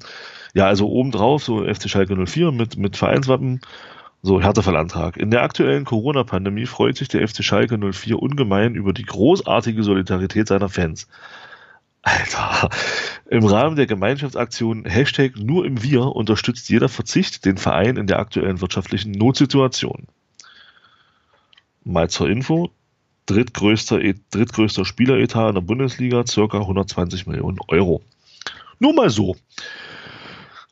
[0.54, 3.60] ja, also obendrauf so FC Schalke 04 mit, mit Vereinswappen.
[4.22, 5.16] So, Härtefallantrag.
[5.16, 10.46] In der aktuellen Corona-Pandemie freut sich der FC Schalke 04 ungemein über die großartige Solidarität
[10.46, 11.08] seiner Fans.
[12.02, 12.68] Alter,
[13.30, 18.18] im Rahmen der Gemeinschaftsaktion Hashtag nur im Wir unterstützt jeder Verzicht den Verein in der
[18.18, 20.08] aktuellen wirtschaftlichen Notsituation.
[21.84, 22.70] Mal zur Info,
[23.26, 24.00] drittgrößter,
[24.30, 28.02] drittgrößter Spieleretat in der Bundesliga, circa 120 Millionen Euro.
[28.80, 29.36] Nur mal so.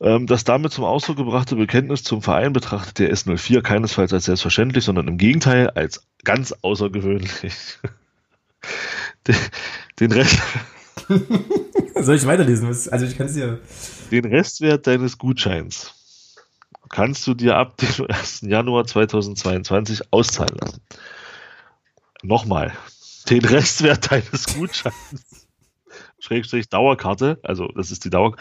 [0.01, 4.83] Ähm, das damit zum Ausdruck gebrachte Bekenntnis zum Verein betrachtet der S04 keinesfalls als selbstverständlich,
[4.83, 7.79] sondern im Gegenteil als ganz außergewöhnlich.
[9.99, 10.41] Den Rest.
[12.01, 12.67] Soll ich weiterlesen?
[12.67, 13.57] Also ich kann es ja.
[14.11, 15.93] Den Restwert deines Gutscheins
[16.91, 18.41] kannst du dir ab dem 1.
[18.41, 20.81] Januar 2022 auszahlen lassen.
[22.23, 22.73] Nochmal,
[23.29, 24.95] den Restwert deines Gutscheins,
[26.19, 28.35] Schrägstrich Dauerkarte, also das ist die Dauer,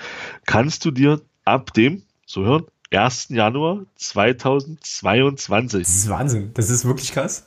[0.44, 3.28] kannst du dir ab dem, so hören, 1.
[3.30, 5.86] Januar 2022.
[5.86, 7.46] Das ist Wahnsinn, das ist wirklich krass.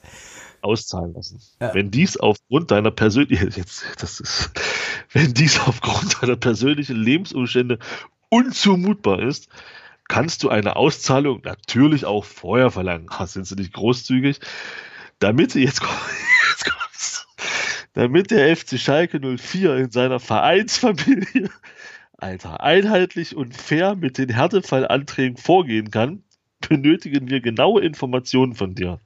[0.62, 1.42] Auszahlen lassen.
[1.60, 1.74] Ja.
[1.74, 4.52] Wenn dies aufgrund deiner persönlichen, jetzt, das ist,
[5.14, 7.80] wenn dies aufgrund deiner persönlichen Lebensumstände
[8.30, 9.48] unzumutbar ist,
[10.08, 13.08] kannst du eine Auszahlung natürlich auch vorher verlangen.
[13.26, 14.40] Sind sie nicht großzügig?
[15.20, 15.82] Damit, jetzt,
[16.50, 17.28] jetzt kommt's,
[17.94, 21.50] damit der FC Schalke 04 in seiner Vereinsfamilie
[22.24, 26.24] Alter, einheitlich und fair mit den Härtefallanträgen vorgehen kann,
[26.68, 29.02] benötigen wir genaue Informationen von dir.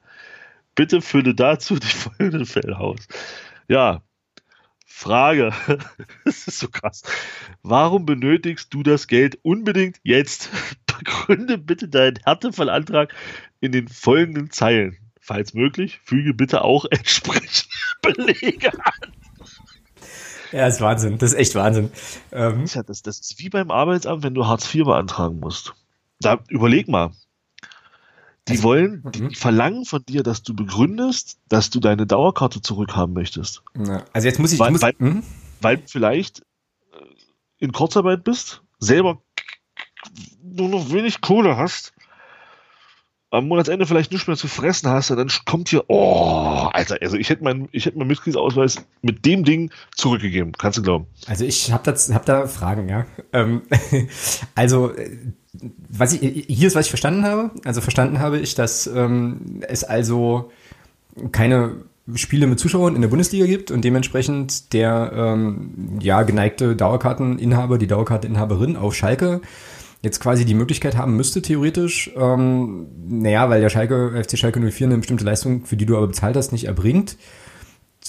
[0.76, 3.08] Bitte fülle dazu die folgenden Fälle aus.
[3.66, 4.02] Ja,
[4.98, 5.52] Frage.
[6.24, 7.02] Das ist so krass.
[7.62, 10.50] Warum benötigst du das Geld unbedingt jetzt?
[10.86, 13.14] Begründe bitte deinen Härtefallantrag
[13.60, 14.96] in den folgenden Zeilen.
[15.20, 17.68] Falls möglich, füge bitte auch entsprechende
[18.02, 19.12] Belege an.
[20.50, 21.18] Ja, das ist Wahnsinn.
[21.18, 21.92] Das ist echt Wahnsinn.
[22.32, 25.74] Ähm, das, das ist wie beim Arbeitsamt, wenn du Hartz IV beantragen musst.
[26.20, 27.12] Da überleg mal.
[28.48, 29.30] Die also, wollen, die mhm.
[29.32, 33.62] verlangen von dir, dass du begründest, dass du deine Dauerkarte zurückhaben möchtest.
[33.76, 35.22] Ja, also jetzt muss ich, weil, muss, weil, mhm.
[35.60, 36.44] weil du vielleicht äh,
[37.58, 39.22] in Kurzarbeit bist, selber
[40.42, 41.92] nur noch wenig Kohle hast
[43.30, 47.28] am Monatsende vielleicht nicht mehr zu fressen hast, dann kommt hier, oh, Alter, also ich
[47.28, 51.06] hätte meinen ich hätte meinen Mitgliedsausweis mit dem Ding zurückgegeben, kannst du glauben.
[51.26, 53.06] Also ich habe hab da Fragen, ja.
[53.32, 53.62] Ähm,
[54.54, 54.92] also
[55.52, 57.50] was ich, hier ist, was ich verstanden habe.
[57.64, 60.50] Also verstanden habe ich, dass ähm, es also
[61.32, 61.72] keine
[62.14, 67.86] Spiele mit Zuschauern in der Bundesliga gibt und dementsprechend der ähm, ja geneigte Dauerkarteninhaber, die
[67.86, 69.40] Dauerkarteninhaberin auf Schalke
[70.02, 74.86] jetzt quasi die Möglichkeit haben müsste, theoretisch, ähm, naja, weil der Schalke, FC Schalke 04
[74.86, 77.16] eine bestimmte Leistung, für die du aber bezahlt hast, nicht erbringt,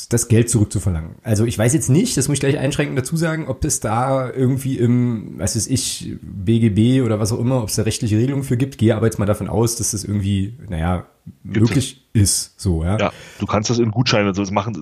[0.08, 1.16] das Geld zurückzuverlangen.
[1.24, 4.32] Also ich weiß jetzt nicht, das muss ich gleich einschränkend dazu sagen, ob es da
[4.32, 8.44] irgendwie im, was weiß ich, BGB oder was auch immer, ob es da rechtliche Regelungen
[8.44, 8.78] für gibt.
[8.78, 11.08] Gehe aber jetzt mal davon aus, dass das irgendwie, naja,
[11.44, 12.22] möglich es.
[12.22, 12.62] ist.
[12.62, 12.98] So, ja.
[12.98, 14.74] Ja, du kannst das in Gutscheine so machen.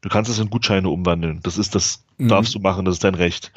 [0.00, 1.40] Du kannst das in Gutscheine umwandeln.
[1.42, 2.28] Das ist das, mhm.
[2.28, 3.52] darfst du machen, das ist dein Recht.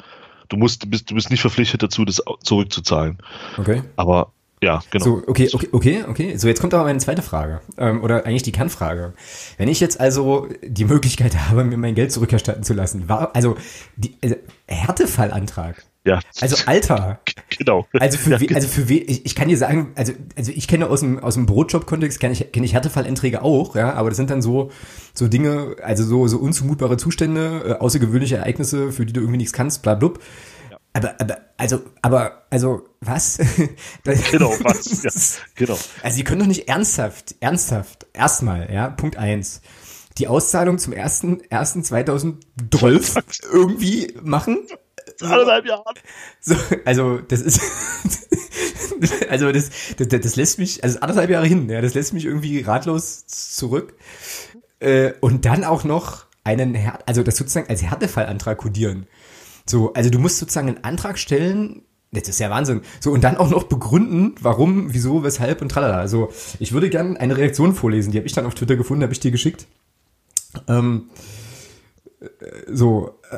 [0.48, 3.18] Du musst, du bist, du bist nicht verpflichtet dazu, das zurückzuzahlen.
[3.58, 3.82] Okay.
[3.96, 4.32] Aber
[4.62, 5.04] ja, genau.
[5.04, 6.36] So, okay, okay, okay, okay.
[6.36, 7.60] So, jetzt kommt aber meine zweite Frage.
[7.76, 9.12] Ähm, oder eigentlich die Kernfrage.
[9.58, 13.56] Wenn ich jetzt also die Möglichkeit habe, mir mein Geld zurückerstatten zu lassen, war, also,
[13.96, 14.36] die, also
[14.66, 15.84] Härtefallantrag.
[16.06, 16.20] Ja.
[16.40, 17.20] Also Alter.
[17.58, 17.86] Genau.
[17.92, 20.68] Also für, ja, we, also für we, ich, ich kann dir sagen, also, also ich
[20.68, 24.18] kenne aus dem, aus dem Brotjob-Kontext, kenne ich, kenne ich Härtefallanträge auch, ja, aber das
[24.18, 24.70] sind dann so,
[25.14, 29.54] so Dinge, also so, so unzumutbare Zustände, äh, außergewöhnliche Ereignisse, für die du irgendwie nichts
[29.54, 30.18] kannst, bla, blub.
[30.18, 30.24] Ja.
[30.96, 33.38] Aber, aber, also, aber, also, was?
[34.30, 35.02] genau, was?
[35.02, 35.78] Ja, genau.
[36.02, 39.60] Also, die können doch nicht ernsthaft, ernsthaft, erstmal, ja, Punkt eins
[40.16, 43.16] die Auszahlung zum ersten, ersten 2012
[43.52, 44.66] irgendwie machen
[45.20, 45.94] anderthalb Jahren.
[46.40, 46.54] So,
[46.86, 47.60] also, das ist,
[49.28, 49.68] also, das,
[49.98, 53.92] das, das lässt mich, also, anderthalb Jahre hin, ja, das lässt mich irgendwie ratlos zurück.
[54.80, 56.74] Äh, und dann auch noch einen,
[57.04, 59.06] also, das sozusagen als Härtefallantrag kodieren.
[59.68, 62.82] So, also, du musst sozusagen einen Antrag stellen, das ist ja Wahnsinn.
[63.00, 65.98] So, und dann auch noch begründen, warum, wieso, weshalb und tralala.
[65.98, 69.12] Also, ich würde gerne eine Reaktion vorlesen, die habe ich dann auf Twitter gefunden, habe
[69.12, 69.66] ich dir geschickt.
[70.68, 71.10] Ähm,
[72.72, 73.36] so, äh,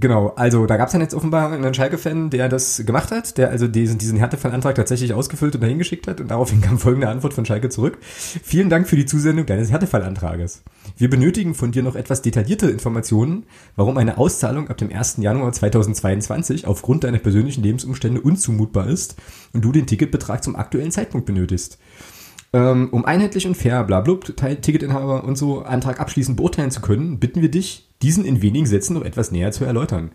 [0.00, 3.50] genau, also da gab es dann jetzt offenbar einen Schalke-Fan, der das gemacht hat, der
[3.50, 7.32] also diesen, diesen Härtefallantrag tatsächlich ausgefüllt und dahin geschickt hat und daraufhin kam folgende Antwort
[7.32, 7.98] von Schalke zurück.
[8.00, 10.64] Vielen Dank für die Zusendung deines Härtefallantrages.
[10.96, 13.46] Wir benötigen von dir noch etwas detaillierte Informationen,
[13.76, 15.18] warum eine Auszahlung ab dem 1.
[15.18, 19.14] Januar 2022 aufgrund deiner persönlichen Lebensumstände unzumutbar ist
[19.52, 21.78] und du den Ticketbetrag zum aktuellen Zeitpunkt benötigst.
[22.52, 27.20] Ähm, um einheitlich und fair, bla, bla, Ticketinhaber und so Antrag abschließend beurteilen zu können,
[27.20, 30.10] bitten wir dich, diesen in wenigen Sätzen noch etwas näher zu erläutern.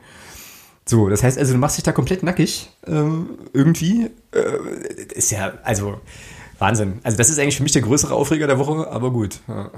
[0.86, 4.11] So, das heißt also, du machst dich da komplett nackig ähm, irgendwie.
[4.31, 5.99] Äh, ist ja, also
[6.59, 6.99] Wahnsinn.
[7.03, 9.39] Also das ist eigentlich für mich der größere Aufreger der Woche, aber gut.
[9.47, 9.71] Ja.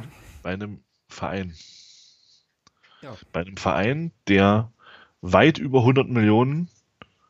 [0.44, 1.54] Bei einem Verein.
[3.02, 3.16] Ja.
[3.32, 4.72] Bei einem Verein, der
[5.22, 6.70] weit über 100 Millionen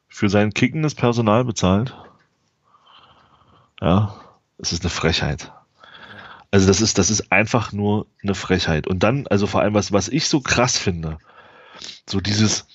[0.07, 1.95] für sein kickendes Personal bezahlt.
[3.79, 4.15] Ja,
[4.57, 5.51] es ist eine Frechheit.
[6.51, 8.87] Also das ist, das ist einfach nur eine Frechheit.
[8.87, 11.17] Und dann, also vor allem, was, was ich so krass finde,
[12.09, 12.65] so dieses,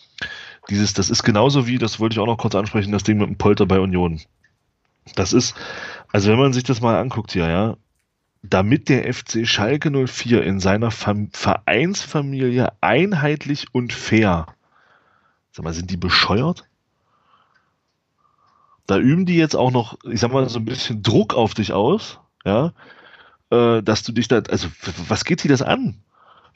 [0.68, 3.28] dieses, das ist genauso wie, das wollte ich auch noch kurz ansprechen, das Ding mit
[3.28, 4.20] dem Polter bei Union.
[5.14, 5.54] Das ist,
[6.12, 7.76] also wenn man sich das mal anguckt hier, ja,
[8.42, 14.46] damit der FC Schalke 04 in seiner Vereinsfamilie einheitlich und fair,
[15.52, 16.64] sag mal, sind die bescheuert?
[18.92, 21.72] Da üben die jetzt auch noch, ich sag mal, so ein bisschen Druck auf dich
[21.72, 22.74] aus, ja,
[23.48, 24.68] äh, dass du dich da, also
[25.08, 26.02] was geht sie das an?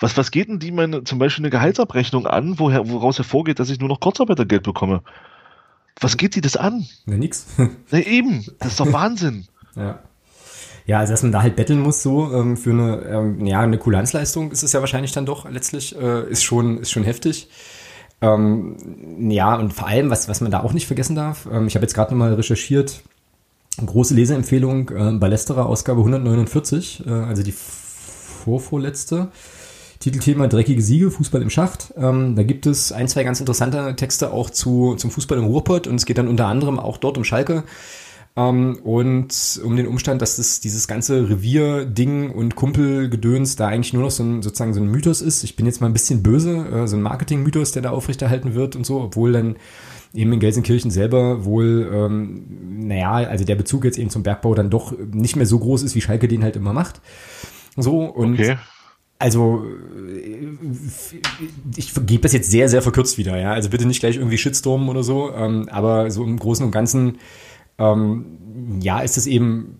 [0.00, 3.70] Was, was geht denn die meine, zum Beispiel eine Gehaltsabrechnung an, woher, woraus hervorgeht, dass
[3.70, 5.00] ich nur noch Kurzarbeitergeld bekomme?
[5.98, 6.84] Was geht die das an?
[7.06, 7.46] Na, nix.
[7.90, 9.46] Na eben, das ist doch Wahnsinn.
[9.74, 10.00] ja.
[10.84, 13.78] Ja, also dass man da halt betteln muss so ähm, für eine, ähm, ja, eine
[13.78, 17.48] Kulanzleistung ist es ja wahrscheinlich dann doch letztlich, äh, ist schon, ist schon heftig.
[18.22, 18.76] Ähm,
[19.30, 21.84] ja, und vor allem, was, was man da auch nicht vergessen darf, ähm, ich habe
[21.84, 23.02] jetzt gerade nochmal recherchiert,
[23.84, 29.28] große Leseempfehlung, äh, Ballesterer Ausgabe 149, äh, also die vorvorletzte.
[30.00, 31.94] Titelthema Dreckige Siege, Fußball im Schacht.
[31.96, 35.86] Ähm, da gibt es ein, zwei ganz interessante Texte auch zu, zum Fußball im Ruhrpott
[35.86, 37.64] und es geht dann unter anderem auch dort um Schalke.
[38.36, 44.02] Ähm, und um den Umstand, dass das, dieses ganze Revier-Ding und Kumpelgedöns da eigentlich nur
[44.02, 45.42] noch so ein, sozusagen so ein Mythos ist.
[45.42, 48.76] Ich bin jetzt mal ein bisschen böse, äh, so ein Marketing-Mythos, der da aufrechterhalten wird
[48.76, 49.56] und so, obwohl dann
[50.12, 52.44] eben in Gelsenkirchen selber wohl, ähm,
[52.86, 55.94] naja, also der Bezug jetzt eben zum Bergbau dann doch nicht mehr so groß ist,
[55.94, 57.00] wie Schalke den halt immer macht.
[57.76, 58.56] So, und okay.
[59.18, 59.64] Also,
[61.74, 63.52] ich gebe das jetzt sehr, sehr verkürzt wieder, ja.
[63.52, 67.16] Also bitte nicht gleich irgendwie Shitstorm oder so, ähm, aber so im Großen und Ganzen,
[67.78, 69.76] ähm, ja, ist es eben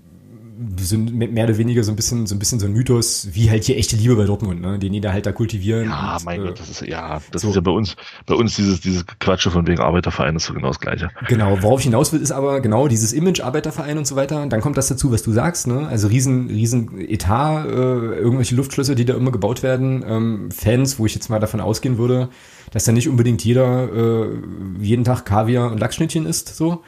[0.81, 3.65] so mehr oder weniger so ein bisschen so ein bisschen so ein Mythos, wie halt
[3.65, 4.79] hier echte Liebe bei Dortmund, ne?
[4.79, 5.91] den die da halt da kultivieren.
[5.91, 7.49] Ja, und, mein äh, Gott, das ist ja, das so.
[7.49, 10.69] ist ja bei uns, bei uns dieses dieses Quatsche von wegen Arbeiterverein ist so genau
[10.69, 11.11] das Gleiche.
[11.29, 14.47] Genau, worauf ich hinaus will, ist aber genau dieses Image Arbeiterverein und so weiter.
[14.47, 15.87] Dann kommt das dazu, was du sagst, ne?
[15.89, 21.07] Also riesen riesen Etat, äh, irgendwelche Luftschlösser, die da immer gebaut werden, ähm, Fans, wo
[21.07, 22.31] ich jetzt mal davon ausgehen würde,
[22.71, 24.29] dass da nicht unbedingt jeder äh,
[24.81, 26.83] jeden Tag Kaviar und Lachsschnittchen isst, so.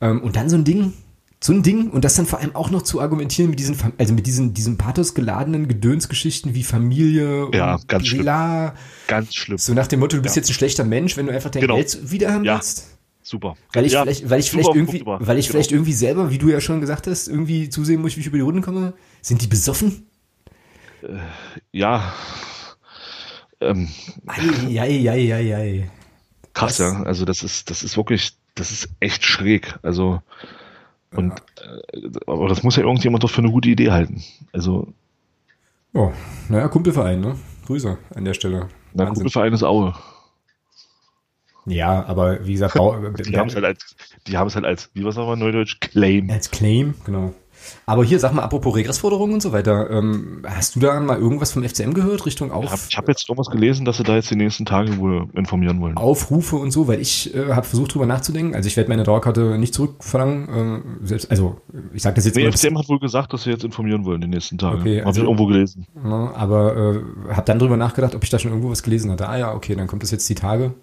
[0.00, 0.92] Ähm, und dann so ein Ding,
[1.40, 4.14] so ein Ding und das dann vor allem auch noch zu argumentieren mit diesen, also
[4.14, 8.68] mit diesen, diesen pathosgeladenen Gedönsgeschichten wie Familie ja, ganz bla.
[8.68, 8.78] schlimm.
[9.06, 9.58] Ganz schlimm.
[9.58, 10.40] So nach dem Motto, du bist ja.
[10.40, 11.76] jetzt ein schlechter Mensch, wenn du einfach dein genau.
[11.76, 12.54] Geld wieder haben ja.
[12.54, 12.96] willst.
[13.22, 13.56] Super.
[13.72, 15.52] Weil ich ja, vielleicht, weil ich vielleicht irgendwie, weil ich genau.
[15.52, 18.36] vielleicht irgendwie selber, wie du ja schon gesagt hast, irgendwie zusehen muss, wie ich über
[18.36, 18.92] die Runden komme.
[19.20, 20.06] Sind die besoffen?
[21.02, 21.18] Äh,
[21.72, 22.14] ja.
[23.60, 23.88] Ähm.
[24.26, 25.90] Ei, ei, ei, ei, ei.
[26.54, 26.92] Krass, Was?
[26.92, 27.02] ja.
[27.02, 29.78] Also das ist, das ist wirklich, das ist echt schräg.
[29.82, 30.20] Also
[31.16, 31.32] und
[31.92, 34.22] äh, aber das muss ja irgendjemand doch für eine gute Idee halten.
[34.52, 34.92] Also.
[35.94, 36.12] Oh,
[36.48, 37.36] naja, Kumpelverein, ne?
[37.66, 38.68] Grüße an der Stelle.
[38.92, 39.94] Na, Kumpelverein ist Aue.
[41.64, 42.74] Ja, aber wie gesagt,
[43.26, 43.96] die haben es halt als,
[44.26, 46.30] die haben es halt als, wie was wir Neudeutsch, Claim.
[46.30, 47.34] Als Claim, genau.
[47.84, 51.52] Aber hier, sag mal, apropos Regressforderungen und so weiter, ähm, hast du da mal irgendwas
[51.52, 52.64] vom FCM gehört, Richtung auf?
[52.64, 55.80] Ja, ich habe jetzt irgendwas gelesen, dass sie da jetzt die nächsten Tage wohl informieren
[55.80, 55.96] wollen.
[55.96, 58.54] Aufrufe und so, weil ich äh, habe versucht drüber nachzudenken.
[58.54, 60.82] Also ich werde meine Dauerkarte nicht zurückverlangen.
[61.02, 61.60] Äh, selbst, also
[61.92, 62.36] ich sage das jetzt.
[62.36, 64.80] Nee, FCM hat wohl gesagt, dass sie jetzt informieren wollen die nächsten Tage.
[64.80, 65.86] Okay, habe also, ich irgendwo gelesen.
[66.02, 69.28] Ja, aber äh, habe dann drüber nachgedacht, ob ich da schon irgendwo was gelesen hatte.
[69.28, 70.74] Ah ja, okay, dann kommt das jetzt die Tage.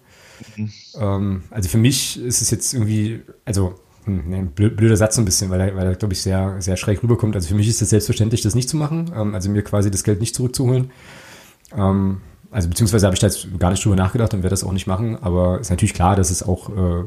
[0.56, 0.72] Mhm.
[0.98, 3.74] Ähm, also für mich ist es jetzt irgendwie, also
[4.04, 6.76] hm, nee, blöder Satz so ein bisschen, weil er, weil er glaube ich, sehr, sehr
[6.76, 7.34] schräg rüberkommt.
[7.34, 10.04] Also für mich ist es selbstverständlich, das nicht zu machen, ähm, also mir quasi das
[10.04, 10.90] Geld nicht zurückzuholen.
[11.76, 12.20] Ähm,
[12.50, 14.86] also beziehungsweise habe ich da jetzt gar nicht drüber nachgedacht und werde das auch nicht
[14.86, 17.04] machen, aber ist natürlich klar, dass es auch, äh,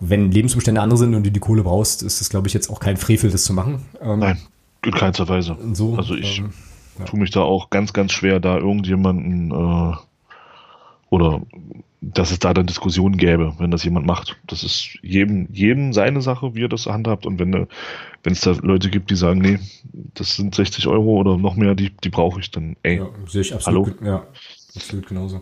[0.00, 2.80] wenn Lebensumstände andere sind und du die Kohle brauchst, ist es, glaube ich, jetzt auch
[2.80, 3.84] kein Frevel, das zu machen.
[4.00, 4.38] Ähm, Nein,
[4.84, 5.56] in keinster Weise.
[5.72, 6.52] So, also ich ähm,
[6.98, 7.04] ja.
[7.04, 9.96] tue mich da auch ganz, ganz schwer, da irgendjemanden äh,
[11.10, 11.42] oder
[12.00, 14.36] dass es da dann Diskussionen gäbe, wenn das jemand macht.
[14.46, 17.26] Das ist jedem, jedem seine Sache, wie er das handhabt.
[17.26, 17.66] Und wenn,
[18.22, 19.58] wenn es da Leute gibt, die sagen, nee,
[20.14, 22.98] das sind 60 Euro oder noch mehr, die, die brauche ich, dann ey.
[22.98, 23.96] Ja, sehe ich absolut.
[24.00, 24.10] Hallo?
[24.10, 24.26] Ja,
[24.76, 25.40] absolut genauso.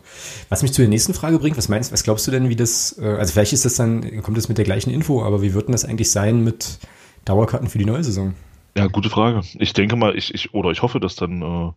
[0.49, 2.99] Was mich zu der nächsten Frage bringt, was meinst, was glaubst du denn, wie das,
[2.99, 5.69] äh, also vielleicht ist das dann, kommt das mit der gleichen Info, aber wie wird
[5.69, 6.79] denn das eigentlich sein mit
[7.27, 8.35] Dauerkarten für die neue Saison?
[8.79, 9.43] Ja, gute Frage.
[9.59, 11.73] Ich denke mal, ich, ich oder ich hoffe, dass dann äh,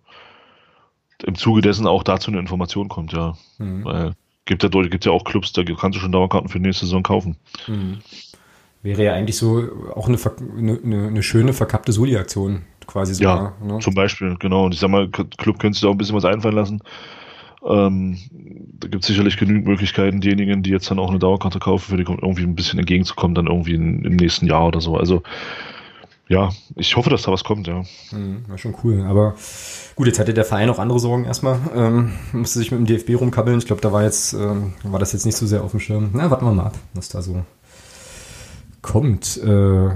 [1.25, 3.37] im Zuge dessen auch dazu eine Information kommt, ja.
[3.57, 3.83] Mhm.
[3.83, 4.13] Weil
[4.49, 7.03] gibt ja, gibt ja auch Clubs, da kannst du schon Dauerkarten für die nächste Saison
[7.03, 7.37] kaufen.
[7.67, 7.99] Mhm.
[8.81, 9.63] Wäre ja eigentlich so
[9.93, 10.17] auch eine,
[10.57, 13.55] eine, eine schöne verkappte Soli-Aktion quasi sogar.
[13.61, 13.79] Ja, ne?
[13.79, 14.65] zum Beispiel, genau.
[14.65, 16.81] Und ich sag mal, Club könnte sich da auch ein bisschen was einfallen lassen.
[17.63, 18.17] Ähm,
[18.79, 21.97] da gibt es sicherlich genügend Möglichkeiten, diejenigen, die jetzt dann auch eine Dauerkarte kaufen, für
[21.97, 24.95] die irgendwie ein bisschen entgegenzukommen, dann irgendwie in, im nächsten Jahr oder so.
[24.95, 25.21] Also
[26.29, 27.83] ja, ich hoffe, dass da was kommt, ja.
[28.11, 29.03] Mhm, war schon cool.
[29.07, 29.33] Aber
[29.95, 31.59] gut, jetzt hatte der Verein auch andere Sorgen erstmal.
[31.75, 33.57] Ähm, musste sich mit dem DFB rumkabbeln.
[33.57, 36.11] Ich glaube, da war jetzt, ähm, war das jetzt nicht so sehr auf dem Schirm.
[36.13, 37.43] Na, warten wir mal ab, was da so
[38.83, 39.37] kommt.
[39.37, 39.89] Äh,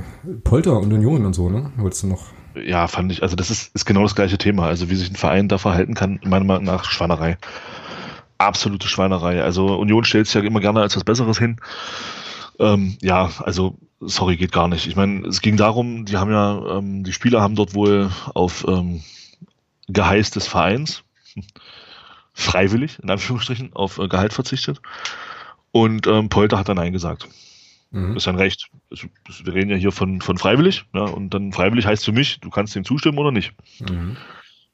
[0.43, 1.71] Polter und Union und so, ne?
[1.77, 2.23] Wolltest du noch?
[2.55, 4.65] Ja, fand ich, also das ist, ist genau das gleiche Thema.
[4.65, 7.37] Also wie sich ein Verein da verhalten kann, meiner Meinung nach Schweinerei.
[8.39, 9.43] Absolute Schweinerei.
[9.43, 11.57] Also Union stellt sich ja immer gerne als was Besseres hin.
[12.59, 13.77] Ähm, ja, also
[14.07, 14.87] sorry, geht gar nicht.
[14.87, 18.65] Ich meine, es ging darum, die haben ja, ähm, die Spieler haben dort wohl auf
[18.67, 19.03] ähm,
[19.87, 21.03] Geheiß des Vereins
[22.33, 24.81] freiwillig, in Anführungsstrichen, auf äh, Gehalt verzichtet.
[25.71, 27.27] Und ähm, Polter hat dann Nein gesagt.
[27.91, 28.17] Mhm.
[28.17, 28.69] Ist ein Recht.
[28.89, 30.85] Wir reden ja hier von, von freiwillig.
[30.93, 33.53] Ja, und dann freiwillig heißt für mich, du kannst dem zustimmen oder nicht.
[33.79, 34.17] Mhm.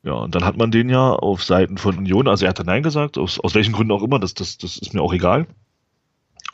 [0.04, 2.68] Ja, und dann hat man den ja auf Seiten von Union, also er hat dann
[2.68, 5.46] Nein gesagt, aus, aus welchen Gründen auch immer, das, das, das ist mir auch egal.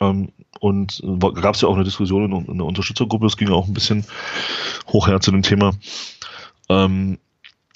[0.00, 1.02] Ähm, und
[1.34, 4.04] gab es ja auch eine Diskussion in, in der Unterstützergruppe, das ging auch ein bisschen
[4.88, 5.72] hoch her zu dem Thema.
[6.68, 7.18] Ähm,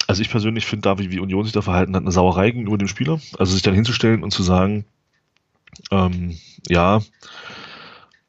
[0.07, 2.77] also ich persönlich finde da, wie, wie Union sich da verhalten hat, eine Sauerei gegenüber
[2.77, 3.19] dem Spieler.
[3.37, 4.85] Also sich dann hinzustellen und zu sagen,
[5.89, 6.37] ähm,
[6.67, 7.01] ja,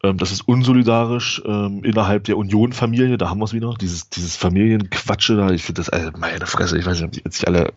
[0.03, 4.37] ähm, das ist unsolidarisch ähm, innerhalb der Union-Familie, da haben wir es wieder, dieses, dieses
[4.37, 7.73] Familienquatsche da, ich finde das, äh, meine Fresse, ich weiß nicht, ob die jetzt alle,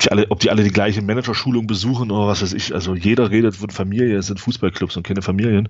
[0.00, 3.30] die alle, ob die alle die gleiche Managerschulung besuchen oder was weiß ich, also jeder
[3.30, 5.68] redet von Familie, es sind Fußballclubs und keine Familien.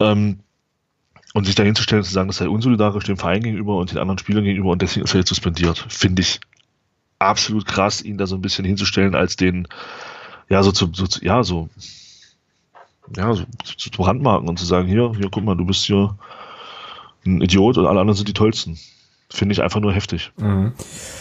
[0.00, 0.40] Ähm,
[1.32, 3.98] und sich da hinzustellen und zu sagen, das sei unsolidarisch dem Verein gegenüber und den
[3.98, 6.40] anderen Spielern gegenüber und deswegen ist er jetzt suspendiert, finde ich
[7.20, 9.68] absolut krass, ihn da so ein bisschen hinzustellen als den,
[10.48, 11.68] ja, so zu, so, ja, so,
[13.16, 16.16] ja, so, zu, zu brandmarken und zu sagen, hier, hier, guck mal, du bist hier
[17.24, 18.78] ein Idiot und alle anderen sind die Tollsten.
[19.28, 20.32] Finde ich einfach nur heftig.
[20.38, 20.72] Mhm.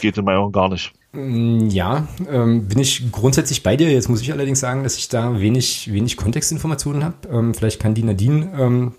[0.02, 0.94] Geht in meinen Augen gar nicht.
[1.12, 3.92] Mm, ja, ähm, bin ich grundsätzlich bei dir.
[3.92, 7.16] Jetzt muss ich allerdings sagen, dass ich da wenig, wenig Kontextinformationen habe.
[7.32, 8.92] Ähm, vielleicht kann die Nadine ähm,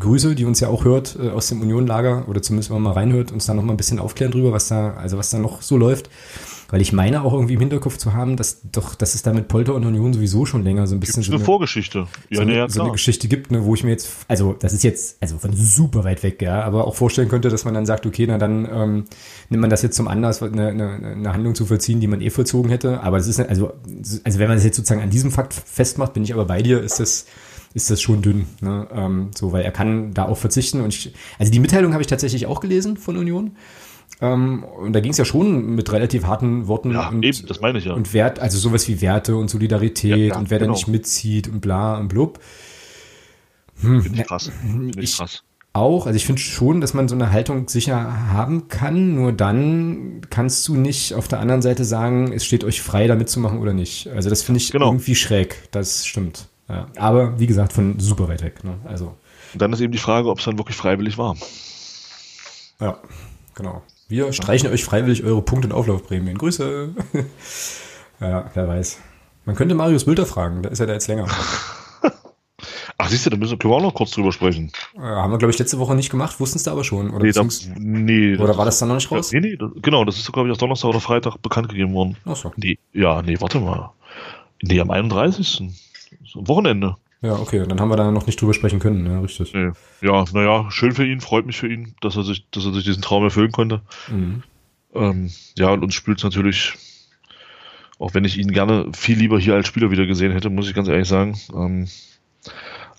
[0.00, 3.00] Grüße, die uns ja auch hört äh, aus dem Union-Lager oder zumindest wenn man mal
[3.00, 5.62] reinhört, uns da noch mal ein bisschen aufklären drüber, was da, also was da noch
[5.62, 6.10] so läuft.
[6.70, 9.48] Weil ich meine auch irgendwie im Hinterkopf zu haben, dass doch, dass es da mit
[9.48, 12.06] Polter und Union sowieso schon länger so ein bisschen so eine, Vorgeschichte.
[12.28, 14.72] Ja, so, eine, ja, so eine Geschichte gibt, ne, wo ich mir jetzt, also das
[14.72, 17.86] ist jetzt, also von super weit weg, ja, aber auch vorstellen könnte, dass man dann
[17.86, 19.04] sagt, okay, na dann ähm,
[19.48, 22.30] nimmt man das jetzt zum Anlass, eine, eine, eine Handlung zu vollziehen, die man eh
[22.30, 23.02] vollzogen hätte.
[23.02, 23.72] Aber es ist, also,
[24.24, 26.80] also wenn man das jetzt sozusagen an diesem Fakt festmacht, bin ich aber bei dir,
[26.80, 27.26] ist das
[27.72, 28.46] ist das schon dünn.
[28.60, 28.88] Ne?
[28.92, 30.80] Ähm, so, weil er kann da auch verzichten.
[30.80, 33.52] Und ich, also die Mitteilung habe ich tatsächlich auch gelesen von Union.
[34.22, 36.92] Ähm, und da ging es ja schon mit relativ harten Worten.
[36.92, 37.94] Ja, und, eben, das meine ich ja.
[37.94, 40.72] Und Wert, also sowas wie Werte und Solidarität ja, ja, und wer genau.
[40.72, 42.38] da nicht mitzieht und bla und blub.
[43.80, 44.50] Hm, finde ich krass.
[44.60, 45.42] Finde ich krass.
[45.72, 50.20] Auch, also ich finde schon, dass man so eine Haltung sicher haben kann, nur dann
[50.28, 53.72] kannst du nicht auf der anderen Seite sagen, es steht euch frei, da mitzumachen oder
[53.72, 54.08] nicht.
[54.08, 54.86] Also das finde ich genau.
[54.86, 56.48] irgendwie schräg, das stimmt.
[56.68, 56.88] Ja.
[56.96, 58.64] Aber wie gesagt, von super weit weg.
[58.64, 58.78] Ne?
[58.84, 59.14] Also.
[59.52, 61.36] Und dann ist eben die Frage, ob es dann wirklich freiwillig war.
[62.80, 62.98] Ja,
[63.54, 63.82] genau.
[64.10, 66.36] Wir streichen euch freiwillig eure Punkt- und Auflaufprämien.
[66.36, 66.88] Grüße.
[68.20, 68.98] ja, wer weiß.
[69.44, 71.28] Man könnte Marius Bülter fragen, da ist er da jetzt länger.
[72.98, 74.72] Ach, siehst du, da müssen wir auch noch kurz drüber sprechen.
[74.96, 77.10] Ja, haben wir, glaube ich, letzte Woche nicht gemacht, wussten es da aber schon.
[77.10, 77.46] Oder, nee, da,
[77.78, 79.30] nee, oder war das dann noch nicht raus?
[79.30, 82.16] Nee, nee, das, genau, das ist, glaube ich, erst Donnerstag oder Freitag bekannt gegeben worden.
[82.24, 82.52] Ach so.
[82.56, 83.90] Nee, ja, nee, warte mal.
[84.60, 85.62] Nee, am 31.
[86.26, 86.96] So, Wochenende.
[87.22, 89.52] Ja, okay, dann haben wir da noch nicht drüber sprechen können, ja, richtig.
[89.52, 89.72] Nee.
[90.00, 92.84] Ja, naja, schön für ihn, freut mich für ihn, dass er sich, dass er sich
[92.84, 93.82] diesen Traum erfüllen konnte.
[94.08, 94.42] Mhm.
[94.94, 96.74] Ähm, ja, und uns spielt es natürlich,
[97.98, 100.74] auch wenn ich ihn gerne viel lieber hier als Spieler wieder gesehen hätte, muss ich
[100.74, 101.38] ganz ehrlich sagen.
[101.54, 101.88] Ähm,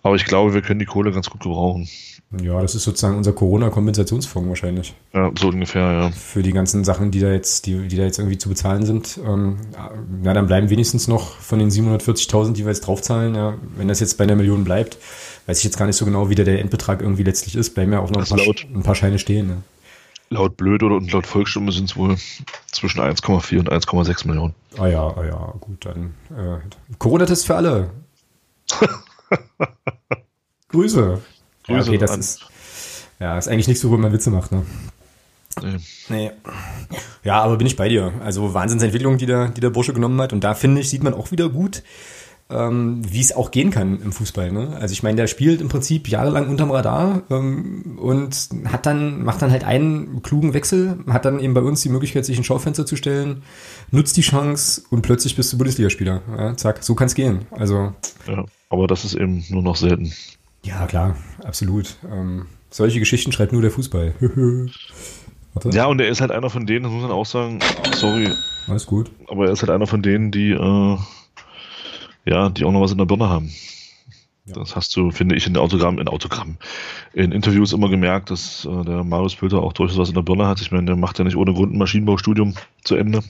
[0.03, 1.87] aber ich glaube, wir können die Kohle ganz gut gebrauchen.
[2.41, 4.93] Ja, das ist sozusagen unser Corona-Kompensationsfonds wahrscheinlich.
[5.13, 6.11] Ja, so ungefähr, ja.
[6.11, 9.19] Für die ganzen Sachen, die da jetzt, die, die da jetzt irgendwie zu bezahlen sind.
[9.27, 9.57] Ähm,
[10.23, 13.99] ja, dann bleiben wenigstens noch von den 740.000, die wir jetzt draufzahlen, ja, wenn das
[13.99, 14.97] jetzt bei einer Million bleibt,
[15.45, 17.91] weiß ich jetzt gar nicht so genau, wie der, der Endbetrag irgendwie letztlich ist, bleiben
[17.91, 19.49] ja auch noch ein paar, ein paar, Scheine stehen.
[19.49, 19.57] Ja.
[20.29, 22.15] Laut Blöd oder und laut Volksstimme sind es wohl
[22.71, 24.55] zwischen 1,4 und 1,6 Millionen.
[24.77, 26.59] Ah ja, ah ja, gut, dann äh,
[26.97, 27.89] Corona-Test für alle.
[30.69, 31.21] Grüße.
[31.65, 31.73] Grüße.
[31.73, 32.39] Ja, okay, das ist,
[33.19, 34.65] ja, ist eigentlich nichts, worüber man Witze macht, ne?
[35.61, 35.77] Nee.
[36.09, 36.31] nee.
[37.23, 38.13] Ja, aber bin ich bei dir.
[38.23, 40.33] Also Wahnsinnsentwicklung, die der, die der Bursche genommen hat.
[40.33, 41.83] Und da finde ich, sieht man auch wieder gut,
[42.49, 44.51] ähm, wie es auch gehen kann im Fußball.
[44.51, 44.77] Ne?
[44.79, 49.41] Also ich meine, der spielt im Prinzip jahrelang unterm Radar ähm, und hat dann, macht
[49.41, 52.85] dann halt einen klugen Wechsel, hat dann eben bei uns die Möglichkeit, sich ein Schaufenster
[52.85, 53.43] zu stellen,
[53.91, 56.21] nutzt die Chance und plötzlich bist du Bundesligaspieler.
[56.37, 57.45] Ja, zack, so kann es gehen.
[57.51, 57.93] Also.
[58.27, 60.11] Ja, aber das ist eben nur noch selten.
[60.63, 61.97] Ja, klar, absolut.
[62.09, 64.15] Ähm, solche Geschichten schreibt nur der Fußball.
[65.71, 67.59] ja, und er ist halt einer von denen, das muss man auch sagen,
[67.95, 68.29] sorry.
[68.67, 69.11] Alles gut.
[69.27, 70.97] Aber er ist halt einer von denen, die, äh,
[72.25, 73.51] ja, die auch noch was in der Birne haben.
[74.45, 74.53] Ja.
[74.55, 76.57] Das hast du, finde ich, in Autogramm, in Autogramm,
[77.13, 80.47] in Interviews immer gemerkt, dass äh, der Marius Pülter auch durchaus was in der Birne
[80.47, 80.61] hat.
[80.61, 83.21] Ich meine, der macht ja nicht ohne Grund ein Maschinenbaustudium zu Ende.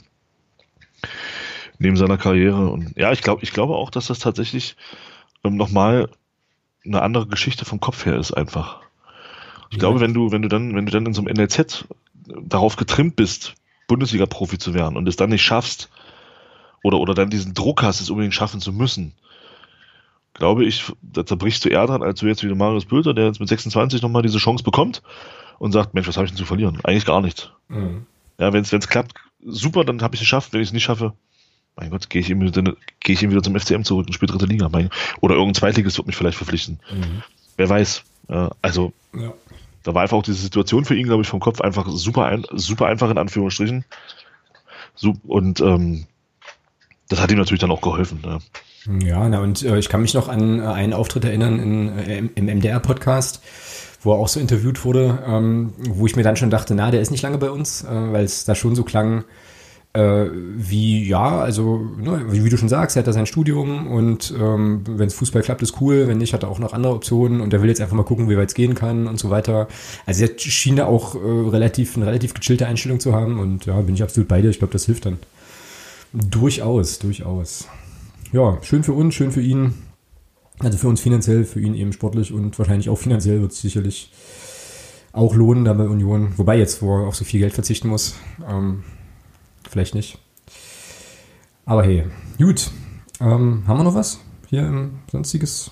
[1.79, 2.69] Neben seiner Karriere.
[2.69, 4.75] Und ja, ich glaube, ich glaube auch, dass das tatsächlich
[5.43, 6.09] ähm, nochmal
[6.85, 8.81] eine andere Geschichte vom Kopf her ist einfach.
[9.69, 9.79] Ich ja.
[9.79, 11.85] glaube, wenn du, wenn du dann, wenn du dann in so einem NLZ
[12.43, 13.55] darauf getrimmt bist,
[13.87, 15.89] Bundesliga-Profi zu werden und es dann nicht schaffst,
[16.83, 19.13] oder, oder dann diesen Druck hast, es unbedingt schaffen zu müssen,
[20.33, 23.39] glaube ich, da zerbrichst du eher dran, als du jetzt wie Marius Bülter, der jetzt
[23.39, 25.01] mit 26 nochmal diese Chance bekommt
[25.59, 26.79] und sagt, Mensch, was habe ich denn zu verlieren?
[26.83, 27.51] Eigentlich gar nichts.
[27.67, 28.05] Mhm.
[28.39, 29.13] Ja, wenn es klappt,
[29.45, 30.53] super, dann habe ich es geschafft.
[30.53, 31.13] Wenn ich es nicht schaffe,
[31.75, 32.73] mein Gott, gehe ich, ihm wieder,
[33.05, 34.69] ich ihm wieder zum FCM zurück und spiele dritte Liga.
[34.69, 34.89] Mein,
[35.21, 36.79] oder irgendein Zweitliges wird mich vielleicht verpflichten.
[36.91, 37.23] Mhm.
[37.57, 38.03] Wer weiß.
[38.61, 39.33] Also, ja.
[39.83, 42.45] da war einfach auch diese Situation für ihn, glaube ich, vom Kopf einfach super, ein,
[42.53, 43.83] super einfach in Anführungsstrichen.
[45.23, 46.05] Und ähm,
[47.09, 48.21] das hat ihm natürlich dann auch geholfen.
[48.23, 48.39] Ja.
[48.99, 52.17] Ja, na und äh, ich kann mich noch an äh, einen Auftritt erinnern in, äh,
[52.33, 53.41] im MDR-Podcast,
[54.01, 57.01] wo er auch so interviewt wurde, ähm, wo ich mir dann schon dachte, na, der
[57.01, 59.23] ist nicht lange bei uns, äh, weil es da schon so klang,
[59.93, 64.33] äh, wie, ja, also, ne, wie, du schon sagst, er hat da sein Studium und
[64.39, 67.41] ähm, wenn es Fußball klappt, ist cool, wenn nicht, hat er auch noch andere Optionen
[67.41, 69.67] und er will jetzt einfach mal gucken, wie weit es gehen kann und so weiter.
[70.05, 71.17] Also er schien da auch äh,
[71.49, 74.59] relativ, eine relativ gechillte Einstellung zu haben und ja, bin ich absolut bei dir, ich
[74.59, 75.19] glaube, das hilft dann.
[76.13, 77.67] Durchaus, durchaus
[78.31, 79.73] ja, schön für uns, schön für ihn.
[80.59, 84.11] Also für uns finanziell, für ihn eben sportlich und wahrscheinlich auch finanziell wird es sicherlich
[85.11, 86.33] auch lohnen da bei Union.
[86.37, 88.15] Wobei jetzt, wo er auf so viel Geld verzichten muss,
[88.47, 88.83] ähm,
[89.71, 90.19] vielleicht nicht.
[91.65, 92.05] Aber hey,
[92.37, 92.69] gut.
[93.19, 95.71] Ähm, haben wir noch was hier im sonstiges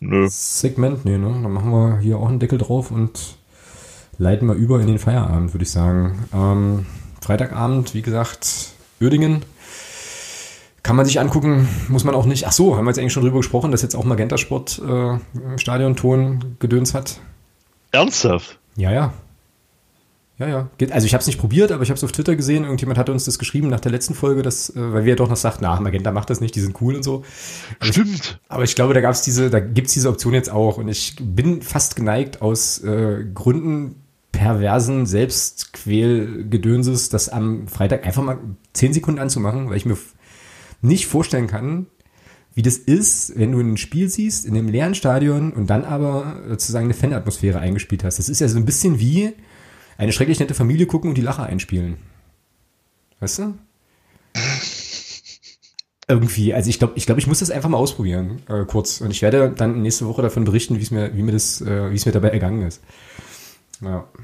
[0.00, 0.26] Nö.
[0.28, 1.04] Segment?
[1.04, 1.28] Nee, ne?
[1.42, 3.36] Dann machen wir hier auch einen Deckel drauf und
[4.18, 6.26] leiten wir über in den Feierabend, würde ich sagen.
[6.32, 6.86] Ähm,
[7.20, 9.44] Freitagabend, wie gesagt, Uerdingen
[10.82, 12.46] kann man sich angucken, muss man auch nicht.
[12.46, 15.18] Ach so, haben wir jetzt eigentlich schon drüber gesprochen, dass jetzt auch Magenta Sport äh,
[15.58, 17.18] Stadionton gedöns hat?
[17.90, 18.60] Ernsthaft?
[18.76, 19.12] Ja, ja.
[20.38, 20.70] Ja, ja.
[20.90, 22.64] Also ich habe es nicht probiert, aber ich habe es auf Twitter gesehen.
[22.64, 25.30] Irgendjemand hatte uns das geschrieben nach der letzten Folge, dass, äh, weil wir ja doch
[25.30, 27.24] noch sagten, na, Magenta macht das nicht, die sind cool und so.
[27.80, 28.14] Aber Stimmt.
[28.14, 30.76] Ich, aber ich glaube, da gab's diese, da gibt's diese Option jetzt auch.
[30.76, 38.38] Und ich bin fast geneigt aus äh, Gründen perversen Selbstquälgedönses, das am Freitag einfach mal
[38.74, 39.96] zehn Sekunden anzumachen, weil ich mir
[40.82, 41.86] nicht vorstellen kann,
[42.54, 46.42] wie das ist, wenn du ein Spiel siehst in einem leeren Stadion und dann aber
[46.48, 48.18] sozusagen eine Fanatmosphäre eingespielt hast.
[48.18, 49.32] Das ist ja so ein bisschen wie
[49.98, 51.98] eine schrecklich nette Familie gucken und die Lacher einspielen.
[53.20, 53.54] Weißt du?
[56.08, 59.00] Irgendwie, also ich glaube, ich glaube, ich muss das einfach mal ausprobieren, äh, kurz.
[59.00, 61.90] Und ich werde dann nächste Woche davon berichten, wie es mir, wie mir das, äh,
[61.90, 62.82] wie es mir dabei ergangen ist.
[63.80, 64.06] Ja.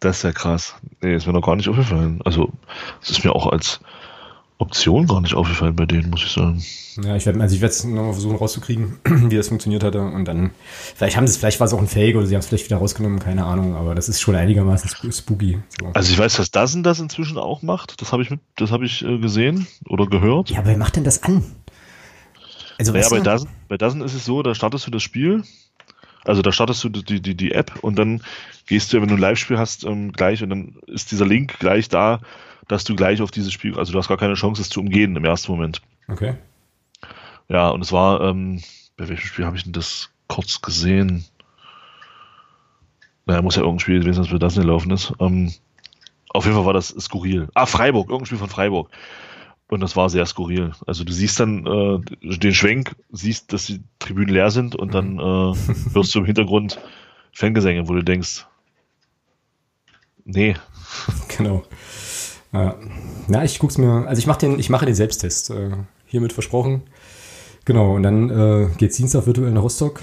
[0.00, 0.74] Das ist ja krass.
[1.00, 2.20] Nee, ist mir noch gar nicht aufgefallen.
[2.24, 2.50] Also,
[3.00, 3.78] es ist mir auch als
[4.62, 6.62] Option gar nicht aufgefallen bei denen, muss ich sagen.
[7.02, 10.00] Ja, ich werde also ich es nochmal versuchen rauszukriegen, wie das funktioniert hatte.
[10.00, 10.50] Und dann,
[10.94, 12.66] vielleicht haben sie es, vielleicht war es auch ein Fake oder sie haben es vielleicht
[12.66, 15.58] wieder rausgenommen, keine Ahnung, aber das ist schon einigermaßen spooky.
[15.80, 15.90] So.
[15.94, 18.00] Also ich weiß, dass Dazen das inzwischen auch macht.
[18.00, 20.50] Das habe ich mit, das habe ich äh, gesehen oder gehört.
[20.50, 21.44] Ja, aber wer macht denn das an?
[22.78, 25.44] Also, naja, bei Dazen, bei Dazen ist es so, da startest du das Spiel
[26.24, 28.22] also da startest du die, die, die App und dann
[28.66, 31.88] gehst du, wenn du ein Live-Spiel hast, ähm, gleich und dann ist dieser Link gleich
[31.88, 32.20] da,
[32.72, 35.14] dass du gleich auf dieses Spiel, also du hast gar keine Chance, es zu umgehen
[35.14, 35.82] im ersten Moment.
[36.08, 36.34] Okay.
[37.48, 38.62] Ja, und es war, ähm,
[38.96, 41.24] bei welchem Spiel habe ich denn das kurz gesehen?
[43.26, 45.12] Naja, muss ja irgendein Spiel gewesen sein, dass das nicht laufen ist.
[45.20, 45.52] Ähm,
[46.30, 47.48] auf jeden Fall war das skurril.
[47.52, 48.90] Ah, Freiburg, irgendein Spiel von Freiburg.
[49.68, 50.72] Und das war sehr skurril.
[50.86, 55.18] Also du siehst dann äh, den Schwenk, siehst, dass die Tribünen leer sind und dann
[55.18, 55.54] äh,
[55.92, 56.80] hörst du im Hintergrund
[57.32, 58.46] Fangesänge, wo du denkst,
[60.24, 60.56] nee.
[61.36, 61.64] Genau.
[62.52, 62.76] Ja,
[63.28, 65.50] ja ich guck's mir, also ich mache den, ich mache den Selbsttest.
[65.50, 65.70] Äh,
[66.06, 66.82] hiermit versprochen.
[67.64, 70.02] Genau, und dann äh, geht's Dienstag virtuell nach Rostock.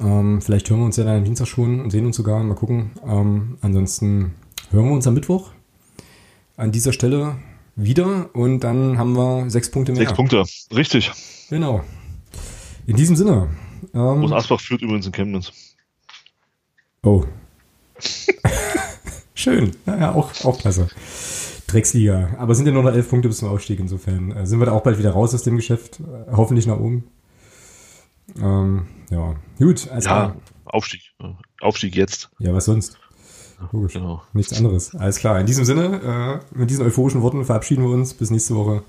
[0.00, 2.42] Ähm, vielleicht hören wir uns ja dann am Dienstag schon und sehen uns sogar.
[2.42, 2.92] Mal gucken.
[3.06, 4.34] Ähm, ansonsten
[4.70, 5.50] hören wir uns am Mittwoch.
[6.56, 7.36] An dieser Stelle
[7.76, 10.00] wieder und dann haben wir sechs Punkte mehr.
[10.00, 10.44] Sechs Punkte,
[10.74, 11.12] richtig.
[11.50, 11.84] Genau.
[12.86, 13.48] In diesem Sinne.
[13.94, 15.52] Ähm, Groß Asbach führt übrigens in Chemnitz.
[17.02, 17.24] Oh.
[19.38, 19.70] Schön.
[19.86, 20.88] Ja, auch, auch klasse.
[21.68, 22.30] Drecksliga.
[22.38, 23.78] Aber sind ja nur noch elf Punkte bis zum Aufstieg.
[23.78, 26.00] Insofern äh, sind wir da auch bald wieder raus aus dem Geschäft.
[26.00, 27.04] Äh, hoffentlich nach oben.
[28.42, 29.88] Ähm, ja, gut.
[29.92, 30.34] Also, ja,
[30.64, 31.02] Aufstieg.
[31.60, 32.30] Aufstieg jetzt.
[32.40, 32.98] Ja, was sonst?
[33.70, 33.92] Logisch.
[33.92, 34.22] Genau.
[34.32, 34.96] Nichts anderes.
[34.96, 35.38] Alles klar.
[35.38, 38.14] In diesem Sinne, äh, mit diesen euphorischen Worten verabschieden wir uns.
[38.14, 38.82] Bis nächste Woche.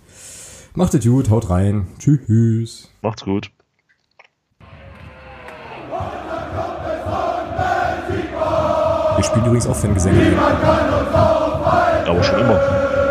[0.74, 1.86] Macht es gut, haut rein.
[2.00, 2.90] Tschüss.
[3.04, 3.52] Macht's gut.
[9.20, 10.32] Wir spielen übrigens auch Fangesänge.
[12.08, 12.58] Aber schon immer.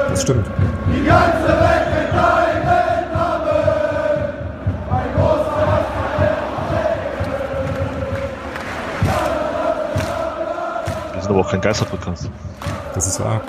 [0.08, 0.46] Das stimmt.
[11.12, 12.30] Wir sind aber auch kein Geisterpodcast.
[12.94, 13.42] Das ist wahr.